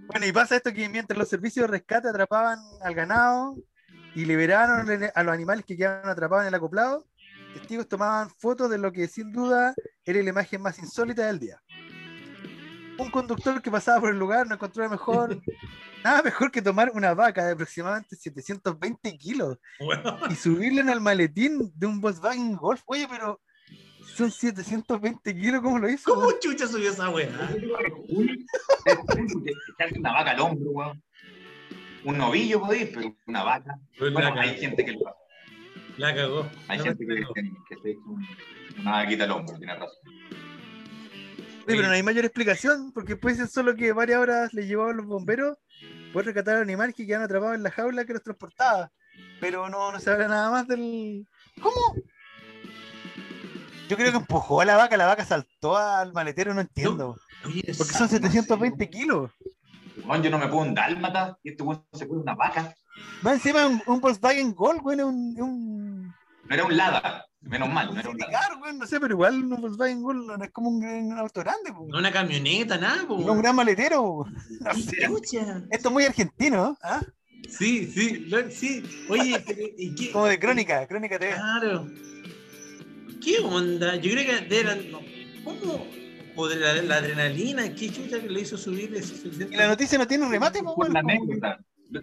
Bueno, 0.07 0.27
y 0.27 0.33
pasa 0.33 0.57
esto 0.57 0.73
que 0.73 0.89
mientras 0.89 1.19
los 1.19 1.29
servicios 1.29 1.67
de 1.67 1.73
rescate 1.73 2.09
atrapaban 2.09 2.59
al 2.81 2.95
ganado 2.95 3.57
y 4.15 4.25
liberaron 4.25 4.89
a 5.15 5.23
los 5.23 5.33
animales 5.33 5.65
que 5.65 5.77
quedaban 5.77 6.09
atrapados 6.09 6.45
en 6.45 6.49
el 6.49 6.55
acoplado, 6.55 7.07
testigos 7.55 7.89
tomaban 7.89 8.31
fotos 8.31 8.71
de 8.71 8.79
lo 8.79 8.93
que 8.93 9.09
sin 9.09 9.33
duda 9.33 9.75
era 10.05 10.23
la 10.23 10.31
imagen 10.31 10.63
más 10.63 10.79
insólita 10.79 11.27
del 11.27 11.39
día. 11.39 11.61
Un 12.99 13.11
conductor 13.11 13.63
que 13.63 13.71
pasaba 13.71 14.01
por 14.01 14.11
el 14.11 14.19
lugar 14.19 14.47
no 14.47 14.55
encontró 14.55 14.89
mejor, 14.89 15.41
nada 16.03 16.23
mejor 16.23 16.51
que 16.51 16.61
tomar 16.61 16.91
una 16.93 17.15
vaca 17.15 17.45
de 17.47 17.53
aproximadamente 17.53 18.17
720 18.17 19.17
kilos 19.17 19.59
Bueno, 19.79 20.19
y 20.29 20.35
subirla 20.35 20.81
en 20.81 20.89
el 20.91 21.01
maletín 21.01 21.73
de 21.75 21.87
un 21.87 22.01
Volkswagen 22.01 22.57
Golf. 22.57 22.83
Oye, 22.87 23.07
pero 23.09 23.41
son 24.17 24.33
720 24.33 25.37
kilos, 25.37 25.61
¿cómo 25.63 25.79
lo 25.79 25.89
hizo? 25.89 26.13
¿cómo 26.13 26.33
chucha 26.41 26.67
subió 26.67 26.91
esa 26.91 27.09
weá? 27.11 27.29
una 29.97 30.13
vaca 30.13 30.31
al 30.33 30.41
hombro, 30.41 30.71
weón. 30.71 31.03
Un 32.09 32.19
novillo 32.19 32.61
podéis, 32.61 32.91
pero 32.95 33.15
una 33.27 33.43
vaca. 33.45 33.79
Pues 33.99 34.13
Bueno, 34.13 34.33
hay 34.41 34.57
gente 34.59 34.85
que 34.85 34.93
lo 34.93 35.09
hace. 35.09 35.19
la 35.99 36.15
cagó. 36.15 36.49
Hay 36.69 36.79
No 36.79 36.85
gente 36.85 37.07
que, 37.07 37.15
que, 37.17 37.43
que 37.69 37.83
se 37.83 37.91
echa 37.91 38.01
un- 38.07 38.27
una 38.81 38.91
vaquita 38.93 39.25
al 39.25 39.31
hombro, 39.33 39.59
tiene 39.59 39.75
razón. 39.75 39.89
Sí, 40.09 41.75
pero 41.77 41.83
no 41.83 41.91
hay 41.91 42.03
mayor 42.03 42.25
explicación, 42.25 42.93
porque 42.93 43.13
después 43.15 43.35
dicen 43.37 43.51
solo 43.51 43.75
que 43.75 43.93
varias 43.93 44.21
horas 44.21 44.55
le 44.55 44.67
llevaban 44.67 44.97
los 44.97 45.05
bomberos 45.07 45.59
por 46.15 46.25
rescatar 46.25 46.55
a 46.55 46.59
los 46.61 46.65
animales 46.65 46.95
que 46.95 47.07
quedaban 47.07 47.27
atrapados 47.27 47.57
en 47.57 47.63
la 47.63 47.71
jaula 47.71 48.05
que 48.07 48.15
los 48.15 48.23
transportaba. 48.23 48.91
Pero 49.41 49.69
no, 49.69 49.93
no 49.93 50.01
se 50.01 50.11
habla 50.11 50.29
nada 50.29 50.51
más 50.51 50.67
del. 50.67 51.27
¿Cómo? 51.61 51.95
Yo 53.89 53.97
creo 53.97 54.11
que 54.13 54.19
empujó 54.19 54.61
a 54.61 54.65
la 54.65 54.77
vaca, 54.77 54.97
la 54.97 55.07
vaca 55.07 55.25
saltó 55.27 55.77
al 55.77 56.13
maletero, 56.15 56.55
no 56.55 56.61
entiendo. 56.63 57.17
Oye, 57.45 57.63
Porque 57.77 57.93
son 57.93 58.09
720 58.09 58.89
kilos. 58.91 59.31
Weón, 60.09 60.23
yo 60.23 60.31
no 60.31 60.39
me 60.39 60.49
puedo 60.49 60.63
un 60.63 60.75
dálmata 60.75 61.39
y 61.43 61.51
este 61.51 61.63
weón 61.63 61.85
se 61.93 62.07
puede 62.07 62.23
una 62.23 62.35
vaca. 62.35 62.75
Va 63.27 63.33
encima 63.35 63.67
un, 63.67 63.81
un 63.87 64.01
Volkswagen 64.01 64.55
Gol, 64.55 64.81
güey, 64.81 64.99
un, 65.01 65.35
un 65.41 66.03
No 66.49 66.55
era 66.55 66.65
un 66.65 66.77
Lada, 66.77 67.25
menos 67.43 67.69
mal, 67.69 67.93
no 67.95 68.01
era 68.01 68.11
un 68.11 68.19
Lada. 68.19 68.49
Güey, 68.59 68.75
no 68.77 68.87
sé, 68.87 68.99
pero 68.99 69.15
igual 69.15 69.45
un 69.45 69.61
Volkswagen 69.61 70.03
Gol 70.03 70.27
no 70.27 70.43
es 70.43 70.51
como 70.51 70.71
un, 70.71 70.81
gran- 70.81 71.13
un 71.13 71.19
auto 71.19 71.41
grande, 71.41 71.73
po. 71.73 71.87
No 71.89 71.99
una 71.99 72.11
camioneta, 72.11 72.77
nada, 72.79 73.07
po. 73.07 73.19
no 73.19 73.33
un 73.33 73.39
gran 73.43 73.55
maletero. 73.55 74.25
No 74.61 74.75
sé. 74.75 74.97
Esto 75.71 75.89
es 75.89 75.93
muy 75.93 76.05
argentino, 76.05 76.77
¿ah? 76.83 77.01
Sí, 77.49 77.87
sí, 77.87 78.27
lo- 78.29 78.51
sí. 78.51 78.83
Oye, 79.09 79.45
¿y 79.79 79.95
qué? 79.95 80.11
Como 80.13 80.27
de 80.27 80.39
crónica, 80.39 80.87
crónica 80.87 81.19
TV. 81.19 81.35
Claro. 81.35 81.87
¿Qué 83.23 83.39
onda? 83.41 83.97
Yo 83.97 84.11
creo 84.13 84.47
que 84.49 84.91
no, 84.91 85.01
¿Cómo? 85.45 85.87
O 86.41 86.47
de 86.47 86.55
la, 86.55 86.73
la 86.83 86.97
adrenalina, 86.99 87.75
¿qué 87.75 87.91
chucha 87.91 88.21
que 88.21 88.29
le 88.29 88.41
hizo 88.43 88.57
subir 88.57 88.95
ese 88.95 89.27
Y 89.51 89.57
la 89.57 89.67
noticia 89.67 89.99
no 89.99 90.07
tiene 90.07 90.29
remate, 90.29 90.63
po, 90.63 90.77
Por 90.77 90.93
la 90.93 91.01
anécdota. 91.01 91.59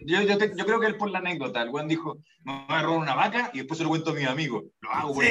Yo, 0.06 0.22
yo, 0.24 0.38
te- 0.38 0.52
yo 0.58 0.66
creo 0.66 0.80
que 0.82 0.88
él 0.88 0.98
por 0.98 1.10
la 1.10 1.20
anécdota. 1.20 1.62
El 1.62 1.70
weón 1.70 1.88
dijo, 1.88 2.18
me 2.44 2.52
voy 2.68 2.76
a 2.76 2.82
robar 2.82 3.00
una 3.00 3.16
vaca 3.16 3.50
y 3.54 3.60
después 3.60 3.78
se 3.78 3.84
lo 3.86 3.90
cuento 3.92 4.12
a 4.12 4.14
mis 4.14 4.28
amigos. 4.28 4.66
Lo 4.82 4.90
hago 4.92 5.22
Sí. 5.22 5.28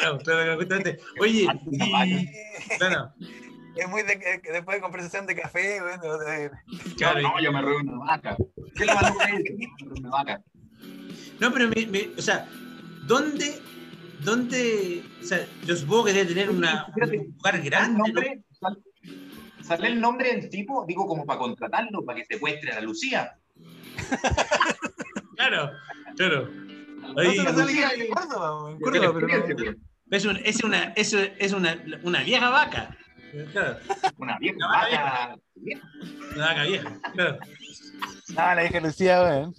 Claro, 0.00 0.18
claro, 0.24 0.56
justamente. 0.56 0.98
Oye, 1.20 1.42
y- 1.42 2.76
claro, 2.78 3.12
Es 3.76 3.88
muy 3.90 4.02
de, 4.04 4.18
que- 4.18 4.40
que 4.42 4.52
después 4.52 4.78
de 4.78 4.80
conversación 4.80 5.26
de 5.26 5.34
café, 5.36 5.60
de- 5.60 5.80
de- 5.80 6.50
claro. 6.96 7.20
No, 7.20 7.28
no, 7.34 7.40
yo 7.42 7.52
me 7.52 7.60
robé 7.60 7.76
una 7.76 7.98
vaca. 8.06 8.36
¿Qué 8.74 8.86
le 8.86 8.94
mandó 8.94 9.20
a 9.20 9.98
una 9.98 10.08
vaca. 10.10 10.42
No, 11.40 11.52
pero 11.52 11.68
me, 11.68 11.86
me- 11.86 12.08
o 12.16 12.22
sea, 12.22 12.48
¿dónde, 13.06 13.60
dónde, 14.24 15.02
o 15.20 15.24
sea, 15.24 15.46
yo 15.64 15.76
supongo 15.76 16.04
que 16.06 16.12
debe 16.12 16.26
tener 16.28 16.50
una, 16.50 16.86
un 16.94 17.34
lugar 17.36 17.54
¿El 17.56 17.62
grande, 17.62 17.98
¿no? 17.98 18.04
nombre? 18.04 18.42
¿Sal- 18.60 18.82
¿Sale 19.62 19.88
el 19.88 20.00
nombre 20.00 20.34
del 20.34 20.48
tipo? 20.48 20.84
Digo, 20.86 21.06
como 21.06 21.26
para 21.26 21.38
contratarlo, 21.38 22.04
para 22.04 22.18
que 22.20 22.24
secuestre 22.26 22.72
a 22.72 22.76
la 22.76 22.80
Lucía. 22.82 23.36
Claro, 25.36 25.70
claro. 26.16 26.48
No 26.50 27.20
Ahí- 27.20 27.38
Lucía, 27.38 27.90
en 27.96 28.08
Córdoba, 28.10 28.70
en 28.72 28.78
¿Qué 28.78 28.84
Córdoba, 28.84 29.06
le 29.06 29.12
pero 29.14 29.28
parece, 29.28 29.54
no- 29.54 29.62
weón? 29.62 29.82
es, 30.10 30.24
un- 30.24 30.36
es 30.44 30.64
una, 30.64 30.82
es, 30.96 31.12
es 31.12 31.52
una, 31.52 31.84
una 32.02 32.22
vieja 32.24 32.50
vaca. 32.50 32.96
Claro, 33.52 33.76
Una 34.16 34.38
vieja 34.38 34.56
Una 34.56 34.68
vaca. 34.68 35.36
una 36.34 36.46
vaca 36.46 36.62
vieja. 36.64 37.00
Claro, 37.14 37.38
Ah, 38.36 38.54
la 38.56 38.64
hija 38.64 38.80
Lucía, 38.80 39.20
güey. 39.22 39.52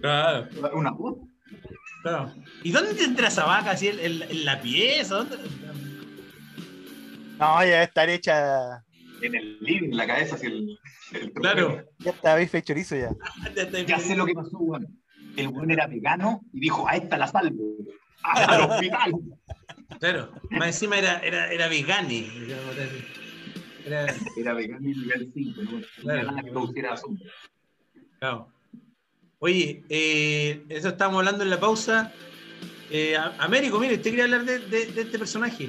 claro, 0.00 0.48
Una 0.74 0.94
puta. 0.94 1.26
Claro. 2.04 2.32
¿Y 2.62 2.70
dónde 2.70 2.94
tendrá 2.94 3.26
esa 3.28 3.44
vaca? 3.46 3.72
¿Así 3.72 3.88
en, 3.88 3.98
en- 3.98 4.22
en 4.22 4.44
la 4.44 4.60
pieza? 4.62 5.16
¿Dónde? 5.16 5.36
No, 7.38 7.64
ya 7.64 7.82
estar 7.82 8.08
hecha. 8.08 8.84
en 9.22 9.34
el 9.34 9.58
living, 9.60 9.90
en 9.90 9.96
la 9.96 10.06
cabeza, 10.06 10.36
así 10.36 10.46
el, 10.46 10.78
el 11.12 11.32
Claro. 11.32 11.84
Ya 11.98 12.10
está 12.12 12.36
bife 12.36 12.62
chorizo 12.62 12.96
ya. 12.96 13.10
Ya 13.86 13.98
sé 13.98 14.14
lo 14.16 14.26
que 14.26 14.34
pasó, 14.34 14.56
weón. 14.58 14.86
El 15.36 15.48
weón 15.48 15.70
era 15.70 15.86
vegano 15.88 16.42
y 16.52 16.60
dijo, 16.60 16.86
a 16.88 16.96
esta 16.96 17.18
la 17.18 17.26
salvo. 17.26 17.62
Al 18.22 18.70
hospital. 18.70 19.12
Claro. 19.98 20.32
Más 20.50 20.68
encima 20.68 20.98
era, 20.98 21.18
era, 21.18 21.50
era 21.52 21.68
vegani. 21.68 22.30
Era, 23.84 24.06
Era 24.36 24.54
vegano 24.54 24.88
y 24.88 24.94
nivel 24.94 25.30
5, 25.34 25.62
¿no? 25.62 25.70
No 25.72 25.80
Claro. 26.02 26.18
había 26.20 26.30
nada 26.30 26.42
que 26.42 26.50
produciera 26.52 26.96
sombra. 26.96 27.30
claro. 28.20 28.48
Oye, 29.46 29.84
eh, 29.90 30.64
eso 30.70 30.88
estábamos 30.88 31.18
hablando 31.18 31.44
en 31.44 31.50
la 31.50 31.60
pausa. 31.60 32.10
Eh, 32.90 33.14
Américo, 33.40 33.78
mire, 33.78 33.96
usted 33.96 34.08
quería 34.08 34.24
hablar 34.24 34.42
de, 34.46 34.58
de- 34.58 34.86
de 34.86 35.02
este 35.02 35.18
personaje. 35.18 35.68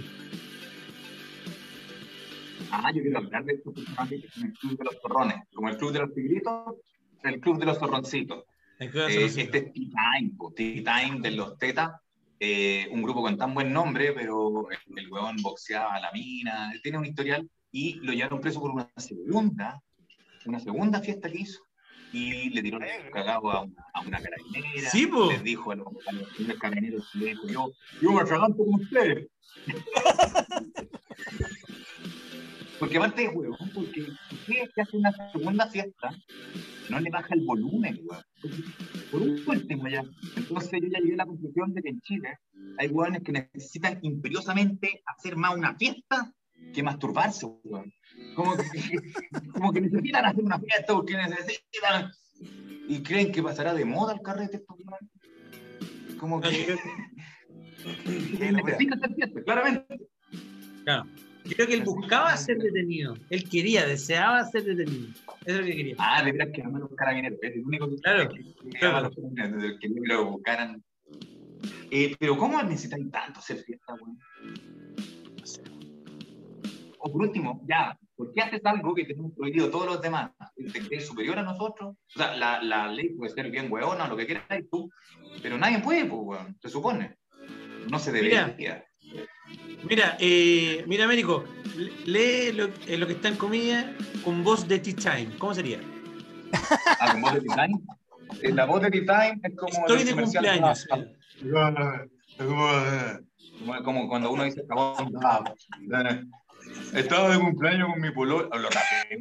Ah, 2.71 2.89
yo 2.95 3.01
quiero 3.01 3.17
hablar 3.17 3.43
de 3.43 3.53
estos 3.55 3.73
personajes 3.73 4.21
que 4.21 4.29
son 4.29 4.43
el 4.45 4.53
club 4.53 4.77
de 4.77 4.83
los 4.85 4.95
zorrones. 5.01 5.35
Como 5.53 5.67
el 5.67 5.75
club 5.75 5.91
de 5.91 5.99
los 5.99 6.13
tigritos, 6.13 6.75
el 7.23 7.39
club 7.41 7.59
de 7.59 7.65
los 7.65 7.77
zorroncitos. 7.77 8.45
Eh, 8.79 9.25
este 9.41 9.57
es 9.57 9.73
T-Time, 9.73 10.31
T-Time 10.55 11.19
de 11.19 11.31
los 11.31 11.57
Tetas, 11.57 11.99
eh, 12.39 12.87
un 12.91 13.01
grupo 13.01 13.23
con 13.23 13.37
tan 13.37 13.53
buen 13.53 13.73
nombre, 13.73 14.13
pero 14.13 14.69
el, 14.71 14.99
el 14.99 15.11
weón 15.11 15.35
boxeaba 15.41 15.95
a 15.95 15.99
la 15.99 16.13
mina, 16.13 16.71
él 16.71 16.81
tiene 16.81 16.97
un 16.97 17.05
historial 17.05 17.45
y 17.73 17.95
lo 17.95 18.13
llevaron 18.13 18.39
preso 18.39 18.61
por 18.61 18.71
una 18.71 18.89
segunda, 18.95 19.81
una 20.45 20.61
segunda 20.61 21.01
fiesta 21.01 21.29
que 21.29 21.39
hizo. 21.39 21.59
Y 22.11 22.49
le 22.49 22.61
tiró 22.61 22.79
el 22.79 23.11
cagado 23.11 23.51
a 23.51 23.61
una, 23.63 23.85
a 23.93 24.01
una 24.01 24.21
carabinera. 24.21 24.89
Sí, 24.89 25.07
po. 25.07 25.31
Les 25.31 25.43
dijo 25.43 25.71
a 25.71 25.75
los, 25.75 25.87
a 26.07 26.11
los 26.11 26.57
carabineros, 26.59 27.13
le 27.15 27.25
dijo, 27.27 27.47
yo, 27.47 27.71
yo 28.01 28.11
me 28.11 28.21
atraganto 28.21 28.63
con 28.63 28.75
ustedes. 28.75 29.27
Porque 32.79 32.97
aparte 32.97 33.21
de 33.21 33.29
huevón, 33.29 33.71
porque 33.73 34.01
ustedes 34.31 34.69
que 34.73 34.81
hacen 34.81 34.99
una 34.99 35.31
segunda 35.31 35.67
fiesta, 35.67 36.11
no 36.89 36.99
le 36.99 37.09
baja 37.09 37.33
el 37.33 37.45
volumen, 37.45 37.99
weón. 38.03 38.23
Por 39.11 39.21
un 39.21 39.41
último 39.47 39.87
ya. 39.87 40.03
Entonces 40.35 40.81
yo 40.81 40.89
ya 40.89 40.99
llegué 40.99 41.13
a 41.13 41.17
la 41.17 41.25
conclusión 41.25 41.73
de 41.73 41.81
que 41.81 41.89
en 41.89 42.01
Chile 42.01 42.37
hay 42.77 42.87
hueones 42.87 43.23
que 43.23 43.31
necesitan 43.31 43.99
imperiosamente 44.01 45.01
hacer 45.05 45.37
más 45.37 45.55
una 45.55 45.75
fiesta 45.75 46.33
que 46.73 46.83
masturbarse, 46.83 47.45
weón. 47.63 47.93
Como 48.35 48.55
que, 48.55 48.63
como 49.53 49.71
que 49.73 49.81
necesitan 49.81 50.25
hacer 50.25 50.43
una 50.43 50.59
fiesta 50.59 50.93
porque 50.93 51.15
necesitan. 51.15 52.11
Y 52.87 53.01
creen 53.01 53.31
que 53.31 53.41
pasará 53.41 53.73
de 53.73 53.85
moda 53.85 54.13
el 54.13 54.21
carrete 54.21 54.57
estos 54.57 54.77
weones. 54.77 56.17
Como 56.19 56.41
que. 56.41 56.49
que 58.37 58.51
necesitan 58.51 58.99
hacer 58.99 59.15
fiesta, 59.15 59.43
claramente. 59.43 59.99
Claro. 60.83 61.05
Creo 61.43 61.67
que 61.67 61.73
él 61.75 61.83
buscaba 61.83 62.35
ser 62.37 62.57
detenido. 62.57 63.15
Él 63.29 63.47
quería, 63.47 63.85
deseaba 63.85 64.43
ser 64.45 64.63
detenido. 64.63 65.09
Eso 65.45 65.59
es 65.59 65.59
lo 65.59 65.65
que 65.65 65.75
quería. 65.75 65.95
Ah, 65.99 66.23
de 66.23 66.31
veras 66.31 66.49
que 66.53 66.63
aman 66.63 66.81
los 66.81 66.95
carabineros. 66.95 67.37
Es 67.41 67.55
el 67.55 67.63
único 67.63 67.87
que, 67.89 67.95
Claro, 67.97 68.29
que, 68.29 68.69
claro. 68.79 69.01
los 69.01 69.15
carabineros, 69.15 69.79
que 69.79 69.89
lo 69.89 70.25
buscaran. 70.31 70.83
Eh, 71.91 72.15
pero 72.19 72.35
¿cómo 72.37 72.61
necesitan 72.63 73.11
tanto 73.11 73.39
hacer 73.39 73.57
fiesta, 73.59 73.93
weón? 73.93 74.17
O 77.05 77.11
por 77.11 77.21
último, 77.21 77.61
ya, 77.69 77.95
¿por 78.15 78.33
qué 78.33 78.41
haces 78.41 78.61
algo 78.65 78.95
que 78.95 79.05
tenemos 79.05 79.31
prohibido 79.37 79.69
todos 79.69 79.85
los 79.85 80.01
demás? 80.01 80.31
¿Te 80.73 80.79
crees 80.87 81.05
superior 81.05 81.37
a 81.37 81.43
nosotros? 81.43 81.89
O 81.93 82.17
sea, 82.17 82.35
la, 82.35 82.59
la 82.63 82.87
ley 82.87 83.09
puede 83.09 83.31
ser 83.31 83.51
bien 83.51 83.71
weona 83.71 84.05
o 84.05 84.07
lo 84.07 84.17
que 84.17 84.25
quieras 84.25 84.45
tú, 84.71 84.89
pero 85.43 85.55
nadie 85.55 85.77
puede, 85.79 86.05
pues, 86.05 86.19
weón, 86.23 86.57
se 86.59 86.67
supone. 86.67 87.15
No 87.91 87.99
se 87.99 88.11
debería. 88.11 88.57
Mira, 89.87 90.17
eh, 90.19 90.83
mira, 90.87 91.05
Américo, 91.05 91.43
lee 92.07 92.51
lo, 92.53 92.69
eh, 92.87 92.97
lo 92.97 93.05
que 93.05 93.13
está 93.13 93.27
en 93.27 93.35
comida 93.35 93.93
con 94.23 94.43
voz 94.43 94.67
de 94.67 94.79
Tea 94.79 94.95
Time. 94.95 95.37
¿Cómo 95.37 95.53
sería? 95.53 95.79
Ah, 96.99 97.11
con 97.11 97.21
voz 97.21 97.33
de 97.33 97.41
T-Time. 97.41 97.79
Eh, 98.41 98.51
La 98.53 98.65
voz 98.65 98.81
de 98.81 98.89
T-Time 98.89 99.39
es 99.43 99.55
como. 99.55 99.71
Estoy 99.73 100.03
de 100.05 100.15
cumpleaños. 100.15 100.87
Ah, 100.89 102.05
Como, 102.39 103.83
como 103.83 104.09
cuando 104.09 104.31
uno 104.31 104.43
dice, 104.43 104.65
"Cabón, 104.67 105.13
ah, 105.23 105.43
eh, 106.09 106.23
estaba 106.93 107.29
de 107.29 107.39
cumpleaños 107.39 107.89
con 107.91 108.01
mi 108.01 108.11
polola. 108.11 108.47
Lo 108.57 108.69
rapé. 108.69 109.19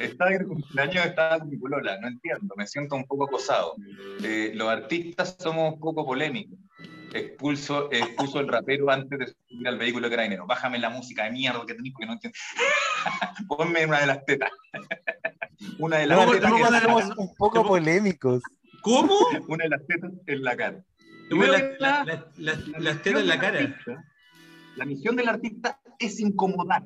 Estaba 0.00 0.30
de 0.30 0.44
cumpleaños, 0.44 1.04
estaba 1.06 1.38
con 1.40 1.48
mi 1.48 1.56
polola. 1.56 1.98
No 2.00 2.08
entiendo, 2.08 2.54
me 2.56 2.66
siento 2.66 2.94
un 2.94 3.04
poco 3.04 3.24
acosado. 3.24 3.74
Eh, 4.22 4.52
los 4.54 4.68
artistas 4.68 5.36
somos 5.40 5.74
un 5.74 5.80
poco 5.80 6.06
polémicos. 6.06 6.58
Expulso, 7.12 7.88
expuso 7.90 8.38
el 8.40 8.48
rapero 8.48 8.90
antes 8.90 9.18
de 9.18 9.26
subir 9.48 9.66
al 9.66 9.78
vehículo 9.78 10.08
carabinero. 10.10 10.46
Bájame 10.46 10.78
la 10.78 10.90
música 10.90 11.24
de 11.24 11.30
mierda 11.32 11.64
que 11.66 11.74
tenés 11.74 11.92
porque 11.92 12.06
no 12.06 12.12
entiendo. 12.12 12.38
Ponme 13.48 13.86
una 13.86 14.00
de 14.00 14.06
las 14.06 14.24
tetas. 14.24 14.50
una 15.78 15.96
de 15.98 16.06
las 16.06 16.18
No, 16.26 16.32
tetas 16.32 16.50
no, 16.50 16.58
cara. 16.60 16.96
un 17.16 17.34
poco 17.34 17.66
polémicos. 17.66 18.42
¿Cómo? 18.82 19.14
Una 19.48 19.64
de 19.64 19.70
las 19.70 19.86
tetas 19.86 20.12
en 20.26 20.42
la 20.44 20.56
cara. 20.56 20.84
Primero 21.28 21.52
la- 21.52 22.04
la- 22.04 22.26
la- 22.36 22.58
las 22.78 23.02
tetas 23.02 23.22
en 23.22 23.26
la 23.28 23.38
cara. 23.40 23.58
artista- 23.58 24.04
la 24.78 24.84
misión 24.84 25.16
del 25.16 25.28
artista 25.28 25.80
es 25.98 26.20
incomodar, 26.20 26.84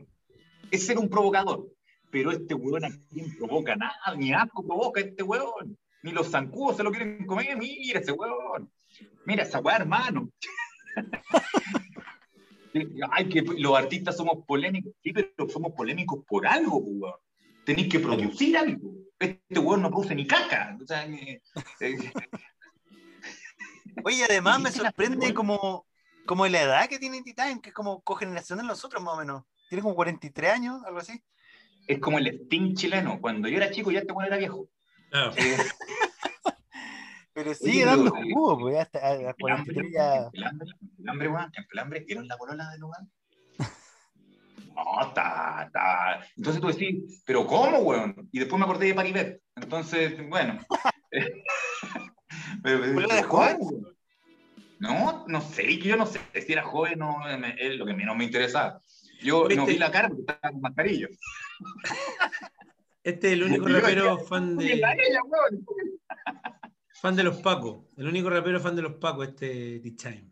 es 0.70 0.86
ser 0.86 0.98
un 0.98 1.08
provocador. 1.08 1.68
Pero 2.10 2.30
este 2.30 2.54
huevón 2.54 2.84
a 2.84 2.90
quién 3.10 3.36
provoca 3.36 3.76
nada, 3.76 3.94
ni 4.16 4.32
asco 4.32 4.66
provoca 4.66 5.00
este 5.00 5.22
huevón. 5.22 5.78
Ni 6.02 6.10
los 6.10 6.30
zancudos 6.30 6.76
se 6.76 6.82
lo 6.82 6.90
quieren 6.90 7.24
comer, 7.26 7.56
mira 7.56 8.00
ese 8.00 8.12
huevón. 8.12 8.70
Mira 9.24 9.44
esa 9.44 9.60
hueá, 9.60 9.76
hermano. 9.76 10.28
Ay, 13.10 13.28
que 13.28 13.42
los 13.42 13.78
artistas 13.78 14.16
somos 14.16 14.44
polémicos. 14.46 14.92
Sí, 15.02 15.12
pero 15.12 15.48
somos 15.48 15.72
polémicos 15.72 16.24
por 16.26 16.46
algo, 16.46 16.78
huevón. 16.78 17.14
Tenéis 17.64 17.88
que 17.88 18.00
producir 18.00 18.56
algo. 18.56 18.94
Este 19.18 19.58
huevón 19.58 19.82
no 19.82 19.90
produce 19.90 20.14
ni 20.14 20.26
caca. 20.26 20.76
O 20.82 20.86
sea, 20.86 21.06
eh, 21.06 21.40
eh, 21.80 22.12
Oye, 24.04 24.24
además 24.24 24.60
me 24.60 24.70
sorprende 24.70 25.32
como, 25.32 25.86
como 26.26 26.46
la 26.46 26.62
edad 26.62 26.88
que 26.88 26.98
tiene 26.98 27.22
T-Time, 27.22 27.60
que 27.60 27.70
es 27.70 27.74
como 27.74 28.02
cogeneracional 28.02 28.66
nosotros 28.66 29.02
más 29.02 29.14
o 29.14 29.18
menos. 29.18 29.44
Tiene 29.68 29.82
como 29.82 29.94
43 29.94 30.52
años, 30.52 30.82
algo 30.84 30.98
así. 30.98 31.22
es 31.86 31.98
como 31.98 32.18
el 32.18 32.26
Sting 32.28 32.74
chileno. 32.74 33.20
Cuando 33.20 33.48
yo 33.48 33.56
era 33.56 33.70
chico 33.70 33.90
ya 33.90 34.00
este 34.00 34.12
huevón 34.12 34.26
era 34.26 34.36
viejo. 34.36 34.68
Eh, 35.12 35.56
Pero 37.34 37.54
sigue 37.54 37.84
dando 37.84 38.14
eh, 38.14 38.30
jugo, 38.32 38.58
pues 38.58 38.76
hasta 38.78 38.98
a 38.98 39.14
las 39.14 39.34
43 39.40 39.92
ya. 39.92 40.28
El 40.32 40.44
hambre, 40.44 40.68
el 40.98 41.08
hambre, 41.08 41.28
weón, 41.28 41.52
el 41.72 41.78
hambre, 41.78 42.04
¿vieron 42.06 42.28
la 42.28 42.36
polola 42.36 42.68
del 42.70 42.80
lugar? 42.80 43.00
No, 44.74 45.06
está, 45.06 45.64
está. 45.66 46.26
Entonces 46.36 46.60
tú 46.60 46.68
decís, 46.68 47.22
¿pero 47.26 47.46
cómo, 47.46 47.78
weón? 47.78 48.28
Y 48.32 48.38
después 48.38 48.58
me 48.58 48.64
acordé 48.64 48.86
de 48.86 48.94
Paribet. 48.94 49.42
Entonces, 49.56 50.28
bueno. 50.28 50.58
pero, 52.62 52.80
pero, 52.80 52.94
¿Polola 52.94 53.14
de 53.16 53.26
weón? 53.26 53.91
No, 54.82 55.24
no 55.28 55.40
sé, 55.40 55.78
yo 55.78 55.96
no 55.96 56.06
sé 56.06 56.18
si 56.44 56.52
era 56.52 56.64
joven 56.64 56.98
no 56.98 57.18
me- 57.38 57.54
es 57.56 57.76
lo 57.76 57.86
que 57.86 57.94
menos 57.94 58.16
me 58.16 58.24
interesaba. 58.24 58.80
Yo 59.22 59.42
no 59.44 59.48
¿Viste? 59.48 59.72
vi 59.72 59.78
la 59.78 59.92
cara 59.92 60.08
porque 60.08 60.22
estaba 60.22 60.50
con 60.52 60.60
mascarilla. 60.60 61.08
Este 63.04 63.28
es 63.28 63.32
el 63.34 63.44
único 63.44 63.68
Yo 63.68 63.76
rapero 63.78 64.16
decía, 64.16 64.28
fan 64.28 64.58
"Oye, 64.58 64.68
de, 64.70 64.76
la 64.76 64.92
ella, 64.94 65.20
weón". 65.24 65.64
fan 67.00 67.14
de 67.16 67.22
los 67.22 67.36
Pacos. 67.40 67.86
El 67.96 68.08
único 68.08 68.28
rapero 68.28 68.58
fan 68.60 68.74
de 68.74 68.82
los 68.82 68.94
Pacos, 68.94 69.28
este 69.28 69.78
Tea 69.80 69.92
Time. 69.96 70.30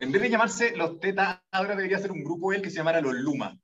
En 0.00 0.12
vez 0.12 0.20
de 0.20 0.28
llamarse 0.30 0.76
Los 0.76 1.00
Tetas, 1.00 1.40
ahora 1.50 1.74
debería 1.76 1.98
ser 1.98 2.12
un 2.12 2.22
grupo 2.22 2.52
él 2.52 2.60
que 2.60 2.68
se 2.68 2.76
llamara 2.76 3.00
Los 3.00 3.14
Luma. 3.14 3.58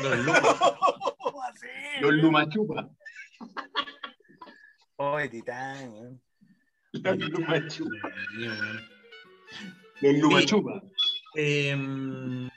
Los 0.00 0.18
locos. 0.18 0.56
Los 2.00 2.12
Luma 2.14 2.48
Chupa. 2.48 2.88
Oye, 4.96 5.28
Titán, 5.28 5.90
weón. 5.90 6.22
Los 6.92 7.18
Luma 7.18 7.66
Chupa. 7.66 8.10
Los 10.00 10.14
Luma. 10.18 10.44
Chupa. 10.44 10.82
Em. 11.34 12.48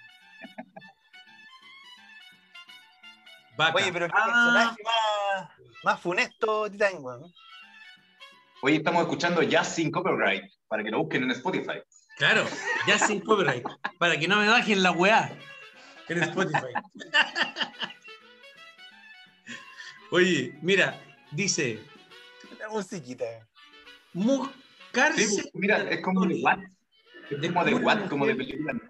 Oye, 3.76 3.94
pero 3.94 4.08
qué 4.08 4.14
Ah, 4.16 4.26
personaje 4.26 4.78
más, 4.84 5.50
más 5.84 6.00
funesto 6.02 6.70
Titán, 6.72 6.94
weón. 7.00 7.32
Hoy 8.64 8.76
estamos 8.78 9.02
escuchando 9.04 9.44
Jazz 9.44 9.76
sin 9.76 9.92
Copyright 9.92 10.44
para 10.68 10.84
que 10.84 10.90
lo 10.92 11.00
busquen 11.00 11.24
en 11.24 11.32
Spotify. 11.32 11.82
Claro, 12.18 12.46
ya 12.88 13.00
sin 13.00 13.20
copyright. 13.22 13.66
Para 13.98 14.18
que 14.20 14.28
no 14.28 14.38
me 14.38 14.48
bajen 14.48 14.84
la 14.84 14.92
weá 14.92 15.36
en 16.08 16.22
Spotify. 16.24 16.68
Oye, 20.12 20.58
mira, 20.62 21.00
dice, 21.32 21.84
La 22.60 22.70
musiquita. 22.70 23.26
buscarse. 24.14 25.26
Sí, 25.26 25.50
mira, 25.54 25.90
es 25.90 26.02
como 26.02 26.22
Watt. 26.22 26.60
Es 27.32 27.48
como 27.52 27.66
de 27.66 27.74
Watt, 27.76 28.10
como 28.10 28.26
de 28.26 28.36
película. 28.36 28.74
¿no? 28.74 28.82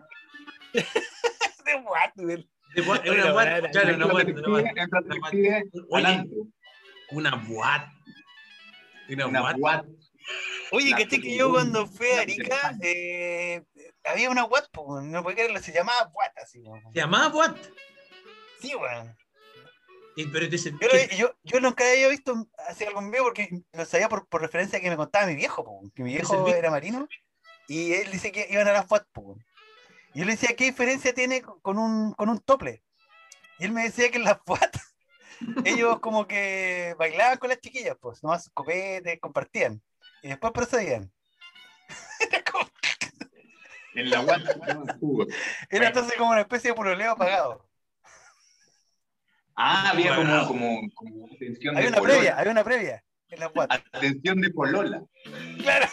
De 1.66 1.76
what, 1.76 2.12
weón. 2.18 2.50
de 2.76 3.12
una 3.12 3.34
weá, 3.34 3.62
claro, 3.72 3.96
una 3.96 4.06
el 4.06 4.14
una 5.90 6.10
antro. 6.10 6.38
una. 9.52 9.56
Watt. 9.58 9.86
Oye, 10.72 10.92
La 10.92 10.98
¿cachai 10.98 11.20
que 11.22 11.36
yo 11.36 11.52
cuando 11.52 11.86
fui 11.88 12.08
a 12.08 12.22
Arica, 12.22 12.78
eh, 12.82 13.64
había 14.06 14.30
una 14.30 14.46
Watt, 14.46 14.70
po, 14.72 15.02
no 15.02 15.22
puede 15.24 15.36
creerlo, 15.36 15.60
se 15.60 15.74
llamaba 15.74 16.10
Watt, 16.14 16.38
así. 16.38 16.62
¿Se 16.94 17.00
llamaba 17.00 17.28
Watt? 17.36 17.58
Sí, 18.60 18.74
weón. 18.76 19.16
Pero 20.80 20.94
Yo, 20.94 20.98
lo- 20.98 21.18
yo, 21.18 21.36
yo 21.44 21.60
nunca 21.62 21.90
había 21.90 22.08
visto 22.10 22.48
así 22.68 22.84
algo 22.86 23.00
en 23.00 23.12
vivo 23.12 23.26
porque 23.26 23.50
lo 23.74 23.86
sabía 23.86 24.10
por, 24.10 24.28
por 24.28 24.42
referencia 24.42 24.80
que 24.80 24.90
me 24.90 24.98
contaba 24.98 25.26
mi 25.28 25.36
viejo, 25.36 25.64
po, 25.64 25.82
que 25.96 26.04
mi 26.04 26.14
viejo 26.14 26.48
era 26.48 26.70
marino 26.70 27.08
y 27.74 27.94
él 27.94 28.12
dice 28.12 28.32
que 28.32 28.48
iban 28.50 28.68
a 28.68 28.74
las 28.74 28.86
FUAT. 28.88 29.06
po. 29.14 29.38
Y 30.14 30.20
yo 30.20 30.26
le 30.26 30.32
decía, 30.34 30.56
¿qué 30.58 30.66
diferencia 30.66 31.14
tiene 31.14 31.42
con- 31.42 31.78
un, 31.78 32.14
con 32.14 32.28
un 32.30 32.40
tople? 32.40 32.84
Y 33.60 33.66
él 33.66 33.72
me 33.72 33.84
decía 33.84 34.10
que 34.12 34.18
en 34.18 34.26
las 34.26 34.40
FUAT 34.46 34.76
ellos 35.66 36.00
como 36.02 36.28
que 36.28 36.96
bailaban 37.00 37.38
con 37.38 37.50
las 37.50 37.60
chiquillas, 37.60 37.96
pues, 38.02 38.22
nomás 38.24 38.50
copetes, 38.54 39.20
compartían. 39.22 39.82
Y 40.22 40.28
después 40.30 40.52
procedían. 40.54 41.12
Era, 42.20 42.44
como- 42.52 42.70
En 43.96 44.10
la 44.10 44.20
guata, 44.20 44.56
era 45.70 45.88
entonces 45.88 46.14
como 46.18 46.32
una 46.32 46.42
especie 46.42 46.72
de 46.72 46.76
pololeo 46.76 47.16
pagado. 47.16 47.70
Ah, 49.56 49.92
había 49.92 50.16
como, 50.16 50.48
como, 50.48 50.82
como 50.96 51.26
atención 51.34 51.76
Hay 51.78 51.84
de 51.84 51.90
una 51.90 51.98
polola. 51.98 52.16
previa, 52.18 52.40
hay 52.40 52.48
una 52.48 52.64
previa 52.64 53.04
en 53.30 53.40
las 53.40 53.52
FUAT. 53.52 53.72
Atención 53.94 54.42
de 54.42 54.50
polola. 54.52 55.04
Claro. 55.60 55.88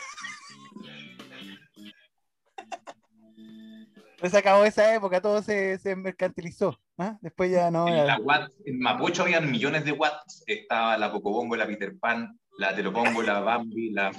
Pues 4.18 4.32
se 4.32 4.38
acabó 4.38 4.64
esa 4.64 4.94
época, 4.94 5.20
todo 5.20 5.42
se, 5.42 5.78
se 5.78 5.94
mercantilizó. 5.94 6.78
¿ah? 6.98 7.16
Después 7.20 7.50
ya 7.50 7.70
no. 7.70 7.86
En 7.88 7.94
era- 7.94 8.04
la 8.04 8.18
Watt, 8.20 8.50
en 8.64 8.78
Mapocho 8.80 9.22
habían 9.22 9.50
millones 9.50 9.84
de 9.84 9.92
watts. 9.92 10.42
Estaba 10.46 10.98
la 10.98 11.12
Pocobongo, 11.12 11.54
la 11.56 11.66
Peter 11.66 11.96
Pan, 11.98 12.38
la 12.58 12.74
Telopongo, 12.74 13.22
la 13.22 13.40
Bambi, 13.40 13.90
la. 13.90 14.10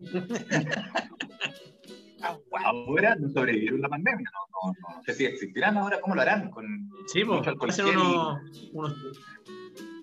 Ahora 2.64 3.14
no 3.16 3.28
sobrevivieron 3.30 3.80
la 3.80 3.88
pandemia. 3.88 4.28
No, 4.30 4.72
no, 4.72 4.74
no, 4.90 4.96
no 4.96 5.02
sé 5.04 5.14
si 5.14 5.24
existirán 5.24 5.78
ahora, 5.78 6.00
¿cómo 6.02 6.14
lo 6.14 6.20
harán? 6.20 6.50
Con 6.50 6.66
Sí, 7.06 7.24
mucho 7.24 7.54
hacen 7.66 7.86
unos, 7.86 8.38
unos, 8.72 8.94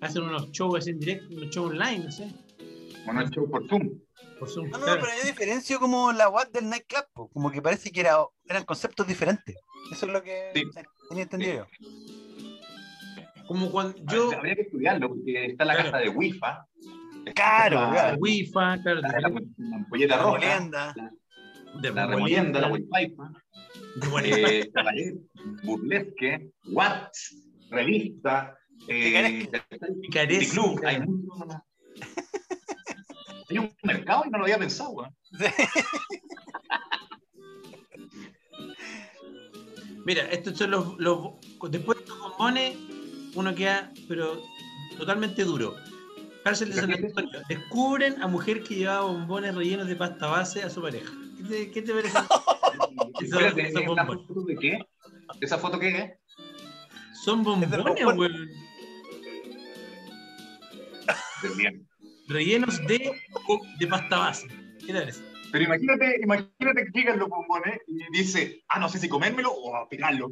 hacen 0.00 0.22
unos 0.24 0.50
shows 0.50 0.88
en 0.88 0.98
directo, 0.98 1.28
unos 1.36 1.50
shows 1.50 1.70
online, 1.70 2.04
no 2.06 2.10
sé, 2.10 2.28
bueno, 3.04 3.20
el 3.22 3.30
show 3.30 3.50
por 3.50 3.66
Zoom. 3.68 3.98
por 4.38 4.48
Zoom. 4.48 4.70
No, 4.70 4.78
no, 4.78 4.84
claro. 4.84 5.00
pero 5.02 5.12
yo 5.20 5.26
diferencio 5.26 5.78
como 5.80 6.12
la 6.12 6.28
WAT 6.28 6.50
del 6.52 6.68
nightclub, 6.68 7.04
po, 7.12 7.28
como 7.28 7.50
que 7.50 7.62
parece 7.62 7.90
que 7.90 8.00
era, 8.00 8.16
eran 8.46 8.64
conceptos 8.64 9.06
diferentes. 9.06 9.56
Eso 9.92 10.06
es 10.06 10.12
lo 10.12 10.22
que 10.22 10.50
Sí. 10.54 10.62
tenía 11.08 11.22
entendido 11.24 11.54
yo. 11.54 11.66
Como 13.46 13.70
cuando 13.70 13.94
Yo... 14.12 14.30
Habría 14.36 14.54
que 14.56 14.62
estudiarlo, 14.62 15.08
porque 15.08 15.46
está 15.46 15.64
la 15.64 15.74
Claro. 15.74 15.90
caja 15.90 16.02
de 16.04 16.08
Wi-Fi. 16.10 16.40
Claro, 17.34 17.80
la, 17.80 17.90
claro. 17.90 18.16
Wi-Fi, 18.20 18.50
claro, 18.52 19.00
la, 19.00 19.08
la, 19.08 19.28
la 19.56 19.76
ampolleta 19.76 20.16
La 20.16 20.22
roja, 20.22 20.38
molienda. 20.38 20.94
de 21.82 21.90
la 21.92 22.06
remolienda, 22.06 22.60
la 22.60 22.68
Wi-Fi. 22.68 23.14
eh, 24.24 25.14
burlesque, 25.62 26.50
Watts, 26.66 27.42
revista, 27.70 28.56
eh, 28.86 29.48
Picaresca. 30.02 30.54
club, 30.54 30.80
hay 30.84 31.00
mucho. 31.00 31.62
Hay 33.50 33.58
un 33.58 33.74
mercado 33.82 34.24
y 34.26 34.30
no 34.30 34.38
lo 34.38 34.44
había 34.44 34.58
pensado, 34.58 34.90
weón. 34.90 35.14
Mira, 40.04 40.24
estos 40.30 40.56
son 40.56 40.70
los, 40.70 40.98
los 40.98 41.32
después 41.70 41.98
de 41.98 42.04
estos 42.04 42.18
bombones, 42.18 42.76
uno 43.34 43.54
queda, 43.54 43.92
pero 44.08 44.42
totalmente 44.96 45.44
duro. 45.44 45.74
Cárcel 46.44 46.70
de 46.70 46.76
San 46.76 46.92
Antonio. 46.92 47.40
Descubren 47.48 48.22
a 48.22 48.26
mujer 48.26 48.62
que 48.62 48.76
llevaba 48.76 49.02
bombones 49.02 49.54
rellenos 49.54 49.86
de 49.86 49.96
pasta 49.96 50.26
base 50.28 50.62
a 50.62 50.70
su 50.70 50.80
pareja. 50.80 51.12
¿Qué 51.36 51.42
te, 51.44 51.70
qué 51.70 51.82
te 51.82 51.92
parece? 51.92 52.18
Espérate, 53.20 53.62
esos 53.68 53.80
¿esa 53.82 53.88
bombones. 53.88 54.26
foto 54.26 54.40
de 54.42 54.56
qué? 54.56 54.78
¿Esa 55.40 55.58
foto 55.58 55.78
qué 55.78 55.88
es? 55.98 56.12
Son 57.24 57.42
bombones, 57.42 58.04
weón. 58.04 58.48
Del 61.42 61.54
bien. 61.56 61.87
Rellenos 62.28 62.78
de, 62.86 63.10
de 63.78 63.86
pasta 63.86 64.18
base. 64.18 64.48
¿Qué 64.80 64.92
te 64.92 65.00
parece? 65.00 65.22
Pero 65.50 65.64
imagínate, 65.64 66.20
imagínate 66.22 66.84
que 66.84 66.98
llegan 66.98 67.18
los 67.18 67.28
bombones 67.28 67.80
y 67.86 68.18
dice, 68.18 68.62
ah, 68.68 68.78
no 68.78 68.88
sé 68.88 68.98
si 68.98 69.08
comérmelo 69.08 69.50
o 69.50 69.76
aspirarlo. 69.76 70.30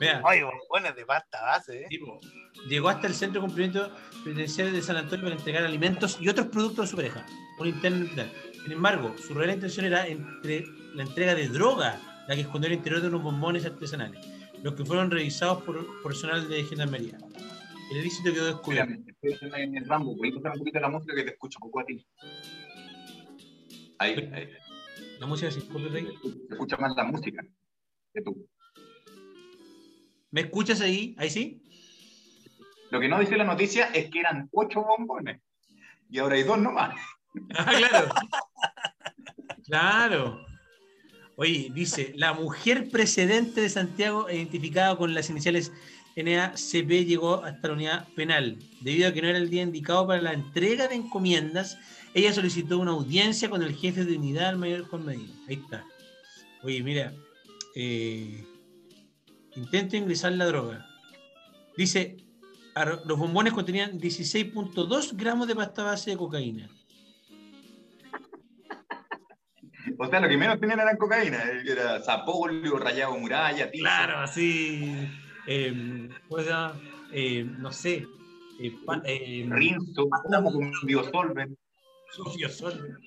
Mira, 0.00 0.22
Ay, 0.24 0.42
bombones 0.42 0.94
de 0.96 1.06
pasta 1.06 1.40
base, 1.42 1.82
¿eh? 1.82 1.86
tipo, 1.88 2.20
llegó 2.68 2.90
hasta 2.90 3.06
el 3.06 3.14
centro 3.14 3.40
de 3.40 3.46
cumplimiento 3.46 3.90
penitenciario 4.22 4.72
de 4.72 4.82
San 4.82 4.96
Antonio 4.96 5.24
para 5.24 5.36
entregar 5.36 5.64
alimentos 5.64 6.18
y 6.20 6.28
otros 6.28 6.48
productos 6.48 6.84
a 6.84 6.88
su 6.88 6.96
pareja, 6.96 7.24
un 7.58 7.68
interno. 7.68 8.06
Sin 8.62 8.72
embargo, 8.72 9.14
su 9.18 9.34
real 9.34 9.54
intención 9.54 9.86
era 9.86 10.06
entre 10.06 10.66
la 10.94 11.04
entrega 11.04 11.34
de 11.34 11.48
droga, 11.48 12.00
la 12.28 12.34
que 12.34 12.42
escondió 12.42 12.68
el 12.68 12.74
interior 12.74 13.00
de 13.00 13.08
unos 13.08 13.22
bombones 13.22 13.64
artesanales, 13.64 14.26
los 14.64 14.72
que 14.72 14.84
fueron 14.86 15.10
revisados 15.10 15.62
por 15.62 16.02
personal 16.02 16.48
de 16.48 16.64
gendarmería. 16.64 17.18
El 17.90 17.98
ilícito 17.98 18.32
quedó 18.32 18.46
descubierto. 18.46 18.94
Espérame, 18.94 19.44
espérame, 19.44 19.86
Rambo, 19.86 20.16
voy 20.16 20.30
a 20.30 20.36
pasar 20.36 20.52
un 20.52 20.58
poquito 20.60 20.80
la 20.80 20.88
música 20.88 21.14
que 21.14 21.22
te 21.22 21.30
escucho 21.32 21.58
poco 21.60 21.80
a 21.80 21.84
ti. 21.84 22.06
Ahí, 23.98 24.30
ahí. 24.32 24.48
La 25.20 25.26
música 25.26 25.50
se 25.50 25.58
escucha 25.58 25.94
ahí. 25.94 26.08
Se 26.48 26.54
escucha 26.54 26.78
más 26.78 26.96
la 26.96 27.04
música 27.04 27.44
que 28.14 28.22
tú. 28.22 28.48
¿Me 30.30 30.40
escuchas 30.40 30.80
ahí? 30.80 31.14
¿Ahí 31.18 31.28
sí? 31.28 31.62
Lo 32.90 33.00
que 33.00 33.08
no 33.08 33.20
dice 33.20 33.36
la 33.36 33.44
noticia 33.44 33.88
es 33.88 34.08
que 34.08 34.20
eran 34.20 34.48
ocho 34.50 34.82
bombones. 34.82 35.42
Y 36.08 36.20
ahora 36.20 36.36
hay 36.36 36.42
dos 36.42 36.58
nomás. 36.58 36.96
Ah, 37.58 37.72
claro. 37.76 38.08
Claro. 39.66 40.44
Oye, 41.36 41.70
dice, 41.74 42.12
la 42.16 42.32
mujer 42.32 42.88
precedente 42.90 43.60
de 43.60 43.68
Santiago, 43.68 44.30
identificada 44.30 44.96
con 44.96 45.14
las 45.14 45.30
iniciales 45.30 45.72
NACP, 46.16 47.04
llegó 47.04 47.42
hasta 47.44 47.68
la 47.68 47.74
unidad 47.74 48.08
penal. 48.14 48.58
Debido 48.80 49.08
a 49.08 49.12
que 49.12 49.20
no 49.20 49.28
era 49.28 49.38
el 49.38 49.50
día 49.50 49.62
indicado 49.62 50.06
para 50.06 50.22
la 50.22 50.32
entrega 50.32 50.86
de 50.86 50.94
encomiendas, 50.94 51.76
ella 52.14 52.32
solicitó 52.32 52.78
una 52.78 52.92
audiencia 52.92 53.50
con 53.50 53.62
el 53.62 53.74
jefe 53.74 54.04
de 54.04 54.16
unidad, 54.16 54.50
el 54.50 54.58
mayor 54.58 54.86
Juan 54.86 55.06
Medina. 55.06 55.32
Ahí 55.48 55.56
está. 55.56 55.84
Oye, 56.62 56.82
mira, 56.82 57.12
eh, 57.74 58.46
intento 59.56 59.96
ingresar 59.96 60.32
la 60.32 60.46
droga. 60.46 60.86
Dice, 61.76 62.16
los 63.04 63.18
bombones 63.18 63.52
contenían 63.52 63.98
16.2 64.00 65.16
gramos 65.16 65.48
de 65.48 65.56
pasta 65.56 65.82
base 65.82 66.10
de 66.10 66.16
cocaína. 66.16 66.70
O 69.98 70.06
sea, 70.08 70.20
lo 70.20 70.28
que 70.28 70.36
menos 70.36 70.58
tenían 70.60 70.80
era 70.80 70.96
cocaína. 70.96 71.42
Era 71.66 72.00
zapolio, 72.02 72.76
rayado 72.78 73.16
muralla, 73.18 73.70
tizo. 73.70 73.82
Claro, 73.84 74.18
así. 74.18 75.08
Eh. 75.46 76.08
Eh, 77.12 77.44
no 77.58 77.70
sé. 77.72 78.06
Eh, 78.60 78.72
pa- 78.86 79.02
eh, 79.04 79.46
Rinzo, 79.48 80.08
como 80.08 80.52
con 80.52 80.72
biosolven. 80.84 81.56
Sofía 82.12 82.48
Sol. 82.48 82.98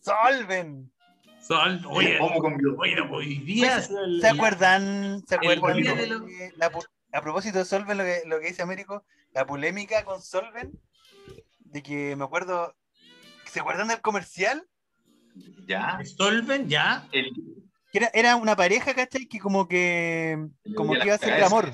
¡Solven! 0.00 0.92
Sol. 1.40 1.80
Oye, 1.88 2.18
con 2.18 2.54
oye, 2.78 3.00
hoy 3.10 3.36
día. 3.38 3.80
¿Se 3.80 4.28
acuerdan? 4.28 5.22
¿Se 5.26 5.36
acuerdan 5.36 5.76
día 5.76 5.94
de 5.94 6.02
de 6.02 6.06
lo- 6.08 6.26
que 6.26 6.52
la 6.56 6.70
pu- 6.70 6.86
a 7.12 7.20
propósito 7.22 7.58
de 7.58 7.64
Solven, 7.64 7.98
lo 7.98 8.04
que, 8.04 8.22
lo 8.26 8.40
que 8.40 8.48
dice 8.48 8.62
Américo, 8.62 9.04
la 9.32 9.46
polémica 9.46 10.04
con 10.04 10.20
Solven, 10.20 10.72
de 11.60 11.82
que 11.82 12.14
me 12.16 12.24
acuerdo, 12.24 12.74
¿se 13.46 13.60
acuerdan 13.60 13.88
del 13.88 14.00
comercial? 14.00 14.66
Ya. 15.66 15.98
Solven, 16.04 16.68
ya. 16.68 17.06
El, 17.12 17.32
era, 17.92 18.10
era 18.14 18.36
una 18.36 18.54
pareja, 18.56 18.94
¿cachai? 18.94 19.26
Que 19.26 19.38
como 19.38 19.66
que, 19.66 20.38
como 20.76 20.92
que 20.94 21.04
iba 21.06 21.14
a 21.14 21.18
ser 21.18 21.34
el 21.34 21.44
amor. 21.44 21.70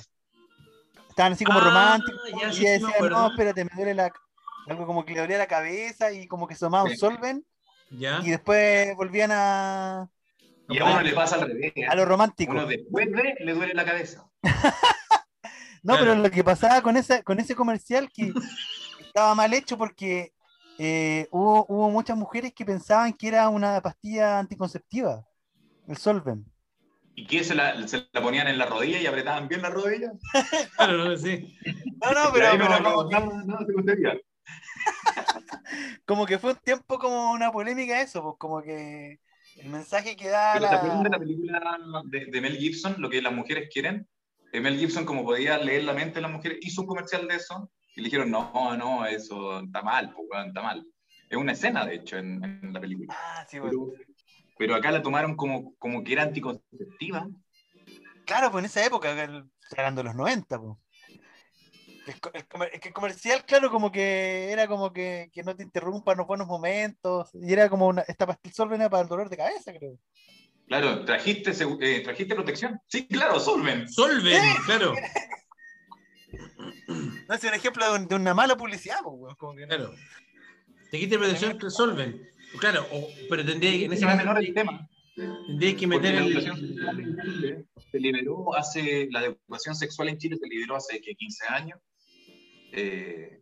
Estaban 1.09 1.33
así 1.35 1.45
como 1.45 1.59
Ah, 1.59 1.65
románticos. 1.65 2.21
ya, 2.31 2.37
y 2.53 2.61
ella 2.61 2.71
decía, 2.73 2.89
acuerdo. 2.89 3.19
no, 3.19 3.29
espérate, 3.31 3.65
me 3.65 3.71
duele 3.75 3.95
la... 3.95 4.13
Algo 4.69 4.87
como 4.87 5.05
que 5.05 5.13
le 5.15 5.21
dolía 5.21 5.39
la 5.39 5.47
cabeza 5.49 6.13
y 6.13 6.27
como 6.29 6.47
que 6.47 6.55
se 6.55 6.61
tomaba 6.61 6.85
un 6.85 6.91
Sí. 6.91 6.97
Solven 6.97 7.45
Ya. 7.91 8.21
y 8.23 8.31
después 8.31 8.95
volvían 8.97 9.31
a, 9.33 10.09
y 10.69 10.79
a 10.79 10.85
uno 10.85 11.03
le 11.03 11.13
pasa 11.13 11.35
al 11.35 11.49
revés. 11.49 11.73
¿eh? 11.77 11.85
a 11.87 11.95
lo 11.97 12.05
romántico. 12.05 12.53
Uno 12.53 12.67
después 12.67 13.11
de 13.11 13.35
le 13.41 13.53
duele 13.55 13.75
la 13.75 13.85
cabeza. 13.85 14.25
No, 15.85 15.95
Claro. 15.95 16.13
pero 16.13 16.23
lo 16.23 16.31
que 16.31 16.45
pasaba 16.45 16.81
con 16.81 16.97
ese, 16.97 17.25
con 17.25 17.41
ese 17.41 17.57
comercial 17.57 18.09
que 18.15 18.33
estaba 19.01 19.35
mal 19.35 19.53
hecho 19.53 19.77
porque 19.77 20.33
eh, 20.79 21.29
hubo, 21.31 21.67
hubo 21.69 21.91
muchas 21.91 22.17
mujeres 22.17 22.53
que 22.55 22.65
pensaban 22.65 23.13
que 23.13 23.29
era 23.29 23.49
una 23.49 23.81
pastilla 23.81 24.39
anticonceptiva, 24.39 25.27
el 25.89 25.97
Solven. 25.97 26.45
¿Y 27.15 27.27
qué? 27.27 27.45
¿Se 27.45 27.55
la, 27.55 27.87
se 27.87 28.09
la 28.13 28.23
ponían 28.23 28.49
en 28.49 28.57
la 28.57 28.67
rodilla 28.67 28.99
y 29.01 29.07
apretaban 29.07 29.49
bien 29.49 29.63
la 29.63 29.71
rodilla? 29.71 30.13
Claro, 30.77 31.05
no, 31.05 31.17
sí. 31.17 31.57
No, 32.01 32.13
no, 32.13 32.33
pero, 32.33 32.47
pero 32.53 32.81
no, 32.81 32.95
como, 32.95 33.03
no, 33.05 33.09
que, 33.09 33.97
no, 33.97 34.13
como 36.07 36.27
que 36.27 36.39
fue 36.39 36.53
un 36.53 36.59
tiempo 36.59 36.99
como 36.99 37.33
una 37.33 37.53
polémica 37.53 38.01
eso, 38.01 38.23
pues 38.23 38.37
como 38.39 38.63
que 38.63 39.21
el 39.57 39.69
mensaje 39.69 40.17
que 40.17 40.29
da 40.29 40.55
Pero 40.55 40.69
¿se 40.69 40.75
acuerdan 40.75 41.03
de 41.03 41.11
la... 41.11 41.17
la 41.17 41.21
película 41.21 41.79
de, 42.07 42.27
de 42.27 42.41
Mel 42.41 42.57
Gibson, 42.57 42.97
lo 42.99 43.11
que 43.11 43.21
las 43.23 43.33
mujeres 43.33 43.69
quieren? 43.73 44.09
eh, 44.53 44.61
Mel 44.61 44.79
Gibson, 44.79 45.05
como 45.05 45.25
podía 45.25 45.59
leer 45.59 45.85
la 45.85 45.95
mente 45.95 46.17
de 46.17 46.23
las 46.23 46.31
mujeres, 46.31 46.59
hizo 46.61 46.83
un 46.83 46.87
comercial 46.87 47.27
de 47.27 47.37
eso 47.37 47.71
y 47.95 48.01
le 48.01 48.05
dijeron, 48.05 48.31
no, 48.31 48.77
no, 48.77 49.07
eso 49.07 49.61
está 49.61 49.83
mal, 49.83 50.15
pues, 50.15 50.47
está 50.47 50.63
mal. 50.63 50.87
Es 51.29 51.37
una 51.37 51.53
escena, 51.53 51.87
de 51.87 51.97
hecho, 51.97 52.19
en, 52.19 52.43
en 52.45 52.73
la 52.73 52.81
película. 52.81 53.15
Ah, 53.17 53.47
sí, 53.49 53.59
bueno. 53.59 53.93
Pero, 53.93 54.07
pero 54.59 54.75
acá 54.75 54.91
la 54.91 55.03
tomaron 55.03 55.37
como, 55.37 55.75
como 55.77 56.05
que 56.05 56.13
era 56.13 56.23
anticonceptiva. 56.23 57.29
Claro, 58.25 58.51
pues 58.51 58.63
en 58.63 58.67
esa 58.67 58.85
época, 58.85 59.11
hablando 59.11 60.03
de 60.03 60.05
los 60.05 60.15
90, 60.15 60.59
pues. 60.59 60.79
El, 62.05 62.93
comercial, 62.93 63.45
claro, 63.45 63.71
como 63.71 63.93
que 63.93 64.51
era 64.51 64.67
como 64.67 64.93
que, 64.93 65.31
que 65.33 65.45
no 65.45 65.55
te 65.55 65.63
interrumpan 65.63 66.17
los 66.17 66.27
buenos 66.27 66.49
momentos. 66.49 67.31
Y 67.35 67.53
era 67.53 67.69
como 67.69 67.87
una, 67.87 68.03
esta 68.03 68.27
pastel 68.27 68.53
solven 68.53 68.81
era 68.81 68.91
para 68.91 69.05
el 69.05 69.09
dolor 69.09 69.29
de 69.29 69.37
cabeza, 69.37 69.73
creo. 69.73 69.97
Claro, 70.67 71.05
¿trajiste, 71.05 71.53
eh, 71.81 72.01
¿trajiste 72.01 72.35
protección? 72.35 72.81
Sí, 72.89 73.07
claro, 73.07 73.39
Solven. 73.39 73.89
Solven, 73.89 74.43
claro. 74.65 74.95
No 77.29 77.35
es 77.35 77.45
un 77.45 77.55
ejemplo 77.55 77.93
de, 77.93 77.99
un- 78.01 78.09
de 78.09 78.15
una 78.15 78.35
mala 78.35 78.57
publicidad, 78.57 78.97
pues, 79.03 79.15
weón, 79.19 79.37
como 79.37 79.55
que 79.55 79.63
no. 79.63 79.69
Claro. 79.69 79.95
Te 80.91 80.99
quita 80.99 81.17
protección 81.19 81.59
que 81.59 81.71
Solven. 81.71 82.29
Claro, 82.59 82.87
o- 82.93 83.09
pero 83.31 83.45
tendría 83.45 83.71
que, 83.71 83.85
en 83.87 83.93
ese 83.93 84.05
menor 84.07 84.39
el 84.39 84.53
tema. 84.53 84.89
tendría 85.15 85.77
que 85.77 85.87
meter 85.87 86.15
la 86.15 86.21
el. 86.21 86.27
educación 86.33 86.57
sexual 86.61 87.01
en 87.01 87.17
Chile 87.23 87.65
se 87.91 87.99
liberó 88.01 88.55
hace, 88.57 89.09
la 89.11 89.25
educación 89.25 89.75
sexual 89.75 90.09
en 90.09 90.19
Chile 90.19 90.37
se 90.37 90.47
liberó 90.49 90.77
hace 90.77 91.01
que 91.01 91.15
15 91.15 91.47
años. 91.49 91.79
Eh, 92.73 93.41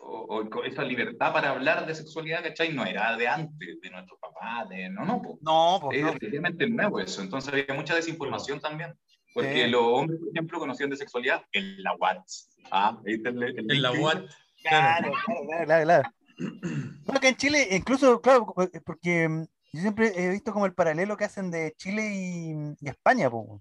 o, 0.00 0.40
o 0.44 0.64
esa 0.64 0.82
libertad 0.82 1.32
para 1.32 1.50
hablar 1.50 1.86
de 1.86 1.94
sexualidad, 1.94 2.42
¿cachai? 2.42 2.72
No 2.72 2.84
era 2.84 3.16
de 3.16 3.28
antes, 3.28 3.80
de 3.80 3.90
nuestros 3.90 4.18
papás, 4.20 4.68
de, 4.68 4.88
no, 4.90 5.04
no, 5.04 5.22
po. 5.22 5.38
No, 5.40 5.78
pues 5.82 5.98
es 5.98 6.04
no. 6.04 6.68
nuevo 6.68 7.00
eso. 7.00 7.22
Entonces 7.22 7.52
había 7.52 7.74
mucha 7.74 7.94
desinformación 7.94 8.60
también. 8.60 8.92
Porque 9.34 9.64
Sí. 9.64 9.70
los 9.70 9.82
hombres, 9.82 10.20
por 10.20 10.28
ejemplo, 10.30 10.58
conocían 10.58 10.90
de 10.90 10.96
sexualidad 10.96 11.44
en 11.52 11.82
la 11.82 11.94
Watts. 11.96 12.56
Ah, 12.70 13.00
ahí 13.06 13.14
está 13.14 13.30
el, 13.30 13.42
el 13.42 13.70
En 13.70 13.82
la. 13.82 13.92
UAT. 13.92 14.24
Claro, 14.62 15.10
claro, 15.26 15.46
claro, 15.46 15.64
claro, 15.66 15.84
claro. 15.84 16.10
No, 17.06 17.14
que 17.20 17.28
en 17.28 17.36
Chile, 17.36 17.68
incluso, 17.72 18.20
claro, 18.20 18.54
eh, 18.72 18.80
porque 18.84 19.28
mm, 19.28 19.44
yo 19.72 19.80
siempre 19.80 20.12
he 20.14 20.28
visto 20.30 20.52
como 20.52 20.66
el 20.66 20.74
paralelo 20.74 21.16
que 21.16 21.24
hacen 21.24 21.50
de 21.50 21.74
Chile 21.76 22.14
y, 22.14 22.52
y 22.84 22.88
España, 22.88 23.28
pues. 23.30 23.60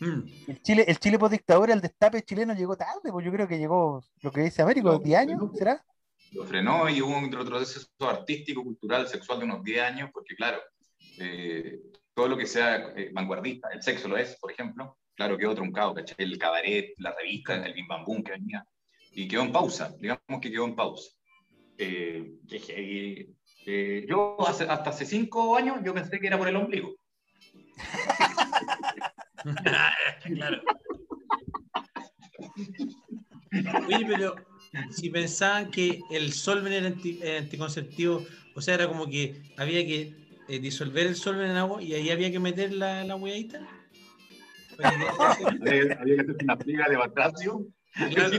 Mm. 0.00 0.22
El 0.48 0.62
Chile, 0.62 0.84
el 0.86 0.98
Chile 0.98 1.18
post 1.18 1.32
dictadura, 1.32 1.72
el 1.72 1.80
destape 1.80 2.22
chileno 2.22 2.52
llegó 2.54 2.76
tarde, 2.76 3.10
pues 3.10 3.24
yo 3.24 3.32
creo 3.32 3.48
que 3.48 3.58
llegó 3.58 4.02
lo 4.20 4.30
que 4.30 4.42
dice 4.42 4.60
Américo, 4.62 4.92
No, 4.92 4.98
10 4.98 5.18
años. 5.20 5.40
¿será? 5.56 5.82
lo 6.32 6.44
frenó 6.44 6.88
y 6.90 7.00
hubo 7.00 7.16
un 7.16 7.32
retroceso 7.32 7.86
artístico, 8.00 8.62
cultural, 8.62 9.08
sexual 9.08 9.38
de 9.38 9.44
unos 9.46 9.64
10 9.64 9.80
años, 9.82 10.10
porque 10.12 10.34
claro, 10.34 10.58
eh, 11.18 11.80
todo 12.16 12.28
lo 12.28 12.36
que 12.38 12.46
sea 12.46 12.94
eh, 12.96 13.10
vanguardista, 13.12 13.68
el 13.74 13.82
sexo 13.82 14.08
lo 14.08 14.16
es, 14.16 14.36
por 14.40 14.50
ejemplo, 14.50 14.96
claro, 15.14 15.36
quedó 15.36 15.54
truncado, 15.54 15.92
¿cachai? 15.94 16.16
El 16.18 16.38
cabaret, 16.38 16.94
la 16.96 17.14
revista, 17.14 17.54
el 17.64 17.74
bim 17.74 17.86
bam 17.86 18.04
boom 18.06 18.24
que 18.24 18.32
venía, 18.32 18.64
y 19.12 19.28
quedó 19.28 19.42
en 19.42 19.52
pausa, 19.52 19.94
digamos 20.00 20.40
que 20.40 20.50
quedó 20.50 20.64
en 20.64 20.74
pausa. 20.74 21.10
Eh. 21.76 22.32
Eh, 23.68 24.06
yo 24.08 24.36
hasta 24.48 24.72
hace 24.90 25.04
5 25.04 25.56
años 25.56 25.76
yo 25.84 25.92
pensé 25.92 26.18
que 26.18 26.26
era 26.28 26.38
por 26.38 26.48
el 26.48 26.56
ombligo. 26.56 26.94
claro. 30.24 30.62
Oye, 33.88 34.06
pero 34.06 34.36
si 34.90 35.10
pensaban 35.10 35.70
que 35.70 36.00
el 36.10 36.32
solven 36.32 36.72
era 36.72 36.86
anti- 36.86 37.20
anticonceptivo, 37.26 38.24
o 38.54 38.60
sea, 38.62 38.74
era 38.74 38.88
como 38.88 39.06
que 39.06 39.42
había 39.58 39.84
que 39.84 40.25
eh, 40.48 40.58
disolver 40.60 41.06
el 41.06 41.16
solven 41.16 41.50
en 41.50 41.56
agua 41.56 41.82
y 41.82 41.94
ahí 41.94 42.10
había 42.10 42.30
que 42.30 42.38
meter 42.38 42.72
la, 42.72 43.04
la 43.04 43.16
hueadita. 43.16 43.60
había 44.82 46.16
que 46.16 46.20
hacer 46.22 46.36
una 46.42 46.56
pliega 46.58 46.88
de 46.88 46.96
batracio. 46.96 47.66
Claro. 48.10 48.36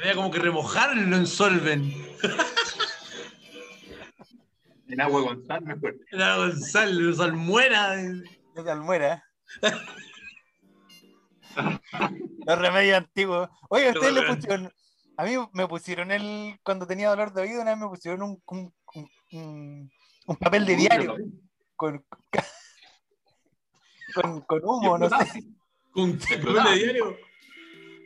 Había 0.00 0.14
como 0.14 0.30
que 0.30 0.38
remojarlo 0.38 1.16
en 1.16 1.26
solven. 1.26 1.90
En 4.88 5.00
agua 5.00 5.22
con 5.26 5.46
sal, 5.46 5.62
mejor. 5.62 5.96
Era 6.12 6.36
Gonzalo, 6.36 7.12
salmuera. 7.14 8.00
Es 8.00 8.64
de 8.64 8.70
Almuera. 8.70 9.24
Los 12.46 12.58
remedios 12.58 12.98
antiguos. 12.98 13.48
Oye, 13.70 13.90
ustedes 13.90 14.12
le 14.12 14.22
pusieron. 14.22 14.72
A 15.16 15.24
mí 15.24 15.32
me 15.52 15.66
pusieron 15.66 16.10
el. 16.10 16.58
Cuando 16.62 16.86
tenía 16.86 17.08
dolor 17.10 17.32
de 17.32 17.42
oído, 17.42 17.60
una 17.62 17.72
vez 17.72 17.80
me 17.80 17.88
pusieron 17.88 18.22
un, 18.22 18.42
un, 18.46 18.72
un- 18.94 19.10
un- 19.32 19.90
un 20.28 20.36
papel 20.36 20.64
de 20.66 20.76
diario 20.76 21.16
con, 21.76 22.04
con, 24.14 24.40
con 24.42 24.60
humo, 24.64 24.98
no 24.98 25.08
sé. 25.08 25.44
Con 25.90 26.18
papel 26.18 26.54
de 26.54 26.74
diario. 26.78 27.16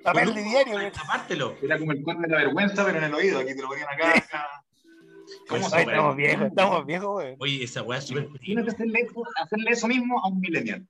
Papel 0.02 0.34
de 0.34 0.42
diario. 0.42 0.72
güey. 0.74 0.92
Tapártelo. 0.92 1.56
Era 1.62 1.78
como 1.78 1.92
el 1.92 2.02
conde 2.02 2.26
de 2.28 2.34
la 2.34 2.38
vergüenza, 2.44 2.84
pero 2.84 2.98
en 2.98 3.04
el 3.04 3.14
oído. 3.14 3.38
Aquí 3.40 3.54
te 3.54 3.62
lo 3.62 3.68
ponían 3.68 3.88
acá. 3.88 4.16
acá. 4.18 4.48
¿Cómo 5.48 5.64
Ay, 5.66 5.70
se 5.70 5.80
estamos 5.80 6.16
viejos, 6.16 6.46
estamos 6.46 6.86
viejos, 6.86 7.10
güey. 7.12 7.36
Oye, 7.38 7.64
esa 7.64 7.82
weá 7.82 7.98
es 7.98 8.06
súper. 8.06 8.24
Imagínate 8.24 8.70
hacerle 8.70 9.00
eso, 9.00 9.22
hacerle 9.36 9.70
eso 9.70 9.88
mismo 9.88 10.18
a 10.24 10.28
un 10.28 10.40
millennial. 10.40 10.86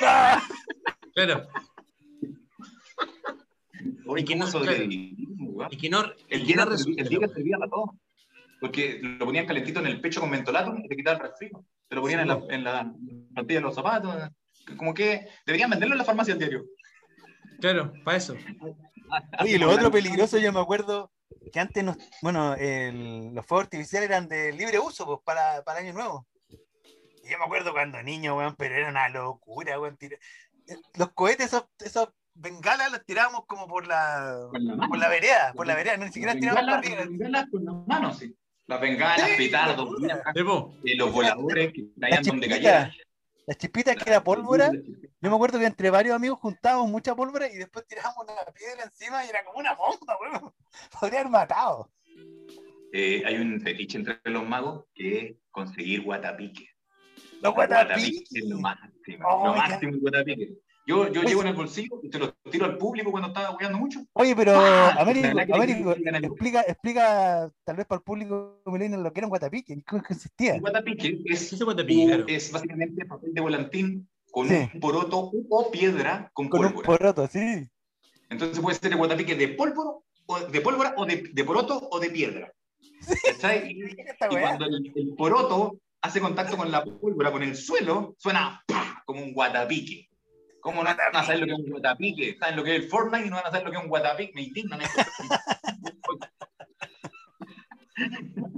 Claro. 1.14 1.46
Oye, 4.06 4.24
¿cómo 4.24 4.46
no- 4.46 4.50
no. 5.90 6.04
El 6.28 6.40
y 6.40 6.46
que 6.46 6.52
día 6.54 6.64
no 6.64 6.72
el 6.72 6.86
que 6.88 7.28
servía 7.28 7.58
para 7.58 7.70
todo. 7.70 7.94
Porque 8.62 9.00
lo 9.02 9.26
ponían 9.26 9.44
calentito 9.44 9.80
en 9.80 9.86
el 9.88 10.00
pecho 10.00 10.20
con 10.20 10.30
mentolato 10.30 10.74
y 10.78 10.88
te 10.88 10.96
quitaba 10.96 11.16
el 11.18 11.22
resfrío. 11.24 11.64
Te 11.88 11.96
lo 11.96 12.00
ponían 12.00 12.20
en, 12.20 12.28
la, 12.28 12.40
en 12.48 12.64
la 12.64 12.92
plantilla 13.34 13.58
de 13.58 13.64
los 13.66 13.74
zapatos. 13.74 14.30
Como 14.78 14.94
que 14.94 15.26
deberían 15.44 15.68
venderlo 15.68 15.94
en 15.94 15.98
la 15.98 16.04
farmacia 16.04 16.32
al 16.32 16.38
diario. 16.38 16.64
Claro, 17.60 17.92
para 18.04 18.16
eso. 18.16 18.34
Oye, 19.40 19.58
lo 19.58 19.70
otro 19.70 19.90
peligroso, 19.90 20.38
yo 20.38 20.52
me 20.52 20.60
acuerdo 20.60 21.12
que 21.52 21.60
antes, 21.60 21.82
nos, 21.84 21.96
bueno, 22.22 22.54
el- 22.54 23.34
los 23.34 23.44
fuegos 23.44 23.64
artificiales 23.64 24.08
eran 24.08 24.28
de 24.28 24.52
libre 24.52 24.78
uso, 24.78 25.04
pues, 25.04 25.18
para, 25.24 25.62
para 25.64 25.80
Año 25.80 25.92
Nuevo. 25.92 26.26
Y 27.24 27.30
yo 27.30 27.38
me 27.38 27.44
acuerdo 27.44 27.72
cuando 27.72 28.02
niño, 28.02 28.36
weón, 28.36 28.54
pero 28.56 28.74
era 28.76 28.88
una 28.88 29.08
locura, 29.08 29.78
weón. 29.80 29.96
tira- 29.96 30.18
Los 30.96 31.10
cohetes, 31.12 31.46
esos, 31.46 31.66
esos 31.80 32.08
bengalas, 32.34 32.90
los 32.92 33.04
tirábamos 33.04 33.44
como 33.46 33.66
por 33.66 33.86
la, 33.86 34.48
la 34.52 34.88
por 34.88 34.98
vereda, 34.98 35.52
por 35.54 35.66
la 35.66 35.74
vereda, 35.74 35.96
no, 35.96 36.04
ni 36.06 36.12
siquiera 36.12 36.32
Las 36.34 36.40
tirábamos 36.40 36.66
bengalas, 36.66 36.86
arriba. 36.86 37.00
las 37.00 37.10
bengalas 37.10 37.50
con 37.50 37.64
las 37.64 37.74
manos, 37.86 38.18
sí. 38.18 38.36
Las 38.72 38.80
bengalas, 38.80 39.30
Sí, 39.30 39.36
petardos, 39.36 39.88
eh, 40.34 40.96
los 40.96 41.12
voladores 41.12 41.72
que 41.74 41.82
Las 41.96 42.10
caían 42.10 42.22
donde 42.22 42.46
chispitas, 42.48 42.48
cayeran. 42.48 42.92
las 43.46 43.58
chispitas 43.58 43.96
que 43.96 44.08
era 44.10 44.24
pólvora, 44.24 44.70
yo 44.72 45.30
me 45.30 45.34
acuerdo 45.34 45.58
que 45.58 45.66
entre 45.66 45.90
varios 45.90 46.16
amigos 46.16 46.38
juntábamos 46.40 46.90
mucha 46.90 47.14
pólvora 47.14 47.48
y 47.52 47.56
después 47.56 47.86
tirábamos 47.86 48.24
una 48.24 48.52
piedra 48.54 48.84
encima 48.84 49.24
y 49.26 49.28
era 49.28 49.44
como 49.44 49.58
una 49.58 49.74
bomba, 49.74 50.16
weón. 50.20 50.54
Podría 51.00 51.20
haber 51.20 51.30
matado. 51.30 51.90
Eh, 52.94 53.22
hay 53.26 53.36
un 53.36 53.60
fetiche 53.60 53.98
entre 53.98 54.18
los 54.24 54.46
magos 54.48 54.86
que 54.94 55.18
es 55.18 55.36
conseguir 55.50 56.02
guatapique. 56.02 56.66
Los 57.42 57.52
guatapiques. 57.54 58.32
es 58.32 58.44
lo 58.48 58.58
máximo. 58.58 59.28
Oh, 59.28 59.48
lo 59.48 59.54
máximo 59.54 59.98
guatapique. 60.00 60.54
Yo, 60.84 61.06
yo 61.06 61.20
Pues- 61.20 61.28
llevo 61.28 61.42
en 61.42 61.48
el 61.48 61.54
bolsillo 61.54 62.00
y 62.02 62.10
te 62.10 62.18
lo 62.18 62.32
tiro 62.50 62.64
al 62.66 62.76
público 62.76 63.10
cuando 63.12 63.28
estaba 63.28 63.48
jugando 63.48 63.78
mucho. 63.78 64.00
Oye, 64.14 64.34
pero 64.34 64.52
¡Ah! 64.56 64.96
Américo, 64.98 65.28
Américo, 65.54 65.92
explica, 65.92 66.60
explica 66.62 67.50
tal 67.64 67.76
vez 67.76 67.86
para 67.86 67.98
el 67.98 68.02
público 68.04 68.60
lo 68.66 68.72
que 69.12 69.20
era 69.20 69.26
un 69.26 69.30
guatapique, 69.30 69.72
¿en 69.74 69.82
qué 69.82 70.02
consistía? 70.02 70.54
El 70.56 70.60
guatapique 70.60 71.20
es, 71.26 71.50
¿qué 71.50 71.56
se 71.56 71.64
guatapique, 71.64 72.06
claro? 72.06 72.24
es 72.26 72.50
básicamente 72.50 73.04
papel 73.04 73.32
de 73.32 73.40
volantín 73.40 74.08
con 74.32 74.48
Sí. 74.48 74.68
un 74.74 74.80
poroto 74.80 75.30
o 75.50 75.70
piedra 75.70 76.30
con, 76.32 76.48
Con 76.48 76.64
un 76.64 76.72
pólvora. 76.72 76.86
poroto, 76.86 77.28
sí. 77.28 77.68
Entonces 78.28 78.58
puede 78.58 78.76
ser 78.76 78.90
el 78.92 78.98
guatapique 78.98 79.36
de 79.36 79.48
pólvora 79.48 79.90
o 80.26 80.40
de, 80.40 80.60
pólvora, 80.62 80.94
o 80.96 81.06
de, 81.06 81.28
de 81.32 81.44
poroto 81.44 81.88
o 81.92 82.00
de 82.00 82.10
piedra. 82.10 82.52
¿Cachai? 83.24 83.70
Y, 83.72 83.84
y 83.84 83.96
cuando 84.40 84.64
el, 84.66 84.92
el 84.96 85.14
poroto 85.14 85.78
hace 86.00 86.20
contacto 86.20 86.56
con 86.56 86.70
la 86.72 86.82
pólvora, 86.84 87.30
con 87.30 87.42
el 87.44 87.54
suelo, 87.54 88.14
suena 88.18 88.62
¡pah! 88.66 89.02
como 89.04 89.22
un 89.22 89.32
guatapique. 89.32 90.08
¿Cómo 90.62 90.84
no 90.84 90.96
van 90.96 91.16
a 91.16 91.24
saber 91.24 91.40
lo 91.40 91.46
que 91.46 91.52
es 91.52 91.58
un 91.58 91.70
guatapique? 91.70 92.36
¿Saben 92.38 92.56
lo 92.56 92.62
que 92.62 92.76
es 92.76 92.82
el 92.84 92.88
Fortnite 92.88 93.26
y 93.26 93.30
no 93.30 93.36
van 93.36 93.46
a 93.46 93.50
saber 93.50 93.64
lo 93.64 93.70
que 93.72 93.76
es 93.78 93.82
un 93.82 93.88
guatapique? 93.88 94.32
Me 94.32 94.42
indignan 94.42 94.80
esto. 94.80 95.02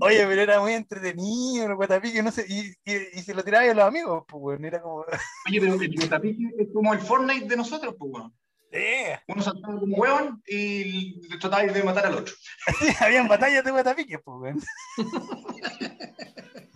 Oye, 0.00 0.26
pero 0.26 0.42
era 0.42 0.60
muy 0.60 0.74
entretenido 0.74 1.66
el 1.66 1.74
guatapique, 1.74 2.22
no 2.22 2.30
sé, 2.30 2.44
y, 2.46 2.68
y, 2.84 2.94
y 3.14 3.22
se 3.22 3.32
lo 3.32 3.42
tiraba 3.42 3.70
a 3.70 3.74
los 3.74 3.84
amigos, 3.84 4.24
pues, 4.28 4.42
weón, 4.42 4.64
era 4.66 4.82
como... 4.82 4.98
Oye, 5.48 5.60
pero 5.60 5.74
el 5.80 5.94
guatapique 5.96 6.50
es 6.58 6.68
como 6.74 6.92
el 6.92 7.00
Fortnite 7.00 7.46
de 7.46 7.56
nosotros, 7.56 7.94
pues, 7.98 8.12
weón. 8.12 8.34
Eh, 8.70 9.18
Uno 9.28 9.40
saltaba 9.40 9.78
como 9.78 9.96
hueón 9.96 10.42
y 10.46 11.26
trataba 11.38 11.62
de 11.62 11.82
matar 11.84 12.06
al 12.06 12.16
otro. 12.16 12.34
habían 13.00 13.28
batallas 13.28 13.64
de 13.64 13.70
guatapiques, 13.70 14.20
pues, 14.22 14.36
weón. 14.40 14.62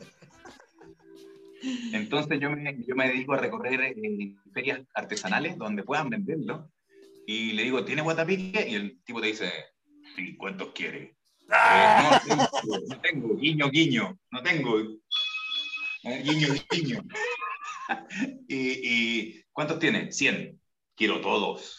Entonces 1.92 2.38
yo 2.40 2.50
me, 2.50 2.76
yo 2.86 2.94
me 2.94 3.08
dedico 3.08 3.34
a 3.34 3.38
recorrer 3.38 3.80
eh, 3.82 4.34
ferias 4.52 4.80
artesanales 4.94 5.56
donde 5.58 5.82
puedan 5.82 6.08
venderlo 6.08 6.70
y 7.26 7.52
le 7.52 7.64
digo, 7.64 7.84
¿tiene 7.84 8.02
guatapique? 8.02 8.66
Y 8.68 8.74
el 8.74 9.02
tipo 9.04 9.20
te 9.20 9.26
dice, 9.26 9.52
sí, 10.16 10.34
¿cuántos 10.36 10.72
quiere? 10.72 11.14
¡Ah! 11.50 12.20
Eh, 12.24 12.28
no, 12.34 12.48
tengo, 12.48 12.78
no 12.88 13.00
tengo, 13.00 13.36
guiño, 13.36 13.70
guiño, 13.70 14.18
no 14.30 14.42
tengo. 14.42 14.80
Eh, 16.04 16.22
guiño, 16.24 16.48
guiño. 16.70 17.02
y, 18.48 18.56
y, 18.56 19.44
¿cuántos 19.52 19.78
tiene? 19.78 20.10
100. 20.10 20.58
quiero 20.94 21.20
todos. 21.20 21.78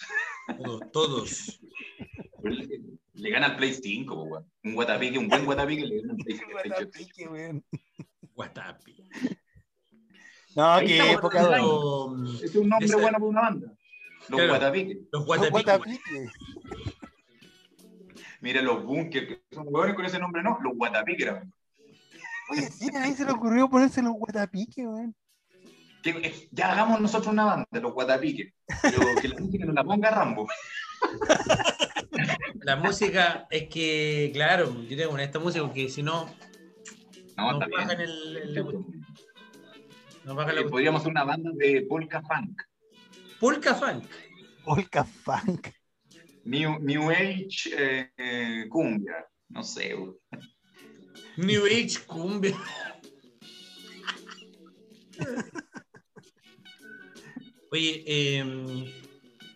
Todos, 0.63 0.91
todos. 0.91 1.61
Le, 2.43 2.81
le 3.13 3.29
gana 3.29 3.47
al 3.47 3.57
Play 3.57 3.73
5, 3.73 4.13
po, 4.13 4.23
weón. 4.23 4.51
Un 4.63 4.73
guatapique, 4.75 5.17
un 5.17 5.27
buen 5.27 5.45
guatapique 5.45 5.85
le 5.85 6.01
gana 6.01 6.13
al 6.13 6.17
Play 6.17 6.37
5. 6.37 6.51
Guatapique, 6.51 7.27
weón. 7.27 7.65
Guatapi. 8.35 9.03
No, 10.59 10.73
Ahí 10.73 10.87
qué 10.87 11.11
época. 11.13 11.57
Los, 11.57 12.43
Es 12.43 12.53
un 12.55 12.67
nombre 12.67 12.93
bueno 12.95 13.11
para 13.13 13.23
una 13.25 13.41
banda. 13.41 13.67
Los 14.27 14.27
Claro. 14.27 14.47
guatapiques. 14.49 14.97
los 14.97 15.07
Los 15.11 15.25
guatapiques. 15.25 15.51
guatapique. 15.65 16.29
Mira 18.41 18.61
los 18.61 18.83
bunkers, 18.83 19.27
que 19.27 19.41
son 19.51 19.65
hueones 19.69 19.95
con 19.95 20.05
ese 20.05 20.19
nombre, 20.19 20.43
no. 20.43 20.57
Los 20.61 20.75
guatapiques 20.75 21.25
eran. 21.27 21.53
Oye, 22.51 22.69
sí, 22.69 22.89
a 22.89 22.99
nadie 22.99 23.15
se 23.15 23.23
le 23.25 23.31
ocurrió 23.31 23.69
ponerse 23.69 24.01
los 24.01 24.13
guatapique, 24.13 24.85
weón. 24.85 25.15
Eh, 26.03 26.47
ya 26.51 26.71
hagamos 26.73 26.99
nosotros 27.01 27.31
una 27.31 27.45
banda, 27.45 27.67
los 27.71 27.93
guatapiques. 27.93 28.53
Pero 28.81 28.99
que 29.21 29.27
la 29.29 29.39
música 29.39 29.65
no 29.65 29.73
la 29.73 29.83
ponga 29.83 30.11
Rambo. 30.11 30.47
La 32.61 32.75
música 32.75 33.47
es 33.49 33.69
que, 33.69 34.31
claro, 34.33 34.83
yo 34.83 34.97
tengo 34.97 35.11
con 35.11 35.19
esta 35.21 35.39
música 35.39 35.63
porque 35.65 35.87
si 35.89 36.03
no, 36.03 36.25
No, 37.37 37.53
nos 37.53 37.61
está 37.63 37.67
bajan 37.77 37.97
bien. 37.97 38.01
el, 38.01 38.37
el- 38.57 38.98
nos 40.25 40.35
la 40.35 40.61
Eh, 40.61 40.65
podríamos 40.65 41.01
hacer 41.01 41.11
una 41.11 41.23
banda 41.23 41.51
de 41.53 41.85
polka 41.87 42.21
funk. 42.21 42.61
Polka 43.39 43.73
Funk. 43.73 44.03
Polka 44.65 45.03
funk. 45.05 45.69
New, 46.43 46.79
New 46.79 47.09
Age 47.09 47.69
eh, 47.71 48.11
eh, 48.17 48.65
cumbia. 48.69 49.25
No 49.47 49.63
sé. 49.63 49.95
New 51.37 51.65
Age 51.65 51.99
Cumbia. 52.05 52.57
Oye, 57.71 58.03
eh, 58.05 58.93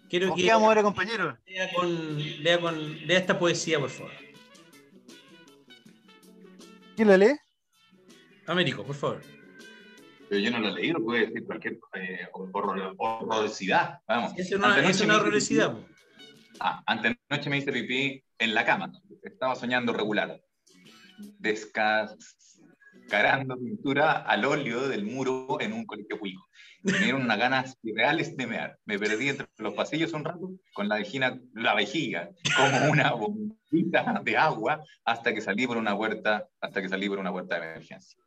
quiero 0.10 0.30
¿Con 0.30 0.38
que 0.38 0.48
vamos 0.48 0.68
ahora, 0.68 0.84
compañero? 0.84 1.38
lea, 1.46 1.74
con, 1.74 2.44
lea, 2.44 2.60
con, 2.62 3.08
lea 3.08 3.20
esta 3.20 3.38
poesía, 3.38 3.80
por 3.80 3.90
favor. 3.90 4.12
¿Quién 6.96 7.08
la 7.08 7.18
lee? 7.18 7.36
Américo, 8.46 8.84
por 8.86 8.96
favor. 8.96 9.22
Pero 10.30 10.42
yo 10.42 10.52
no 10.52 10.60
lo 10.60 10.70
he 10.70 10.74
leído, 10.74 11.04
puede 11.04 11.28
decir 11.28 11.46
cualquier 11.46 11.80
eh, 11.94 12.28
horror- 12.34 12.96
horrorosidad. 12.98 14.00
Vamos. 14.08 14.34
Es 14.38 14.52
una, 14.52 14.68
Antenoche 14.70 14.92
es 14.92 15.02
una 15.02 15.16
horrorosidad. 15.18 15.78
Ah, 16.60 16.84
antenoche 16.86 17.50
me 17.50 17.58
hice 17.58 17.72
pipí 17.72 18.24
en 18.40 18.54
la 18.54 18.66
cama. 18.66 18.92
Estaba 19.22 19.56
soñando 19.56 19.94
regular. 19.94 20.40
Descascarando 21.40 23.58
pintura 23.58 24.12
al 24.14 24.46
óleo 24.46 24.88
del 24.88 25.04
muro 25.06 25.58
en 25.60 25.74
un 25.74 25.86
colegio 25.86 26.18
público. 26.18 26.48
Me 26.84 26.98
dieron 27.00 27.22
unas 27.24 27.38
ganas 27.38 27.78
irreales 27.84 28.36
de 28.36 28.48
mear. 28.48 28.78
Me 28.86 28.98
perdí 29.00 29.30
entre 29.30 29.48
los 29.58 29.74
pasillos 29.74 30.14
un 30.14 30.26
rato 30.26 30.52
con 30.74 30.90
la 30.90 30.96
vejiga, 30.98 31.38
la 31.54 31.76
vejiga 31.76 32.30
como 32.58 32.92
una 32.92 33.12
bombita 33.14 34.22
de 34.24 34.38
agua 34.38 34.84
hasta 35.06 35.34
que 35.34 35.42
salí 35.42 35.66
por 35.68 35.78
una 35.78 35.96
puerta, 35.96 36.48
hasta 36.60 36.82
que 36.82 36.90
salí 36.90 37.08
por 37.10 37.20
una 37.20 37.32
puerta 37.32 37.60
de 37.60 37.68
emergencia. 37.72 38.20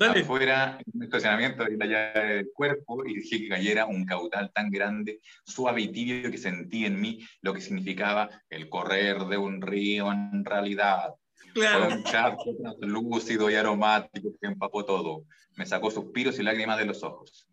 Dale. 0.00 0.20
Afuera, 0.20 0.78
en 0.78 0.92
un 0.94 1.02
estacionamiento, 1.04 1.64
vi 1.66 1.76
la 1.76 1.84
llave 1.86 2.34
del 2.36 2.50
cuerpo 2.54 3.04
y 3.06 3.16
dije 3.16 3.38
que 3.38 3.48
cayera 3.48 3.84
un 3.86 4.06
caudal 4.06 4.50
tan 4.52 4.70
grande, 4.70 5.20
suave 5.44 5.82
y 5.82 5.88
tibio 5.92 6.30
que 6.30 6.38
sentí 6.38 6.86
en 6.86 6.98
mí 7.00 7.20
lo 7.42 7.52
que 7.52 7.60
significaba 7.60 8.30
el 8.48 8.68
correr 8.70 9.18
de 9.26 9.36
un 9.36 9.60
río 9.60 10.10
en 10.10 10.44
realidad. 10.44 11.10
Fue 11.36 11.52
Claro. 11.52 11.88
un 11.88 12.02
charco 12.04 12.44
translúcido 12.56 13.50
y 13.50 13.56
aromático 13.56 14.30
que 14.40 14.46
empapó 14.48 14.84
todo. 14.86 15.24
Me 15.56 15.66
sacó 15.66 15.90
suspiros 15.90 16.38
y 16.38 16.44
lágrimas 16.44 16.78
de 16.78 16.86
los 16.86 17.02
ojos. 17.02 17.46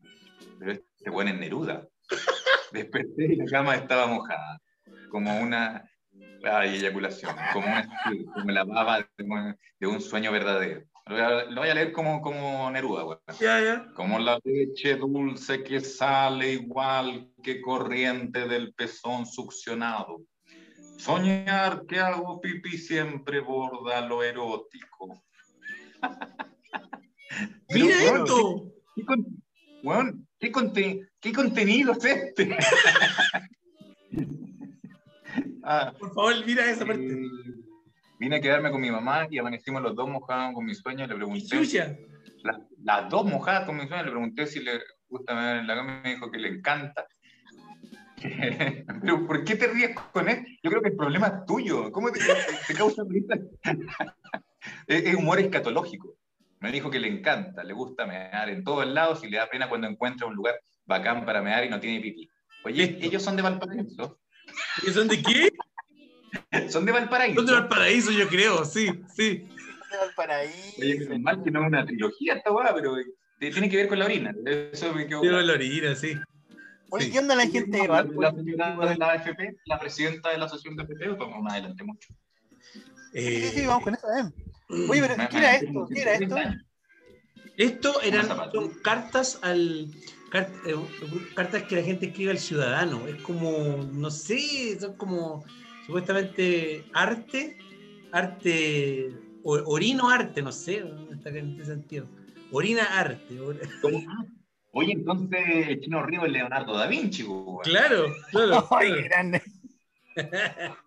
Pero 0.60 0.72
este 0.72 1.10
buen 1.10 1.28
es 1.28 1.38
Neruda. 1.38 1.86
Desperté 2.72 3.34
y 3.34 3.36
la 3.36 3.46
cama 3.46 3.76
estaba 3.76 4.08
mojada, 4.08 4.62
como 5.10 5.38
una 5.40 5.84
ay, 6.44 6.76
eyaculación, 6.78 7.36
como, 7.52 7.68
una, 7.68 7.90
como 8.34 8.52
la 8.52 8.64
baba 8.64 9.00
de, 9.18 9.24
un- 9.24 9.58
de 9.80 9.88
un 9.88 10.00
sueño 10.00 10.32
verdadero. 10.32 10.84
Lo 11.08 11.16
voy 11.16 11.24
a, 11.24 11.44
lo 11.46 11.62
voy 11.62 11.70
a 11.70 11.74
leer 11.74 11.92
como, 11.92 12.22
como 12.22 12.70
Neruda, 12.70 13.04
güey. 13.04 13.18
Como 13.96 14.20
la 14.20 14.40
leche 14.44 14.96
dulce 14.96 15.64
que 15.64 15.80
sale 15.80 16.54
igual 16.54 17.32
que 17.42 17.62
corriente 17.62 18.48
del 18.48 18.74
pezón 18.74 19.26
succionado. 19.26 20.22
Soñar 20.98 21.86
que 21.86 22.00
hago 22.00 22.42
pipí 22.42 22.78
siempre 22.78 23.40
borda 23.40 24.02
lo 24.02 24.22
erótico. 24.24 25.24
Mira 27.70 27.96
Pero, 28.00 28.24
esto. 28.24 28.72
¿Qué, 28.96 29.06
con- 29.06 29.26
weón, 29.84 30.28
¿qué, 30.40 30.52
qué 31.20 31.34
contenido 31.34 31.94
es 31.94 32.04
este? 32.06 32.58
Ah, 35.70 35.94
Por 36.00 36.14
favor, 36.14 36.34
mira 36.46 36.72
esa 36.72 36.86
eh, 36.86 36.88
parte. 36.88 37.28
Vine 38.20 38.38
a 38.38 38.42
quedarme 38.42 38.72
con 38.72 38.82
mi 38.82 38.92
mamá 38.92 39.28
y 39.30 39.38
amanecimos 39.38 39.82
los 39.82 39.96
dos 39.96 40.10
mojados 40.10 40.54
con 40.54 40.66
mis 40.66 40.80
sueños. 40.80 41.08
Le 41.08 41.16
pregunté, 41.16 41.56
la- 42.44 42.60
las 42.84 43.10
dos 43.10 43.26
mojadas 43.26 43.66
con 43.66 43.78
mis 43.78 43.88
sueños, 43.88 44.06
le 44.06 44.12
pregunté 44.12 44.48
si 44.48 44.60
le 44.62 44.80
gusta 45.08 45.34
mear 45.34 45.58
en 45.58 45.68
la 45.68 45.76
cama 45.76 46.00
y 46.00 46.04
me 46.08 46.14
dijo 46.16 46.32
que 46.32 46.40
le 46.40 46.50
encanta. 46.50 47.06
Pero 49.02 49.28
¿por 49.28 49.44
qué 49.44 49.56
te 49.56 49.68
ríes 49.68 49.96
con 50.12 50.28
él? 50.28 50.44
Yo 50.64 50.70
creo 50.72 50.82
que 50.82 50.90
el 50.90 50.98
problema 50.98 51.28
es 51.28 51.46
tuyo. 51.46 51.92
¿Cómo 51.92 52.12
te, 52.12 52.20
te 52.68 52.74
causa 52.74 53.04
risa? 53.08 53.36
es, 54.88 55.16
humor 55.16 55.40
escatológico. 55.40 56.16
Me 56.60 56.72
dijo 56.72 56.90
que 56.90 57.00
le 57.00 57.08
encanta, 57.08 57.64
le 57.64 57.74
gusta 57.74 58.08
mear 58.08 58.50
en 58.50 58.64
todos 58.64 58.88
lados 58.88 59.24
y 59.24 59.30
le 59.30 59.38
da 59.38 59.48
pena 59.48 59.70
cuando 59.70 59.88
encuentra 59.88 60.26
un 60.26 60.34
lugar 60.34 60.56
bacán 60.86 61.24
para 61.24 61.42
mear 61.44 61.64
y 61.66 61.70
no 61.70 61.80
tiene 61.80 62.00
pipí. 62.00 62.28
Oye, 62.66 62.98
ellos 63.00 63.22
son 63.22 63.36
de 63.36 63.44
Valparaíso. 63.44 64.20
¿Y 64.86 64.90
son 64.90 65.08
de 65.08 65.22
qué? 65.22 65.52
Son 66.70 66.86
de 66.86 66.92
Valparaíso. 66.92 67.36
Son 67.36 67.46
de 67.46 67.54
Valparaíso, 67.54 68.12
yo 68.12 68.28
creo, 68.28 68.66
sí, 68.66 68.88
sí. 69.16 69.48
De 69.92 69.98
Valparaíso. 69.98 70.76
Oye, 70.80 71.00
menos 71.00 71.20
mal 71.20 71.44
que 71.44 71.52
no 71.52 71.62
es 71.62 71.68
una 71.68 71.86
trilogía 71.86 72.34
esta 72.36 72.52
weá, 72.52 72.74
pero 72.74 72.98
eh, 72.98 73.06
tiene 73.40 73.70
que 73.70 73.78
ver 73.78 73.88
con 73.88 74.00
la 74.00 74.06
orina. 74.06 74.34
Eso 74.46 74.94
me 74.94 75.08
quedó 75.08 75.22
claro. 75.22 75.42
la 75.42 75.54
orina, 75.54 75.96
sí. 75.96 76.14
Oye, 76.90 77.06
Sí. 77.06 77.12
¿qué 77.12 77.20
onda 77.20 77.36
la 77.36 77.48
gente 77.48 77.78
de 77.82 77.88
Valpo? 77.88 78.22
La 78.22 78.32
señora 78.32 78.76
de 78.90 78.98
la 78.98 79.12
AFP, 79.12 79.58
la 79.66 79.80
presidenta 79.80 80.30
de 80.32 80.38
la 80.38 80.46
asociación 80.46 80.76
de 80.78 80.84
AFP, 80.84 81.08
vamos 81.20 81.42
más 81.44 81.54
adelante 81.54 81.84
mucho. 81.84 82.10
Sí, 83.14 83.20
Eh, 83.20 83.52
sí, 83.54 83.66
vamos 83.66 83.84
con 83.84 83.94
eso, 83.96 84.08
eh. 84.08 84.32
Oye, 84.90 85.02
pero 85.02 85.30
¿qué 85.30 85.38
era 85.38 85.56
esto? 85.56 85.88
¿Qué 85.94 86.02
era 86.02 86.14
esto? 86.14 86.36
Esto 87.58 88.02
eran 88.04 88.28
son 88.52 88.70
cartas 88.84 89.40
al 89.42 89.88
car- 90.30 90.52
eh, 90.66 90.76
cartas 91.36 91.64
que 91.64 91.76
la 91.78 91.82
gente 91.82 92.08
escribe 92.08 92.32
al 92.32 92.38
ciudadano. 92.38 93.08
Es 93.08 93.16
como, 93.22 93.78
no 93.94 94.12
sé, 94.12 94.78
son 94.80 94.96
como 94.96 95.44
supuestamente 95.88 96.86
arte, 96.94 97.58
arte, 98.12 99.10
orino 99.44 100.10
arte, 100.10 100.42
no 100.42 100.52
sé, 100.52 100.84
está 101.12 101.30
en 101.30 101.52
este 101.52 101.66
sentido. 101.66 102.08
Orina 102.52 102.84
arte. 102.84 103.40
or-. 103.40 103.60
Oye, 104.74 104.92
entonces 104.92 105.40
el 105.68 105.80
chino 105.80 106.04
Río 106.06 106.26
es 106.26 106.32
Leonardo 106.32 106.78
da 106.78 106.86
Vinci, 106.86 107.24
pues, 107.24 107.40
weón. 107.40 107.62
Claro, 107.64 108.14
claro. 108.30 108.68
Ay, 108.78 108.90
claro. 108.90 109.04
grande. 109.06 109.42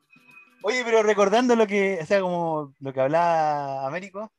Oye, 0.63 0.83
pero 0.85 1.03
recordando 1.03 1.57
lo 1.57 1.67
que, 1.67 1.99
o 2.03 2.07
sea, 2.07 2.21
como 2.21 2.75
lo 2.79 2.93
que 2.93 3.01
hablaba 3.01 3.87
Américo, 3.87 4.31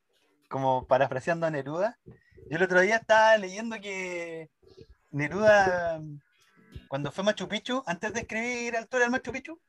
como 0.47 0.85
parafraseando 0.85 1.47
a 1.47 1.49
Neruda, 1.51 1.97
yo 2.05 2.57
el 2.57 2.63
otro 2.63 2.81
día 2.81 2.97
estaba 2.97 3.35
leyendo 3.37 3.81
que 3.81 4.51
Neruda, 5.09 5.99
cuando 6.87 7.11
fue 7.11 7.23
Machu 7.23 7.47
Picchu, 7.47 7.81
antes 7.87 8.13
de 8.13 8.21
escribir 8.21 8.77
Altura 8.77 9.03
del 9.03 9.11
Machu 9.11 9.31
Picchu, 9.31 9.59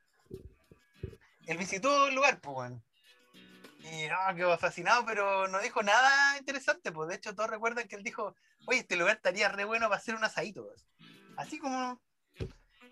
él 1.47 1.57
visitó 1.57 2.07
el 2.07 2.15
lugar, 2.15 2.39
pues, 2.41 2.55
weón. 2.57 2.83
Y 3.79 4.07
no, 4.07 4.35
quedó 4.35 4.57
fascinado, 4.57 5.05
pero 5.05 5.47
no 5.49 5.59
dijo 5.59 5.83
nada 5.83 6.37
interesante, 6.37 6.91
pues. 6.91 7.09
De 7.09 7.15
hecho, 7.15 7.35
todos 7.35 7.49
recuerdan 7.49 7.87
que 7.87 7.95
él 7.97 8.03
dijo, 8.03 8.35
oye, 8.65 8.79
este 8.79 8.95
lugar 8.95 9.17
estaría 9.17 9.49
re 9.49 9.65
bueno 9.65 9.87
para 9.89 9.97
hacer 9.99 10.15
un 10.15 10.23
asadito. 10.23 10.65
Así 11.35 11.59
como. 11.59 12.01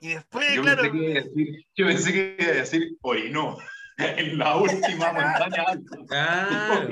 Y 0.01 0.09
después, 0.09 0.53
Yo, 0.53 0.63
claro. 0.63 0.81
pensé 0.81 0.91
que 0.97 1.05
iba 1.05 1.19
a 1.19 1.23
decir, 1.23 1.65
yo 1.75 1.85
pensé 1.87 2.11
que 2.11 2.35
iba 2.39 2.51
a 2.51 2.55
decir, 2.55 2.97
orinó, 3.01 3.57
en 3.97 4.37
la 4.37 4.57
última 4.57 5.13
montaña 5.13 5.63
alta. 5.67 5.97
Claro. 6.07 6.89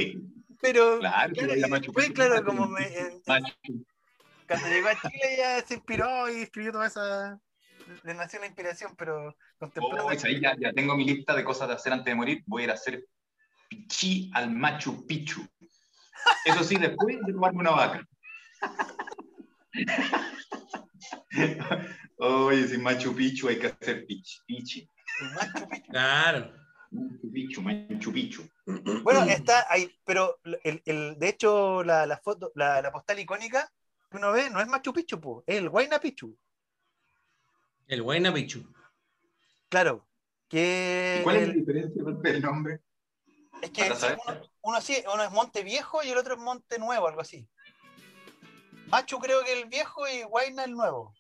Pero, 0.62 1.00
Claro, 1.00 1.34
claro, 1.34 1.56
y 1.56 1.60
la 1.60 1.68
Machu 1.68 1.92
después, 1.92 2.12
claro, 2.12 2.44
como 2.46 2.68
me, 2.68 2.86
en- 2.86 3.22
Machu. 3.26 3.86
cuando 4.48 4.68
llegó 4.68 4.90
a 4.90 5.02
Chile 5.02 5.36
ya 5.38 5.62
se 5.66 5.74
inspiró 5.76 6.30
y 6.30 6.42
escribió 6.44 6.72
toda 6.72 6.88
esa. 6.88 7.40
Le 8.04 8.14
nació 8.14 8.40
la 8.40 8.46
inspiración, 8.48 8.96
pero 8.98 9.36
contemplando. 9.58 10.06
Oh, 10.06 10.10
ahí 10.10 10.40
ya, 10.40 10.56
ya 10.60 10.74
tengo 10.74 10.96
mi 10.96 11.06
lista 11.06 11.36
de 11.36 11.44
cosas 11.44 11.68
de 11.68 11.74
hacer 11.76 11.94
antes 11.94 12.06
de 12.06 12.16
morir. 12.16 12.44
Voy 12.46 12.62
a 12.62 12.66
ir 12.66 12.72
a 12.72 12.76
hacer 12.76 13.06
pichí 13.68 14.30
al 14.34 14.52
Machu 14.52 15.06
Picchu. 15.06 15.42
Eso 16.46 16.64
sí, 16.64 16.78
después 16.78 17.18
de 17.26 17.34
tomarme 17.34 17.60
una 17.60 17.72
vaca. 17.72 18.08
Oye, 22.18 22.68
sin 22.68 22.84
Machu 22.84 23.16
Picchu 23.16 23.48
hay 23.48 23.60
que 23.60 23.68
hacer 23.68 24.06
pichi. 24.06 24.40
pichi. 24.46 24.90
Machu 25.36 25.70
Picchu. 25.70 25.92
Claro. 25.92 26.54
Machu 26.92 27.32
Picchu, 27.32 27.62
Machu 27.62 28.12
Picchu. 28.14 28.44
Bueno, 29.04 29.24
está 29.24 29.66
ahí, 29.70 29.92
pero 30.06 30.40
el, 30.64 30.82
el- 30.86 31.18
de 31.18 31.30
hecho 31.30 31.84
la, 31.84 32.06
la 32.06 32.18
foto, 32.18 32.52
la, 32.56 32.82
la 32.82 32.92
postal 32.92 33.20
icónica 33.20 33.72
que 34.10 34.18
uno 34.18 34.32
ve 34.32 34.50
no 34.50 34.60
es 34.60 34.68
Machu 34.68 34.92
Picchu, 34.94 35.20
po, 35.20 35.44
es 35.48 35.58
el 35.58 35.70
Huayna 35.70 36.00
Picchu. 36.00 36.36
El 37.90 38.04
Guayna 38.04 38.34
Pichu. 38.34 38.64
Claro. 39.68 40.08
Que 40.48 41.20
¿Cuál 41.24 41.36
es 41.38 41.48
la 41.50 41.54
diferencia 41.54 42.04
del 42.06 42.42
nombre? 42.42 42.80
es 43.62 43.72
que 43.72 43.92
uno, 43.92 44.42
uno 44.62 44.82
sí, 44.82 45.04
uno 45.14 45.24
es 45.24 45.32
Monte 45.32 45.64
Viejo 45.64 46.02
y 46.04 46.10
el 46.10 46.18
otro 46.18 46.36
es 46.36 46.40
Monte 46.40 46.80
Nuevo, 46.80 47.08
algo 47.08 47.22
así. 47.22 47.48
Machu 48.88 49.20
creo 49.20 49.44
que 49.44 49.60
el 49.60 49.68
viejo 49.68 50.08
y 50.08 50.24
Guayna 50.24 50.64
el 50.64 50.72
nuevo. 50.72 51.14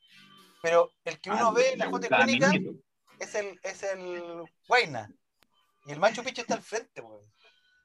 Pero 0.61 0.91
el 1.05 1.20
que 1.20 1.30
uno 1.32 1.49
Ah, 1.49 1.53
ve 1.53 1.74
en 1.74 1.80
la 1.80 1.89
foto 1.89 2.07
icónica 2.07 2.51
es 3.20 3.36
el, 3.36 3.59
es 3.63 3.84
el 3.84 4.43
Guayna. 4.67 5.09
Y 5.86 5.91
el 5.91 5.99
Machu 5.99 6.24
Picchu 6.24 6.41
está 6.41 6.55
al 6.55 6.61
frente, 6.63 7.01
weón. 7.01 7.22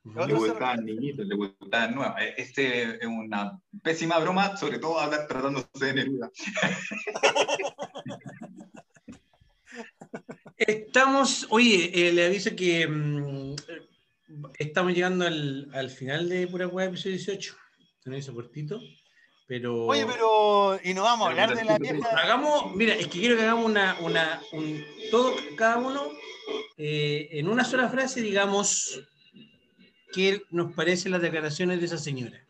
El 0.05 0.29
Le 0.29 0.35
gustaban 0.35 0.85
niñitos, 0.85 1.27
le 1.27 1.35
gustaban 1.35 1.95
nuevos. 1.95 2.15
Eh, 2.21 2.35
Este 2.37 2.97
es 3.03 3.07
una 3.07 3.59
pésima 3.83 4.19
broma, 4.19 4.55
sobre 4.57 4.79
todo 4.79 5.01
hablar 5.01 5.27
tratándose 5.27 5.67
de 5.81 5.95
Neruda. 5.95 6.31
Estamos, 10.67 11.47
oye, 11.51 11.91
eh, 11.93 12.13
le 12.13 12.27
aviso 12.27 12.57
que 12.57 12.87
mm, 12.87 13.55
estamos 14.59 14.95
llegando 14.95 15.27
al, 15.27 15.69
al 15.75 15.91
final 15.91 16.29
de 16.29 16.47
Pura 16.47 16.67
Web 16.67 16.91
episodio 16.91 17.17
18. 17.17 17.57
Se 17.99 18.11
nos 18.11 18.19
hizo 18.19 18.35
cortito, 18.35 18.81
pero... 19.47 19.87
Oye, 19.87 20.07
pero. 20.07 20.79
Y 20.83 20.95
no 20.95 21.03
vamos 21.03 21.27
a 21.27 21.31
hablar 21.31 21.55
de 21.55 21.65
la 21.65 21.79
vieja. 21.79 22.09
Hagamos, 22.17 22.75
mira, 22.75 22.95
es 22.95 23.09
que 23.09 23.21
quiero 23.21 23.37
que 23.37 23.43
hagamos 23.43 23.67
una, 23.67 23.97
una, 24.01 24.41
un, 24.53 24.83
todo, 25.11 25.35
cada 25.57 25.77
uno, 25.77 26.11
eh, 26.79 27.29
en 27.33 27.49
una 27.49 27.65
sola 27.65 27.89
frase, 27.89 28.23
digamos, 28.23 29.03
qué 30.13 30.43
nos 30.51 30.73
parecen 30.73 31.13
las 31.13 31.21
declaraciones 31.23 31.81
de 31.81 31.87
esa 31.87 31.99
señora. 31.99 32.41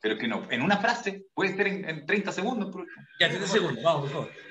Pero 0.00 0.18
que 0.18 0.28
no, 0.28 0.50
en 0.50 0.62
una 0.62 0.78
frase, 0.78 1.26
puede 1.34 1.56
ser 1.56 1.66
en, 1.68 1.88
en 1.88 2.06
30 2.06 2.32
segundos. 2.32 2.70
por 2.70 2.82
ejemplo. 2.82 3.12
Ya, 3.20 3.28
30 3.28 3.46
segundos, 3.46 3.82
vamos, 3.84 4.02
por 4.02 4.10
favor. 4.10 4.47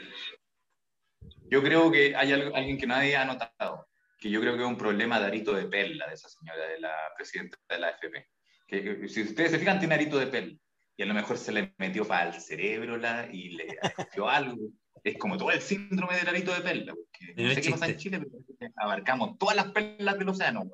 Yo 1.49 1.61
creo 1.63 1.91
que 1.91 2.15
hay 2.15 2.31
algo- 2.33 2.55
alguien 2.55 2.77
que 2.77 2.87
nadie 2.87 3.15
ha 3.15 3.25
notado, 3.25 3.87
que 4.19 4.29
yo 4.29 4.41
creo 4.41 4.55
que 4.55 4.63
es 4.63 4.67
un 4.67 4.77
problema 4.77 5.19
de 5.19 5.27
arito 5.27 5.53
de 5.53 5.65
perla 5.65 6.07
de 6.07 6.13
esa 6.13 6.29
señora, 6.29 6.65
de 6.67 6.79
la 6.79 6.93
presidenta 7.15 7.57
de 7.69 7.79
la 7.79 7.87
AFP. 7.87 8.27
Que, 8.67 8.83
que 8.83 9.07
si 9.09 9.21
ustedes 9.23 9.51
se 9.51 9.59
fijan, 9.59 9.79
tiene 9.79 9.95
arito 9.95 10.17
de 10.19 10.27
perla. 10.27 10.57
Y 10.97 11.03
a 11.03 11.05
lo 11.05 11.13
mejor 11.13 11.37
se 11.37 11.51
le 11.51 11.73
metió 11.77 12.05
para 12.07 12.33
el 12.35 12.41
cerebro 12.41 12.97
la, 12.97 13.29
y 13.31 13.49
le 13.51 13.77
cogió 13.95 14.27
algo. 14.29 14.69
Es 15.03 15.17
como 15.17 15.37
todo 15.37 15.51
el 15.51 15.61
síndrome 15.61 16.15
del 16.17 16.27
arito 16.27 16.53
de 16.53 16.61
perla. 16.61 16.93
Porque 16.95 17.33
no 17.43 17.53
sé 17.53 17.61
qué 17.61 17.69
pasa 17.69 17.85
en 17.87 17.97
chiste. 17.97 18.17
Chile, 18.17 18.27
pero 18.59 18.71
abarcamos 18.77 19.37
todas 19.37 19.55
las 19.55 19.71
perlas 19.71 20.17
del 20.17 20.29
océano. 20.29 20.69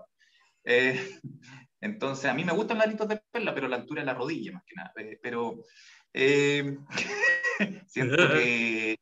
Eh, 0.64 1.20
entonces, 1.82 2.26
a 2.26 2.34
mí 2.34 2.44
me 2.46 2.54
gustan 2.54 2.78
los 2.78 2.88
aritos 2.88 3.08
de 3.10 3.22
perla, 3.32 3.54
pero 3.54 3.68
la 3.68 3.76
altura 3.76 4.02
de 4.02 4.06
la 4.06 4.14
rodilla, 4.14 4.54
más 4.54 4.64
que 4.66 4.76
nada. 4.76 4.92
Eh, 4.96 5.20
pero 5.22 5.62
eh, 6.14 6.78
siento 7.88 8.16
que, 8.30 8.98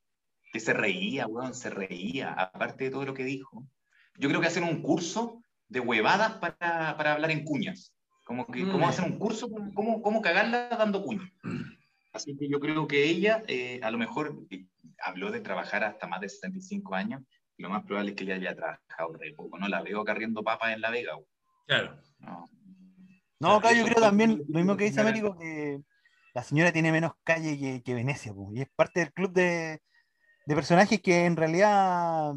que 0.51 0.59
se 0.59 0.73
reía, 0.73 1.27
weón, 1.27 1.53
se 1.53 1.69
reía, 1.69 2.33
aparte 2.33 2.85
de 2.85 2.91
todo 2.91 3.05
lo 3.05 3.13
que 3.13 3.23
dijo. 3.23 3.65
Yo 4.17 4.29
creo 4.29 4.41
que 4.41 4.47
hacen 4.47 4.63
un 4.63 4.81
curso 4.81 5.41
de 5.69 5.79
huevadas 5.79 6.33
para, 6.33 6.95
para 6.97 7.13
hablar 7.13 7.31
en 7.31 7.45
cuñas. 7.45 7.93
Como 8.25 8.45
que, 8.45 8.63
Mm. 8.63 8.71
¿Cómo 8.71 8.87
hacen 8.87 9.05
un 9.05 9.17
curso? 9.17 9.49
¿Cómo, 9.73 10.01
cómo 10.01 10.21
cagarla 10.21 10.69
dando 10.69 11.03
cuñas? 11.03 11.31
Así 12.13 12.35
que 12.37 12.49
yo 12.49 12.59
creo 12.59 12.87
que 12.87 13.05
ella, 13.05 13.41
eh, 13.47 13.79
a 13.81 13.89
lo 13.89 13.97
mejor, 13.97 14.45
eh, 14.49 14.65
habló 15.03 15.31
de 15.31 15.39
trabajar 15.39 15.83
hasta 15.83 16.07
más 16.07 16.19
de 16.19 16.29
65 16.29 16.93
años. 16.93 17.21
y 17.57 17.63
Lo 17.63 17.69
más 17.69 17.83
probable 17.85 18.11
es 18.11 18.17
que 18.17 18.25
ella 18.25 18.35
haya 18.35 18.55
trabajado 18.55 19.13
re 19.13 19.33
poco. 19.33 19.57
No 19.57 19.67
la 19.69 19.81
veo 19.81 20.03
carriendo 20.03 20.43
papas 20.43 20.73
en 20.73 20.81
La 20.81 20.91
Vega. 20.91 21.15
weón. 21.15 21.27
Claro. 21.65 21.97
No. 22.19 22.45
No, 23.39 23.55
acá 23.55 23.73
yo 23.73 23.85
creo 23.85 24.01
también, 24.01 24.43
lo 24.49 24.59
mismo 24.59 24.77
que 24.77 24.83
dice 24.83 25.01
Américo, 25.01 25.35
que 25.37 25.81
la 26.33 26.43
señora 26.43 26.71
tiene 26.71 26.91
menos 26.91 27.13
calle 27.23 27.57
que, 27.57 27.81
que 27.81 27.93
Venecia, 27.95 28.33
po, 28.33 28.51
y 28.53 28.61
es 28.61 28.69
parte 28.75 28.99
del 28.99 29.11
club 29.13 29.31
de, 29.31 29.81
de 30.45 30.55
personajes 30.55 31.01
que 31.01 31.25
en 31.25 31.35
realidad 31.35 32.33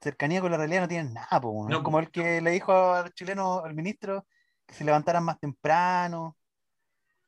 cercanía 0.00 0.40
con 0.40 0.50
la 0.50 0.56
realidad 0.56 0.82
no 0.82 0.88
tienen 0.88 1.14
nada, 1.14 1.40
po, 1.40 1.52
¿no? 1.64 1.68
No, 1.68 1.76
Es 1.78 1.82
como 1.82 1.98
el 1.98 2.10
que 2.10 2.40
le 2.40 2.50
dijo 2.50 2.72
al 2.72 3.12
chileno, 3.12 3.64
al 3.64 3.74
ministro, 3.74 4.26
que 4.66 4.74
se 4.74 4.84
levantaran 4.84 5.24
más 5.24 5.38
temprano. 5.38 6.36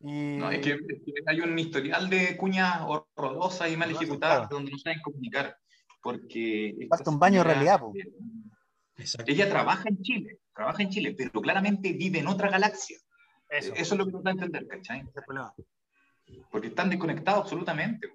Y... 0.01 0.37
No, 0.37 0.51
es 0.51 0.61
que, 0.61 0.73
es 0.73 1.03
que 1.05 1.13
hay 1.27 1.41
un 1.41 1.59
historial 1.59 2.09
de 2.09 2.37
cuñas 2.37 2.83
horrorosas 2.87 3.71
y 3.71 3.77
mal 3.77 3.91
ejecutadas 3.91 4.39
claro. 4.39 4.49
donde 4.51 4.71
no 4.71 4.79
saben 4.79 5.01
comunicar. 5.03 5.57
Porque. 6.01 6.87
Falta 6.89 7.11
un 7.11 7.19
baño 7.19 7.43
de 7.43 7.51
señora, 7.51 7.55
realidad, 7.55 7.81
po. 7.81 7.93
eh. 7.97 9.05
Ella 9.27 9.49
trabaja 9.49 9.89
en 9.89 10.03
Chile, 10.03 10.39
trabaja 10.55 10.83
en 10.83 10.91
Chile, 10.91 11.15
pero 11.17 11.41
claramente 11.41 11.93
vive 11.93 12.19
en 12.19 12.27
otra 12.29 12.51
galaxia. 12.51 12.99
Eso. 13.49 13.73
Eso 13.75 13.95
es 13.95 13.99
lo 13.99 14.07
que 14.07 14.13
nos 14.13 14.23
da 14.23 14.31
a 14.31 14.33
entender, 14.35 14.67
¿cachai? 14.67 15.01
ese 15.01 15.11
es 15.11 15.17
el 15.17 15.23
problema. 15.25 15.55
Porque 16.51 16.69
están 16.69 16.91
desconectados 16.91 17.43
absolutamente. 17.43 18.09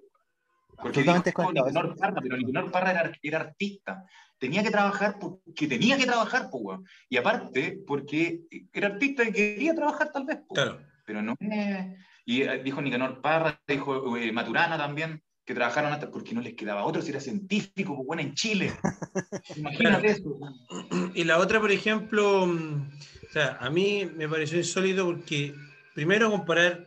Porque 0.80 1.02
dijo 1.02 1.52
Nicanor 1.52 1.96
Parra, 1.96 2.20
pero 2.20 2.36
Nicanor 2.36 2.70
Parra 2.70 2.90
era, 2.90 3.12
era 3.22 3.40
artista. 3.40 4.04
Tenía 4.38 4.62
que 4.62 4.70
trabajar 4.70 5.18
porque 5.18 5.66
tenía 5.66 5.96
que 5.96 6.06
trabajar, 6.06 6.50
po, 6.50 6.58
weón. 6.58 6.84
Y 7.08 7.16
aparte, 7.16 7.78
porque 7.86 8.42
era 8.72 8.88
artista 8.88 9.24
y 9.24 9.32
quería 9.32 9.74
trabajar 9.74 10.10
tal 10.12 10.26
vez, 10.26 10.38
po. 10.46 10.54
Claro. 10.54 10.80
Pero 11.06 11.22
no 11.22 11.34
es... 11.38 11.86
Y 12.26 12.42
eh, 12.42 12.62
dijo 12.62 12.80
Nicanor 12.80 13.20
Parra, 13.20 13.60
dijo 13.66 14.16
eh, 14.16 14.32
Maturana 14.32 14.78
también, 14.78 15.22
que 15.44 15.54
trabajaron 15.54 15.92
hasta 15.92 16.10
porque 16.10 16.34
no 16.34 16.40
les 16.40 16.54
quedaba 16.54 16.84
otro 16.84 17.02
si 17.02 17.10
era 17.10 17.20
científico, 17.20 17.94
pues 17.94 18.06
bueno, 18.06 18.22
en 18.22 18.34
Chile. 18.34 18.72
Imagínate 19.56 20.08
eso. 20.08 20.38
Y 21.14 21.24
la 21.24 21.38
otra, 21.38 21.60
por 21.60 21.70
ejemplo, 21.70 22.46
mm, 22.46 22.88
o 23.28 23.32
sea, 23.32 23.58
a 23.60 23.68
mí 23.70 24.10
me 24.16 24.28
pareció 24.28 24.58
insólito 24.58 25.04
porque 25.04 25.54
primero 25.94 26.30
comparar, 26.30 26.86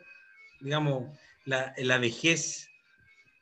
digamos, 0.60 1.18
la, 1.46 1.74
la 1.78 1.98
vejez 1.98 2.70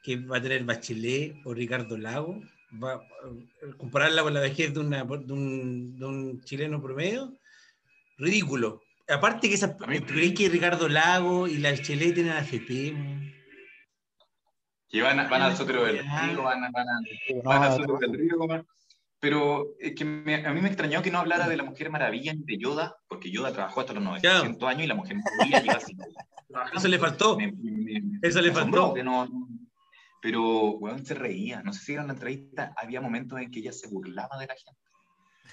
que 0.05 0.17
va 0.17 0.37
a 0.37 0.41
tener 0.41 0.63
Bachelet 0.63 1.35
o 1.45 1.53
Ricardo 1.55 1.97
Lago, 1.97 2.39
va, 2.81 2.95
eh, 2.95 3.71
compararla 3.77 4.21
con 4.21 4.33
la 4.35 4.39
vejez 4.39 4.71
de, 4.71 4.79
una, 4.79 5.03
de, 5.03 5.33
un, 5.33 5.97
de 5.97 6.05
un 6.05 6.41
chileno 6.43 6.79
promedio, 6.79 7.33
ridículo. 8.19 8.83
Aparte 9.07 9.47
que 9.49 9.55
esa, 9.55 9.75
A 9.81 9.87
mí- 9.87 9.99
¿crees 10.01 10.33
que 10.35 10.47
Ricardo 10.49 10.87
Lago 10.87 11.47
y 11.47 11.57
la 11.57 11.71
Bachelet 11.71 12.13
tienen 12.13 12.33
AFP? 12.33 12.93
Que 14.87 15.01
van, 15.01 15.27
van 15.29 15.41
al 15.41 15.57
sótero 15.57 15.83
del 15.85 15.97
río, 15.99 16.43
van, 16.43 16.63
a- 16.63 16.69
van, 16.71 16.87
a- 16.87 16.99
van 17.43 17.63
al 17.63 17.71
sótero 17.75 17.97
del 17.97 18.13
río. 18.13 18.37
Pero 19.19 19.69
es 19.79 19.95
que 19.95 20.05
me- 20.05 20.45
a 20.45 20.53
mí 20.53 20.61
me 20.61 20.67
extrañó 20.67 21.01
que 21.01 21.09
no 21.09 21.17
hablara 21.17 21.47
de 21.47 21.57
la 21.57 21.63
Mujer 21.63 21.89
Maravilla 21.89 22.31
ni 22.33 22.43
de 22.43 22.57
Yoda, 22.59 22.95
porque 23.07 23.31
Yoda 23.31 23.51
trabajó 23.51 23.79
hasta 23.81 23.93
los 23.93 24.03
900 24.03 24.69
años 24.69 24.83
y 24.83 24.87
la 24.87 24.93
Mujer 24.95 25.17
Maravilla 25.17 25.61
lleva 25.61 25.73
así. 25.77 25.95
Eso 26.75 26.87
le 26.87 26.99
faltó. 26.99 27.37
Me- 27.37 27.51
me- 27.51 27.99
me- 28.01 28.19
Eso 28.21 28.39
le 28.41 28.51
faltó. 28.51 28.93
que 28.93 29.03
no- 29.03 29.25
no- 29.25 29.47
pero, 30.25 30.71
weón, 30.79 31.05
se 31.05 31.13
reía. 31.13 31.61
No 31.61 31.71
sé 31.71 31.85
si 31.85 31.93
en 31.93 32.07
la 32.07 32.13
entrevista 32.13 32.73
había 32.77 32.99
momentos 32.99 33.39
en 33.39 33.51
que 33.51 33.59
ella 33.59 33.71
se 33.71 33.87
burlaba 33.87 34.39
de 34.39 34.47
la 34.47 34.55
gente. 34.55 34.81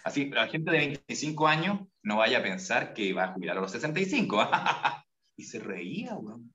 Así, 0.03 0.31
la 0.31 0.49
gente 0.49 0.70
de 0.70 0.79
25 0.79 1.47
años 1.47 1.81
no 2.03 2.16
vaya 2.16 2.39
a 2.39 2.43
pensar 2.43 2.95
que 2.95 3.12
va 3.12 3.25
a 3.25 3.33
jubilar 3.35 3.59
a 3.59 3.61
los 3.61 3.70
65. 3.70 4.49
y 5.37 5.45
se 5.45 5.59
reía, 5.59 6.14
weón. 6.14 6.55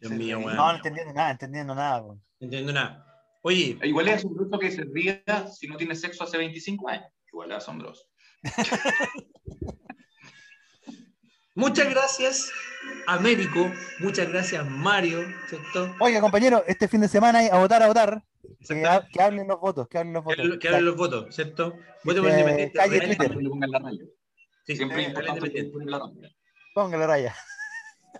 Dios 0.00 0.12
Se 0.12 0.18
mío, 0.18 0.36
reía. 0.36 0.46
weón. 0.48 0.56
No, 0.58 0.70
no 0.70 0.76
entendiendo 0.76 1.14
nada, 1.14 1.30
entendiendo 1.30 1.74
nada. 1.74 2.02
po. 2.02 2.14
No 2.16 2.20
entiendo 2.40 2.72
nada. 2.74 3.06
Oye, 3.40 3.78
Igual 3.82 4.08
es 4.08 4.16
asombroso 4.16 4.58
que 4.58 4.70
se 4.70 4.84
ría 4.84 5.22
si 5.50 5.66
no 5.66 5.78
tiene 5.78 5.96
sexo 5.96 6.24
hace 6.24 6.36
25 6.36 6.90
años. 6.90 7.10
Igual 7.32 7.52
es 7.52 7.56
asombroso. 7.56 8.04
muchas 11.54 11.88
gracias, 11.88 12.52
Américo. 13.06 13.70
Muchas 13.98 14.28
gracias, 14.28 14.68
Mario. 14.68 15.22
¿cierto? 15.48 15.94
Oiga, 16.00 16.20
compañero, 16.20 16.62
este 16.66 16.88
fin 16.88 17.00
de 17.00 17.08
semana 17.08 17.40
a 17.50 17.58
votar, 17.58 17.82
a 17.82 17.86
votar. 17.88 18.22
Que, 18.66 18.84
ha- 18.86 19.06
que 19.10 19.22
hablen 19.22 19.46
los 19.48 19.58
votos, 19.60 19.88
que 19.88 19.98
hablen 19.98 20.12
los 20.14 20.24
votos. 20.24 20.58
que 20.60 20.68
hablen 20.68 20.84
los 20.84 20.96
votos, 20.96 21.34
¿cierto? 21.34 21.74
Por 22.04 22.14
Eh, 22.14 22.18
independiente. 22.18 22.72
calle 22.78 22.98
Twitter. 23.00 23.16
Siempre 23.18 23.42
le 23.42 23.48
pongan 23.50 23.70
la 23.70 23.78
raya. 23.78 24.04
Sí, 24.66 24.76
Siempre 24.76 25.02
importante 25.02 25.38
independiente. 25.38 25.72
poner 25.72 25.88
la 25.88 25.98
raya. 25.98 26.34
Póngale 26.74 27.06
raya. 27.06 27.36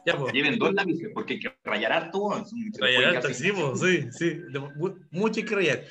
Ya, 0.06 0.16
pues. 0.16 0.32
Lleven 0.32 0.58
dos 0.58 0.72
lápices, 0.72 1.08
porque 1.12 1.34
hay 1.34 1.40
que 1.40 1.56
rayar 1.64 1.92
harto. 1.92 2.30
Rayar 2.78 3.04
harto, 3.16 3.28
casi- 3.28 3.50
sí, 3.50 3.52
sí, 3.76 4.08
sí. 4.12 4.40
Mucho 5.10 5.40
hay 5.40 5.46
que 5.46 5.54
rayar. 5.54 5.84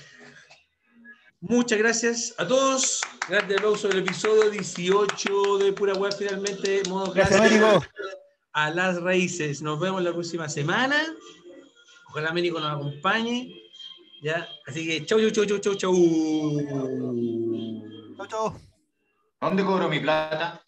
Muchas 1.42 1.78
gracias 1.80 2.34
a 2.38 2.48
todos. 2.48 3.02
Grande 3.30 3.56
aplauso 3.56 3.88
del 3.88 4.00
episodio 4.00 4.50
18 4.50 5.58
de 5.60 5.74
Pura 5.74 5.94
Web, 5.94 6.14
finalmente. 6.18 6.82
Modo 6.90 7.14
Gracias, 7.14 7.40
Américo. 7.40 7.84
A 8.54 8.70
las 8.70 9.02
raíces. 9.02 9.62
Nos 9.62 9.80
vemos 9.80 10.02
la 10.04 10.12
próxima 10.12 10.50
semana. 10.50 10.98
Ojalá 12.10 12.30
Américo 12.30 12.60
nos 12.60 12.72
acompañe. 12.72 13.54
Ya, 14.22 14.48
así 14.68 14.86
que 14.86 15.06
chau, 15.06 15.20
chau, 15.20 15.32
chau, 15.32 15.46
chau, 15.46 15.60
chau, 15.60 15.76
chau. 15.76 15.94
Chau, 18.18 18.28
chau. 18.28 18.60
¿Dónde 19.40 19.64
cobro 19.64 19.88
mi 19.88 20.00
plata? 20.00 20.62